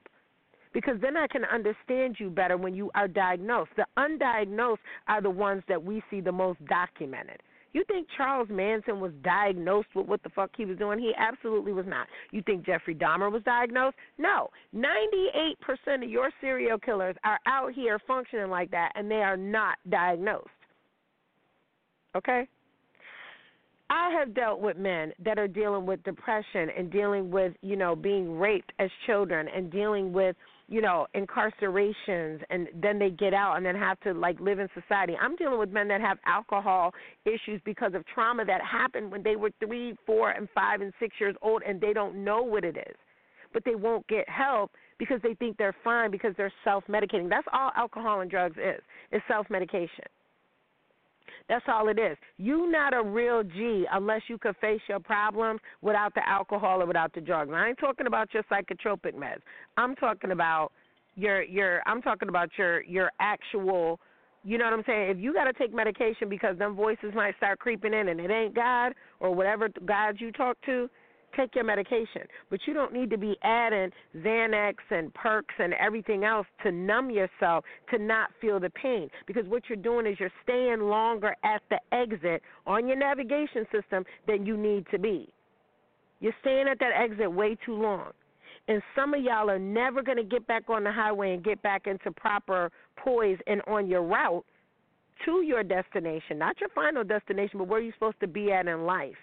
because 0.76 0.96
then 1.02 1.16
I 1.16 1.26
can 1.28 1.46
understand 1.46 2.18
you 2.20 2.30
better 2.30 2.58
when 2.58 2.76
you 2.76 2.92
are 2.96 3.08
diagnosed. 3.08 3.72
The 3.78 3.86
undiagnosed 3.98 4.80
are 5.08 5.22
the 5.22 5.30
ones 5.30 5.64
that 5.70 5.82
we 5.82 6.04
see 6.12 6.20
the 6.20 6.34
most 6.34 6.64
documented. 6.66 7.42
You 7.76 7.84
think 7.90 8.08
Charles 8.16 8.48
Manson 8.50 9.02
was 9.02 9.12
diagnosed 9.22 9.90
with 9.94 10.08
what 10.08 10.24
the 10.24 10.30
fuck 10.30 10.50
he 10.56 10.64
was 10.64 10.78
doing? 10.78 10.98
He 10.98 11.12
absolutely 11.18 11.74
was 11.74 11.86
not. 11.86 12.08
You 12.32 12.42
think 12.44 12.66
Jeffrey 12.66 12.96
Dahmer 12.96 13.30
was 13.30 13.44
diagnosed? 13.44 13.98
No. 14.18 14.50
98% 14.74 16.02
of 16.02 16.10
your 16.10 16.32
serial 16.40 16.80
killers 16.80 17.18
are 17.26 17.38
out 17.46 17.74
here 17.74 18.00
functioning 18.08 18.50
like 18.50 18.72
that 18.72 18.94
and 18.96 19.12
they 19.12 19.16
are 19.16 19.36
not 19.36 19.78
diagnosed. 19.90 20.48
Okay? 22.16 22.48
I 23.90 24.10
have 24.18 24.34
dealt 24.34 24.62
with 24.62 24.78
men 24.78 25.12
that 25.26 25.38
are 25.38 25.50
dealing 25.50 25.86
with 25.86 26.02
depression 26.04 26.70
and 26.78 26.90
dealing 26.90 27.30
with, 27.30 27.52
you 27.62 27.76
know, 27.76 27.94
being 27.94 28.40
raped 28.40 28.72
as 28.80 28.90
children 29.06 29.50
and 29.54 29.70
dealing 29.70 30.14
with 30.14 30.38
you 30.68 30.82
know, 30.82 31.06
incarcerations 31.16 32.42
and 32.50 32.68
then 32.82 32.98
they 32.98 33.10
get 33.12 33.34
out 33.34 33.56
and 33.56 33.66
then 33.66 33.76
have 33.76 34.00
to 34.02 34.14
like 34.14 34.40
live 34.40 34.60
in 34.60 34.68
society. 34.74 35.14
I'm 35.20 35.36
dealing 35.36 35.60
with 35.60 35.70
men 35.70 35.88
that 35.90 36.02
have 36.02 36.18
alcohol 36.26 36.94
issues 37.26 37.62
because 37.66 37.94
of 37.94 38.04
trauma 38.08 38.46
that 38.46 38.62
happened 38.62 39.12
when 39.12 39.22
they 39.22 39.36
were 39.36 39.52
three, 39.64 39.96
four, 40.06 40.32
and 40.32 40.48
five 40.56 40.82
and 40.82 40.92
six 41.00 41.16
years 41.20 41.36
old 41.42 41.62
and 41.68 41.80
they 41.80 41.94
don't 41.94 42.24
know 42.24 42.42
what 42.42 42.64
it 42.64 42.78
is. 42.78 42.96
But 43.54 43.64
they 43.64 43.76
won't 43.76 44.06
get 44.08 44.28
help 44.28 44.72
because 44.98 45.20
they 45.22 45.36
think 45.36 45.58
they're 45.58 45.76
fine 45.84 46.12
because 46.12 46.34
they're 46.36 46.54
self 46.64 46.84
medicating. 46.90 47.30
That's 47.30 47.48
all 47.54 47.72
alcohol 47.78 48.22
and 48.22 48.30
drugs 48.30 48.58
is. 48.58 48.82
It's 49.12 49.24
self 49.28 49.48
medication. 49.50 50.06
That's 51.48 51.66
all 51.68 51.90
it 51.90 52.00
is. 52.00 52.18
You 52.38 52.72
not 52.72 52.94
a 52.94 53.04
real 53.04 53.44
G 53.44 53.86
unless 53.92 54.22
you 54.28 54.38
can 54.38 54.54
face 54.56 54.82
your 54.90 55.00
problems 55.00 55.60
without 55.82 56.14
the 56.16 56.28
alcohol 56.28 56.82
or 56.82 56.86
without 56.86 57.14
the 57.14 57.22
drugs. 57.22 57.52
I 57.54 57.68
ain't 57.68 57.78
talking 57.78 58.08
about 58.08 58.34
your 58.34 58.44
psychotropic 58.44 59.14
meds. 59.14 59.42
I'm 59.78 59.96
talking 59.96 60.32
about 60.32 60.72
your 61.16 61.44
your 61.44 61.82
I'm 61.86 62.02
talking 62.02 62.30
about 62.30 62.50
your 62.58 62.84
your 62.84 63.12
actual 63.20 64.00
you 64.44 64.60
know 64.60 64.66
what 64.66 64.74
I'm 64.74 64.84
saying? 64.86 65.10
If 65.10 65.18
you 65.18 65.34
got 65.34 65.46
to 65.46 65.54
take 65.54 65.74
medication 65.74 66.30
because 66.30 66.58
them 66.60 66.76
voices 66.76 67.14
might 67.16 67.36
start 67.38 67.58
creeping 67.58 67.94
in 67.94 68.10
and 68.10 68.20
it 68.20 68.30
ain't 68.30 68.54
God 68.54 68.94
or 69.20 69.34
whatever 69.34 69.70
God 69.86 70.18
you 70.20 70.32
talk 70.32 70.56
to, 70.68 70.88
take 71.36 71.56
your 71.56 71.64
medication. 71.64 72.24
But 72.50 72.60
you 72.66 72.74
don't 72.74 72.94
need 72.94 73.10
to 73.10 73.18
be 73.18 73.38
adding 73.44 73.92
Xanax 74.18 74.76
and 74.90 75.14
perks 75.14 75.54
and 75.60 75.74
everything 75.74 76.24
else 76.24 76.48
to 76.64 76.72
numb 76.72 77.10
yourself 77.10 77.64
to 77.92 77.98
not 77.98 78.30
feel 78.42 78.60
the 78.60 78.70
pain. 78.70 79.10
Because 79.28 79.46
what 79.48 79.64
you're 79.70 79.78
doing 79.78 80.06
is 80.06 80.20
you're 80.20 80.32
staying 80.44 80.82
longer 80.82 81.36
at 81.44 81.62
the 81.70 81.80
exit 81.92 82.42
on 82.66 82.88
your 82.88 82.98
navigation 82.98 83.66
system 83.72 84.04
than 84.28 84.46
you 84.46 84.58
need 84.58 84.86
to 84.92 85.00
be. 85.00 85.30
You're 86.20 86.36
staying 86.42 86.68
at 86.68 86.80
that 86.80 86.92
exit 86.96 87.32
way 87.32 87.58
too 87.66 87.76
long. 87.76 88.12
And 88.68 88.82
some 88.96 89.14
of 89.14 89.22
y'all 89.22 89.50
are 89.50 89.60
never 89.60 90.02
going 90.02 90.18
to 90.18 90.24
get 90.24 90.48
back 90.48 90.70
on 90.70 90.84
the 90.84 90.92
highway 90.92 91.34
and 91.34 91.44
get 91.44 91.62
back 91.62 91.86
into 91.86 92.12
proper 92.12 92.72
poise 92.98 93.38
and 93.46 93.62
on 93.68 93.88
your 93.88 94.02
route 94.02 94.44
to 95.26 95.42
your 95.44 95.64
destination, 95.64 96.38
not 96.38 96.60
your 96.60 96.70
final 96.70 97.04
destination, 97.04 97.60
but 97.60 97.68
where 97.68 97.80
you're 97.80 97.94
supposed 97.94 98.20
to 98.22 98.28
be 98.28 98.52
at 98.52 98.68
in 98.68 98.86
life 98.86 99.16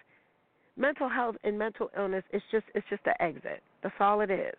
mental 0.76 1.08
health 1.08 1.36
and 1.44 1.58
mental 1.58 1.90
illness 1.96 2.24
it's 2.30 2.44
just 2.50 2.64
it's 2.74 2.86
just 2.88 3.02
an 3.06 3.14
exit. 3.20 3.62
That's 3.82 3.94
all 4.00 4.20
it 4.20 4.30
is. 4.30 4.54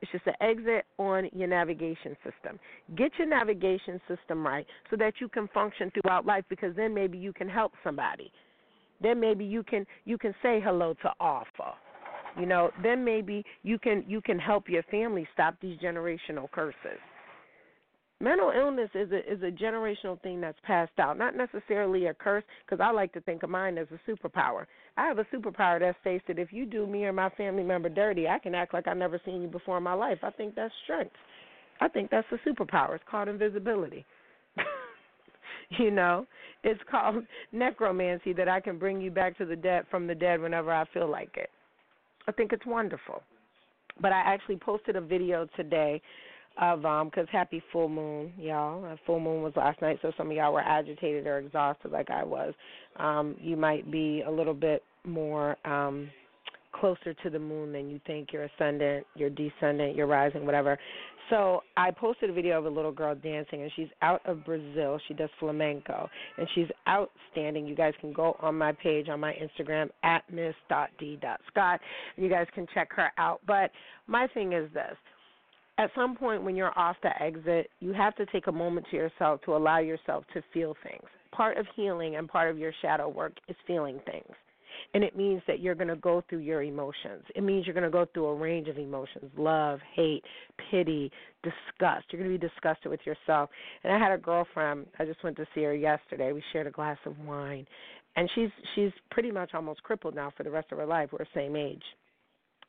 It's 0.00 0.12
just 0.12 0.26
an 0.26 0.34
exit 0.40 0.86
on 0.98 1.28
your 1.32 1.48
navigation 1.48 2.16
system. 2.22 2.60
Get 2.96 3.10
your 3.18 3.26
navigation 3.28 4.00
system 4.06 4.46
right 4.46 4.66
so 4.90 4.96
that 4.96 5.14
you 5.20 5.28
can 5.28 5.48
function 5.48 5.90
throughout 5.90 6.24
life 6.24 6.44
because 6.48 6.74
then 6.76 6.94
maybe 6.94 7.18
you 7.18 7.32
can 7.32 7.48
help 7.48 7.72
somebody. 7.82 8.30
Then 9.02 9.20
maybe 9.20 9.44
you 9.44 9.62
can 9.62 9.86
you 10.04 10.18
can 10.18 10.34
say 10.42 10.60
hello 10.62 10.94
to 11.02 11.10
Alpha. 11.20 11.74
You 12.38 12.46
know, 12.46 12.70
then 12.82 13.04
maybe 13.04 13.44
you 13.62 13.78
can 13.78 14.04
you 14.06 14.20
can 14.20 14.38
help 14.38 14.68
your 14.68 14.84
family 14.84 15.26
stop 15.34 15.56
these 15.60 15.78
generational 15.78 16.50
curses 16.50 17.00
mental 18.20 18.50
illness 18.50 18.90
is 18.94 19.10
a 19.12 19.32
is 19.32 19.42
a 19.42 19.50
generational 19.50 20.20
thing 20.22 20.40
that's 20.40 20.58
passed 20.64 20.98
out, 20.98 21.18
not 21.18 21.36
necessarily 21.36 22.06
a 22.06 22.14
curse. 22.14 22.44
Because 22.64 22.82
I 22.82 22.90
like 22.90 23.12
to 23.12 23.20
think 23.20 23.42
of 23.42 23.50
mine 23.50 23.78
as 23.78 23.86
a 23.90 24.10
superpower. 24.10 24.66
I 24.96 25.06
have 25.06 25.18
a 25.18 25.24
superpower 25.24 25.80
that 25.80 25.96
states 26.00 26.24
that 26.28 26.38
if 26.38 26.52
you 26.52 26.66
do 26.66 26.86
me 26.86 27.04
or 27.04 27.12
my 27.12 27.30
family 27.30 27.62
member 27.62 27.88
dirty, 27.88 28.28
I 28.28 28.38
can 28.38 28.54
act 28.54 28.74
like 28.74 28.88
I've 28.88 28.96
never 28.96 29.20
seen 29.24 29.42
you 29.42 29.48
before 29.48 29.78
in 29.78 29.82
my 29.82 29.94
life. 29.94 30.18
I 30.22 30.30
think 30.30 30.54
that's 30.54 30.74
strength. 30.84 31.14
I 31.80 31.88
think 31.88 32.10
that's 32.10 32.26
a 32.32 32.48
superpower. 32.48 32.96
It's 32.96 33.04
called 33.08 33.28
invisibility. 33.28 34.04
you 35.78 35.90
know, 35.90 36.26
it's 36.64 36.80
called 36.90 37.24
necromancy 37.52 38.32
that 38.32 38.48
I 38.48 38.60
can 38.60 38.78
bring 38.78 39.00
you 39.00 39.10
back 39.10 39.38
to 39.38 39.44
the 39.44 39.56
dead 39.56 39.84
from 39.90 40.06
the 40.06 40.14
dead 40.14 40.40
whenever 40.40 40.72
I 40.72 40.84
feel 40.92 41.08
like 41.08 41.36
it. 41.36 41.50
I 42.26 42.32
think 42.32 42.52
it's 42.52 42.66
wonderful. 42.66 43.22
But 44.00 44.12
I 44.12 44.20
actually 44.20 44.56
posted 44.56 44.96
a 44.96 45.00
video 45.00 45.46
today 45.56 46.00
of 46.58 46.84
um 46.84 47.08
because 47.08 47.26
happy 47.30 47.62
full 47.72 47.88
moon 47.88 48.32
y'all. 48.38 48.84
Uh, 48.84 48.96
full 49.06 49.20
moon 49.20 49.42
was 49.42 49.52
last 49.56 49.80
night 49.80 49.98
so 50.02 50.12
some 50.16 50.30
of 50.30 50.36
y'all 50.36 50.52
were 50.52 50.60
agitated 50.60 51.26
or 51.26 51.38
exhausted 51.38 51.90
like 51.90 52.10
i 52.10 52.24
was. 52.24 52.52
Um 52.96 53.36
you 53.40 53.56
might 53.56 53.90
be 53.90 54.22
a 54.26 54.30
little 54.30 54.54
bit 54.54 54.82
more 55.04 55.56
um 55.64 56.10
closer 56.72 57.14
to 57.14 57.30
the 57.30 57.38
moon 57.38 57.72
than 57.72 57.88
you 57.88 58.00
think. 58.06 58.32
Your 58.32 58.44
ascendant 58.44 59.06
your 59.14 59.30
descendant 59.30 59.94
your 59.96 60.06
rising 60.06 60.44
whatever. 60.44 60.78
So 61.30 61.62
i 61.76 61.90
posted 61.90 62.30
a 62.30 62.32
video 62.32 62.58
of 62.58 62.64
a 62.64 62.70
little 62.70 62.92
girl 62.92 63.14
dancing 63.14 63.62
and 63.62 63.70
she's 63.76 63.88
out 64.02 64.20
of 64.26 64.44
brazil. 64.44 64.98
She 65.06 65.14
does 65.14 65.30
flamenco 65.38 66.08
and 66.38 66.48
she's 66.54 66.68
outstanding. 66.88 67.66
You 67.66 67.76
guys 67.76 67.94
can 68.00 68.12
go 68.12 68.36
on 68.40 68.56
my 68.56 68.72
page 68.72 69.08
on 69.08 69.20
my 69.20 69.34
instagram 69.34 69.90
at 70.02 70.22
miss.d.scott 70.32 71.80
you 72.16 72.28
guys 72.28 72.46
can 72.54 72.66
check 72.74 72.88
her 72.92 73.12
out. 73.16 73.40
But 73.46 73.70
my 74.08 74.26
thing 74.28 74.52
is 74.52 74.72
this 74.72 74.96
at 75.78 75.90
some 75.94 76.16
point 76.16 76.42
when 76.42 76.56
you're 76.56 76.76
off 76.76 76.96
the 77.02 77.22
exit, 77.22 77.70
you 77.80 77.92
have 77.92 78.14
to 78.16 78.26
take 78.26 78.48
a 78.48 78.52
moment 78.52 78.86
to 78.90 78.96
yourself 78.96 79.40
to 79.42 79.56
allow 79.56 79.78
yourself 79.78 80.24
to 80.34 80.42
feel 80.52 80.76
things. 80.82 81.04
Part 81.30 81.56
of 81.56 81.66
healing 81.76 82.16
and 82.16 82.28
part 82.28 82.50
of 82.50 82.58
your 82.58 82.72
shadow 82.82 83.08
work 83.08 83.32
is 83.48 83.56
feeling 83.66 84.00
things. 84.04 84.34
And 84.94 85.02
it 85.04 85.16
means 85.16 85.42
that 85.46 85.60
you're 85.60 85.74
going 85.74 85.88
to 85.88 85.96
go 85.96 86.22
through 86.28 86.38
your 86.38 86.62
emotions. 86.62 87.24
It 87.34 87.42
means 87.42 87.66
you're 87.66 87.74
going 87.74 87.84
to 87.84 87.90
go 87.90 88.06
through 88.12 88.26
a 88.26 88.34
range 88.34 88.68
of 88.68 88.78
emotions 88.78 89.30
love, 89.36 89.80
hate, 89.94 90.22
pity, 90.70 91.10
disgust. 91.42 92.06
You're 92.10 92.22
going 92.22 92.32
to 92.32 92.38
be 92.38 92.48
disgusted 92.48 92.90
with 92.90 93.00
yourself. 93.04 93.50
And 93.84 93.92
I 93.92 93.98
had 93.98 94.12
a 94.12 94.18
girlfriend, 94.18 94.86
I 94.98 95.04
just 95.04 95.22
went 95.22 95.36
to 95.36 95.46
see 95.54 95.62
her 95.62 95.74
yesterday. 95.74 96.32
We 96.32 96.42
shared 96.52 96.66
a 96.66 96.70
glass 96.70 96.98
of 97.06 97.18
wine. 97.20 97.66
And 98.16 98.28
she's 98.34 98.50
she's 98.74 98.90
pretty 99.10 99.30
much 99.30 99.50
almost 99.54 99.82
crippled 99.84 100.14
now 100.14 100.32
for 100.36 100.42
the 100.42 100.50
rest 100.50 100.72
of 100.72 100.78
her 100.78 100.86
life. 100.86 101.10
We're 101.12 101.18
the 101.18 101.26
same 101.34 101.54
age 101.54 101.82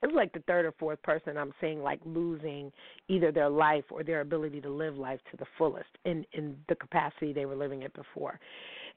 it's 0.01 0.13
like 0.13 0.31
the 0.33 0.43
third 0.47 0.65
or 0.65 0.73
fourth 0.79 1.01
person 1.03 1.37
I'm 1.37 1.53
seeing 1.59 1.81
like 1.81 1.99
losing 2.05 2.71
either 3.07 3.31
their 3.31 3.49
life 3.49 3.83
or 3.89 4.03
their 4.03 4.21
ability 4.21 4.61
to 4.61 4.69
live 4.69 4.97
life 4.97 5.19
to 5.31 5.37
the 5.37 5.45
fullest 5.57 5.89
in 6.05 6.25
in 6.33 6.55
the 6.69 6.75
capacity 6.75 7.33
they 7.33 7.45
were 7.45 7.55
living 7.55 7.83
it 7.83 7.93
before. 7.93 8.39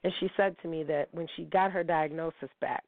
And 0.03 0.13
she 0.19 0.29
said 0.37 0.55
to 0.61 0.67
me 0.67 0.83
that 0.83 1.07
when 1.11 1.27
she 1.35 1.43
got 1.45 1.71
her 1.71 1.83
diagnosis 1.83 2.49
back 2.61 2.83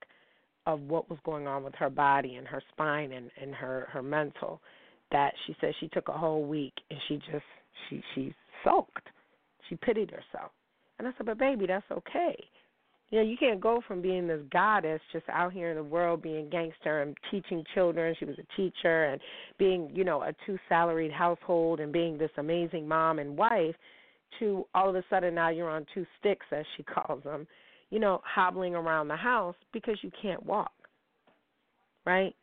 of 0.66 0.82
what 0.82 1.09
was 1.09 1.20
going 1.24 1.47
on 1.47 1.63
with 1.63 1.76
her 1.76 1.89
body 1.89 2.36
and 2.36 2.47
her 2.47 2.61
spine 2.72 3.11
and 3.11 3.30
and 3.41 3.53
her 3.53 3.88
her 3.91 4.01
mental, 4.03 4.61
that 5.11 5.34
she 5.45 5.55
said 5.59 5.74
she 5.80 5.89
took 5.89 6.07
a 6.07 6.18
whole 6.18 6.45
week 6.45 6.74
and 6.89 6.99
she 7.07 7.18
just 7.18 7.45
she 7.89 8.01
she 8.13 8.34
sulked. 8.63 9.07
She 9.70 9.76
pitied 9.76 10.11
herself. 10.11 10.51
And 10.99 11.07
I 11.07 11.11
said, 11.18 11.26
"But 11.26 11.38
baby, 11.38 11.66
that's 11.68 11.89
okay." 11.91 12.36
You 13.12 13.20
know, 13.20 13.26
you 13.26 13.38
can't 13.38 13.62
go 13.62 13.82
from 13.88 14.01
being 14.01 14.28
this 14.28 14.41
goddess 14.51 14.99
just 15.14 15.26
out 15.30 15.53
here 15.53 15.70
in 15.70 15.76
the 15.76 15.84
world 15.84 16.22
being 16.22 16.49
gangster 16.49 17.01
and 17.01 17.16
teaching 17.30 17.64
children. 17.74 18.16
She 18.18 18.26
was 18.26 18.36
a 18.39 18.56
teacher 18.58 19.06
and 19.06 19.22
being, 19.60 19.91
you 19.93 20.03
know, 20.03 20.24
a 20.24 20.34
two 20.45 20.58
salaried 20.68 21.12
household 21.12 21.80
and 21.80 21.93
being 21.93 22.18
this 22.18 22.32
amazing 22.38 22.88
mom 22.88 23.20
and 23.20 23.38
wife 23.38 23.76
to 24.39 24.66
all 24.74 24.89
of 24.89 24.95
a 24.95 25.03
sudden 25.10 25.36
now 25.36 25.49
you're 25.49 25.70
on 25.70 25.86
two 25.93 26.06
sticks 26.20 26.45
as 26.51 26.66
she 26.76 26.84
calls 26.84 27.24
them, 27.24 27.47
you 27.89 27.99
know, 27.99 28.22
hobbling 28.24 28.76
around 28.76 29.08
the 29.08 29.16
house 29.16 29.56
because 29.72 29.97
you 30.01 30.12
can't 30.22 30.43
walk. 30.45 30.72
Right? 32.06 32.36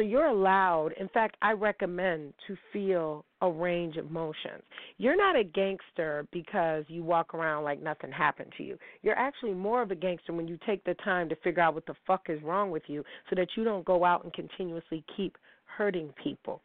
So 0.00 0.04
you're 0.04 0.28
allowed, 0.28 0.92
in 0.98 1.10
fact, 1.10 1.36
I 1.42 1.52
recommend 1.52 2.32
to 2.46 2.56
feel 2.72 3.22
a 3.42 3.50
range 3.50 3.98
of 3.98 4.10
motions. 4.10 4.62
You're 4.96 5.14
not 5.14 5.36
a 5.36 5.44
gangster 5.44 6.26
because 6.32 6.84
you 6.88 7.04
walk 7.04 7.34
around 7.34 7.64
like 7.64 7.82
nothing 7.82 8.10
happened 8.10 8.50
to 8.56 8.62
you. 8.62 8.78
You're 9.02 9.18
actually 9.18 9.52
more 9.52 9.82
of 9.82 9.90
a 9.90 9.94
gangster 9.94 10.32
when 10.32 10.48
you 10.48 10.58
take 10.64 10.82
the 10.84 10.94
time 11.04 11.28
to 11.28 11.36
figure 11.44 11.60
out 11.60 11.74
what 11.74 11.84
the 11.84 11.92
fuck 12.06 12.30
is 12.30 12.42
wrong 12.42 12.70
with 12.70 12.84
you 12.86 13.04
so 13.28 13.36
that 13.36 13.48
you 13.58 13.62
don't 13.62 13.84
go 13.84 14.02
out 14.02 14.24
and 14.24 14.32
continuously 14.32 15.04
keep 15.18 15.36
hurting 15.66 16.14
people. 16.24 16.62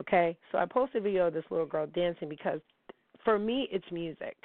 Okay? 0.00 0.36
So 0.52 0.58
I 0.58 0.66
posted 0.66 1.02
a 1.02 1.02
video 1.02 1.26
of 1.26 1.34
this 1.34 1.44
little 1.50 1.66
girl 1.66 1.88
dancing 1.88 2.28
because 2.28 2.60
for 3.24 3.36
me 3.36 3.66
it's 3.72 3.90
music, 3.90 4.36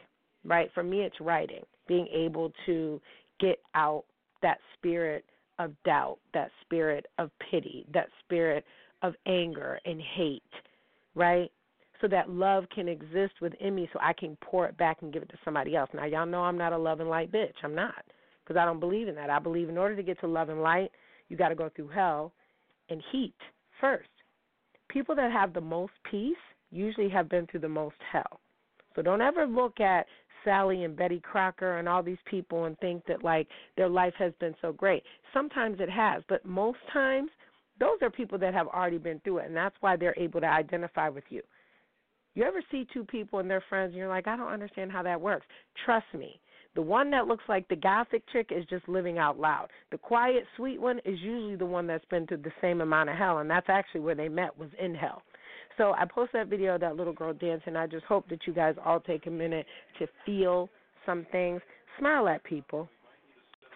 right? 0.45 0.71
For 0.73 0.81
me 0.81 1.01
it's 1.01 1.21
writing, 1.21 1.61
being 1.87 2.07
able 2.11 2.51
to 2.65 2.99
get 3.39 3.59
out 3.75 4.05
that 4.41 4.57
spirit 4.73 5.25
of 5.59 5.71
doubt, 5.83 6.17
that 6.33 6.51
spirit 6.61 7.05
of 7.17 7.31
pity, 7.51 7.85
that 7.93 8.07
spirit 8.23 8.65
of 9.01 9.13
anger 9.27 9.79
and 9.85 10.01
hate, 10.01 10.43
right? 11.13 11.51
So 12.01 12.07
that 12.09 12.29
love 12.29 12.65
can 12.73 12.87
exist 12.87 13.33
within 13.41 13.73
me 13.75 13.89
so 13.93 13.99
I 14.01 14.13
can 14.13 14.37
pour 14.41 14.65
it 14.67 14.77
back 14.77 14.97
and 15.01 15.13
give 15.13 15.23
it 15.23 15.29
to 15.29 15.37
somebody 15.45 15.75
else. 15.75 15.89
Now, 15.93 16.05
y'all 16.05 16.25
know 16.25 16.43
I'm 16.43 16.57
not 16.57 16.73
a 16.73 16.77
love 16.77 16.99
and 16.99 17.09
light 17.09 17.31
bitch. 17.31 17.53
I'm 17.63 17.75
not. 17.75 18.03
Because 18.43 18.59
I 18.59 18.65
don't 18.65 18.79
believe 18.79 19.07
in 19.07 19.15
that. 19.15 19.29
I 19.29 19.39
believe 19.39 19.69
in 19.69 19.77
order 19.77 19.95
to 19.95 20.03
get 20.03 20.19
to 20.19 20.27
love 20.27 20.49
and 20.49 20.61
light, 20.61 20.91
you 21.29 21.37
got 21.37 21.49
to 21.49 21.55
go 21.55 21.69
through 21.75 21.87
hell 21.87 22.33
and 22.89 23.01
heat 23.11 23.33
first. 23.81 24.09
People 24.89 25.15
that 25.15 25.31
have 25.31 25.53
the 25.53 25.61
most 25.61 25.93
peace 26.09 26.35
usually 26.71 27.09
have 27.09 27.29
been 27.29 27.47
through 27.47 27.61
the 27.61 27.69
most 27.69 27.95
hell. 28.11 28.39
So 28.95 29.01
don't 29.01 29.21
ever 29.21 29.47
look 29.47 29.79
at 29.79 30.05
Sally 30.45 30.85
and 30.85 30.95
Betty 30.95 31.19
Crocker 31.19 31.77
and 31.77 31.89
all 31.89 32.01
these 32.01 32.17
people 32.25 32.65
and 32.65 32.77
think 32.79 33.05
that 33.07 33.23
like 33.23 33.47
their 33.75 33.89
life 33.89 34.13
has 34.17 34.31
been 34.39 34.55
so 34.61 34.71
great. 34.71 35.03
Sometimes 35.33 35.79
it 35.81 35.89
has, 35.89 36.23
but 36.29 36.45
most 36.45 36.77
times 36.93 37.29
those 37.79 37.97
are 38.01 38.09
people 38.09 38.37
that 38.37 38.53
have 38.53 38.67
already 38.67 38.97
been 38.97 39.19
through 39.21 39.39
it 39.39 39.47
and 39.47 39.55
that's 39.55 39.75
why 39.81 39.97
they're 39.97 40.17
able 40.17 40.39
to 40.39 40.47
identify 40.47 41.09
with 41.09 41.25
you. 41.29 41.41
You 42.35 42.43
ever 42.43 42.61
see 42.71 42.87
two 42.93 43.03
people 43.03 43.39
and 43.39 43.49
they're 43.49 43.63
friends 43.67 43.89
and 43.89 43.97
you're 43.97 44.07
like, 44.07 44.27
I 44.27 44.37
don't 44.37 44.51
understand 44.51 44.91
how 44.91 45.03
that 45.03 45.19
works. 45.19 45.45
Trust 45.85 46.05
me. 46.13 46.39
The 46.75 46.81
one 46.81 47.09
that 47.11 47.27
looks 47.27 47.45
like 47.47 47.67
the 47.69 47.77
gothic 47.77 48.23
chick 48.33 48.51
is 48.51 48.65
just 48.65 48.87
living 48.89 49.17
out 49.17 49.39
loud. 49.39 49.69
The 49.91 49.97
quiet, 49.97 50.43
sweet 50.57 50.79
one 50.79 50.99
is 51.05 51.17
usually 51.21 51.55
the 51.55 51.65
one 51.65 51.87
that's 51.87 52.03
been 52.05 52.27
through 52.27 52.37
the 52.43 52.51
same 52.59 52.81
amount 52.81 53.09
of 53.09 53.15
hell, 53.15 53.37
and 53.37 53.49
that's 53.49 53.69
actually 53.69 54.01
where 54.01 54.15
they 54.15 54.27
met 54.27 54.57
was 54.57 54.69
in 54.77 54.93
hell. 54.93 55.21
So 55.77 55.93
I 55.93 56.05
posted 56.05 56.41
that 56.41 56.47
video 56.47 56.75
of 56.75 56.81
that 56.81 56.95
little 56.95 57.13
girl 57.13 57.33
dancing. 57.33 57.75
I 57.75 57.87
just 57.87 58.05
hope 58.05 58.27
that 58.29 58.39
you 58.47 58.53
guys 58.53 58.75
all 58.83 58.99
take 58.99 59.27
a 59.27 59.31
minute 59.31 59.65
to 59.99 60.07
feel 60.25 60.69
some 61.05 61.25
things. 61.31 61.61
Smile 61.99 62.27
at 62.27 62.43
people. 62.43 62.89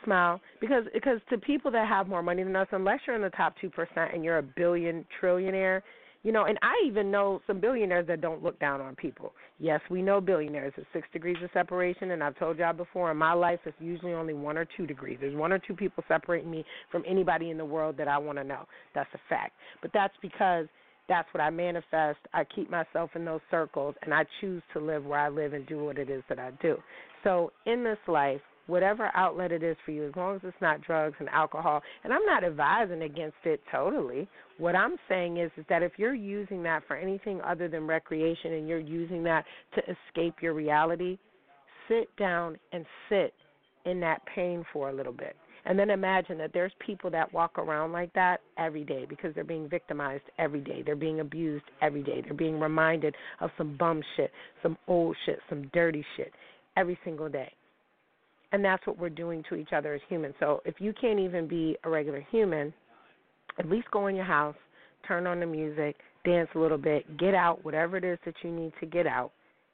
Smile 0.06 0.39
because 0.62 0.86
because 0.93 1.20
to 1.30 1.38
people 1.38 1.72
that 1.72 1.88
have 1.88 2.08
more 2.08 2.24
money 2.24 2.43
than 2.43 2.56
us, 2.56 2.68
unless 2.72 3.00
you're 3.06 3.16
in 3.18 3.22
the 3.22 3.30
top 3.32 3.54
two 3.60 3.70
percent 3.70 4.14
and 4.14 4.24
you're 4.24 4.38
a 4.38 4.43
billion 4.43 5.06
trillionaire, 5.22 5.82
you 6.24 6.32
know, 6.32 6.45
and 6.45 6.58
I 6.62 6.74
even 6.86 7.12
know 7.12 7.41
some 7.47 7.60
billionaires 7.60 8.08
that 8.08 8.22
don't 8.22 8.43
look 8.43 8.60
down 8.60 8.82
on 8.82 8.95
people. 8.95 9.34
Yes, 9.60 9.80
we 9.89 10.02
know 10.02 10.20
billionaires. 10.20 10.74
It's 10.78 10.88
six 10.93 11.08
degrees 11.14 11.38
of 11.43 11.50
separation, 11.54 12.12
and 12.12 12.24
I've 12.24 12.38
told 12.38 12.58
y'all 12.58 12.74
before, 12.74 13.12
in 13.12 13.18
my 13.18 13.34
life, 13.34 13.60
it's 13.66 13.76
usually 13.80 14.14
only 14.14 14.34
one 14.34 14.58
or 14.58 14.66
two 14.78 14.86
degrees. 14.86 15.18
There's 15.20 15.36
one 15.36 15.54
or 15.54 15.60
two 15.60 15.76
people 15.76 16.04
separating 16.08 16.52
me 16.52 16.66
from 16.91 17.04
anybody 17.08 17.52
in 17.52 17.58
the 17.58 17.66
world 17.66 17.95
that 17.97 18.08
I 18.08 18.18
want 18.18 18.38
to 18.38 18.43
know. 18.43 18.66
That's 18.95 19.10
a 19.14 19.20
fact. 19.30 19.54
But 19.82 19.91
that's 19.93 20.14
because 20.22 20.68
that's 21.10 21.28
what 21.34 21.41
I 21.41 21.49
manifest. 21.49 22.20
I 22.34 22.45
keep 22.45 22.70
myself 22.70 23.10
in 23.16 23.26
those 23.26 23.41
circles 23.51 23.95
and 24.03 24.14
I 24.14 24.26
choose 24.39 24.62
to 24.74 24.80
live 24.80 25.03
where 25.03 25.20
I 25.20 25.28
live 25.28 25.53
and 25.53 25.68
do 25.68 25.84
what 25.84 25.97
it 25.97 26.10
is 26.10 26.24
that 26.30 26.39
I 26.39 26.51
do. 26.62 26.78
So 27.24 27.51
in 27.66 27.84
this 27.84 27.97
life, 28.07 28.39
whatever 28.68 29.12
outlet 29.16 29.51
it 29.51 29.64
is 29.64 29.76
for 29.84 29.91
you, 29.91 30.07
as 30.07 30.16
long 30.16 30.36
as 30.36 30.41
it's 30.43 30.55
not 30.62 30.82
drugs 30.82 31.16
and 31.20 31.28
alcohol, 31.30 31.82
and 32.03 32.14
I'm 32.14 32.26
not 32.26 32.43
advising 32.43 33.01
against 33.01 33.38
it 33.43 33.60
totally. 33.72 34.28
What 34.60 34.76
I'm 34.76 34.95
saying 35.10 35.38
is, 35.38 35.51
is 35.57 35.66
that 35.70 35.82
if 35.82 35.93
you're 35.97 36.14
using 36.14 36.62
that 36.64 36.84
for 36.88 36.95
anything 36.95 37.41
other 37.41 37.68
than 37.68 37.88
recreation 37.88 38.53
and 38.53 38.68
you're 38.68 38.80
using 38.80 39.24
that 39.24 39.43
to 39.76 39.82
escape 39.82 40.36
your 40.41 40.53
reality, 40.53 41.18
sit 41.88 42.16
down 42.18 42.57
and 42.72 42.86
sit 43.10 43.34
in 43.86 43.99
that 44.01 44.22
pain 44.36 44.64
for 44.72 44.89
a 44.89 44.93
little 44.93 45.14
bit. 45.14 45.36
And 45.70 45.78
then 45.78 45.92
imagine 45.92 46.40
that 46.40 46.50
there's 46.52 46.72
people 46.84 47.12
that 47.12 47.32
walk 47.32 47.60
around 47.60 47.92
like 47.92 48.12
that 48.14 48.42
every 48.58 48.84
day 48.84 49.06
because 49.08 49.36
they're 49.36 49.44
being 49.44 49.70
victimized 49.70 50.24
every 50.40 50.62
day. 50.62 50.82
They're 50.84 50.96
being 50.96 51.20
abused 51.20 51.66
every 51.84 52.02
day. 52.02 52.22
They're 52.24 52.34
being 52.34 52.60
reminded 52.60 53.14
of 53.40 53.52
some 53.56 53.78
bum 53.78 54.02
shit, 54.18 54.32
some 54.64 54.80
old 54.88 55.16
shit, 55.28 55.38
some 55.48 55.70
dirty 55.72 56.04
shit 56.18 56.34
every 56.76 56.98
single 57.06 57.30
day. 57.30 57.54
And 58.52 58.66
that's 58.66 58.86
what 58.88 58.98
we're 58.98 59.10
doing 59.10 59.44
to 59.50 59.56
each 59.56 59.72
other 59.72 59.94
as 59.94 60.02
humans. 60.10 60.34
So 60.40 60.64
if 60.66 60.74
you 60.80 60.92
can't 61.00 61.20
even 61.20 61.48
be 61.48 61.78
a 61.84 61.90
regular 61.90 62.26
human, 62.32 62.74
at 63.60 63.70
least 63.70 63.92
go 63.92 64.08
in 64.08 64.16
your 64.16 64.26
house, 64.26 64.56
turn 65.08 65.28
on 65.28 65.40
the 65.40 65.46
music, 65.46 65.98
dance 66.26 66.50
a 66.56 66.60
little 66.60 66.80
bit, 66.80 67.16
get 67.20 67.36
out 67.36 67.64
whatever 67.64 67.96
it 67.96 68.04
is 68.04 68.18
that 68.26 68.34
you 68.42 68.50
need 68.50 68.74
to 68.80 68.88
get 68.88 69.06
out, 69.06 69.32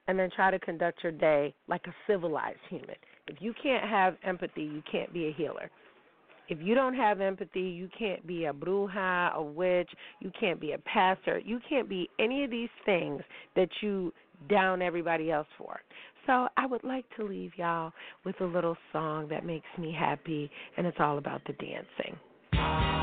and 0.10 0.20
then 0.20 0.30
try 0.36 0.52
to 0.52 0.60
conduct 0.60 1.04
your 1.04 1.14
day 1.14 1.54
like 1.70 1.88
a 1.88 1.96
civilized 2.06 2.60
human. 2.70 2.96
If 3.28 3.38
you 3.40 3.54
can't 3.64 3.90
have 3.90 4.18
empathy, 4.26 4.64
you 4.64 4.84
can't 4.92 5.14
be 5.14 5.28
a 5.28 5.32
healer. 5.32 5.72
If 6.48 6.60
you 6.62 6.76
don't 6.76 6.96
have 6.96 7.22
empathy, 7.22 7.62
you 7.62 7.90
can't 7.98 8.26
be 8.26 8.46
a 8.46 8.54
bruja, 8.54 9.34
a 9.34 9.42
witch, 9.42 9.90
you 10.20 10.32
can't 10.40 10.60
be 10.60 10.74
a 10.74 10.78
pastor, 10.80 11.40
you 11.44 11.60
can't 11.68 11.90
be 11.90 12.10
any 12.20 12.44
of 12.44 12.52
these 12.52 12.70
things 12.86 13.22
that 13.56 13.70
you 13.82 14.14
down 14.50 14.82
everybody 14.82 15.32
else 15.32 15.48
for. 15.58 15.80
So 16.26 16.48
I 16.58 16.66
would 16.66 16.84
like 16.84 17.06
to 17.18 17.24
leave 17.24 17.52
y'all 17.56 17.92
with 18.24 18.40
a 18.42 18.46
little 18.46 18.76
song 18.92 19.28
that 19.30 19.46
makes 19.46 19.68
me 19.78 19.96
happy, 19.98 20.50
and 20.78 20.88
it's 20.88 20.98
all 21.00 21.18
about 21.18 21.42
the 21.46 21.54
dancing. 21.54 22.95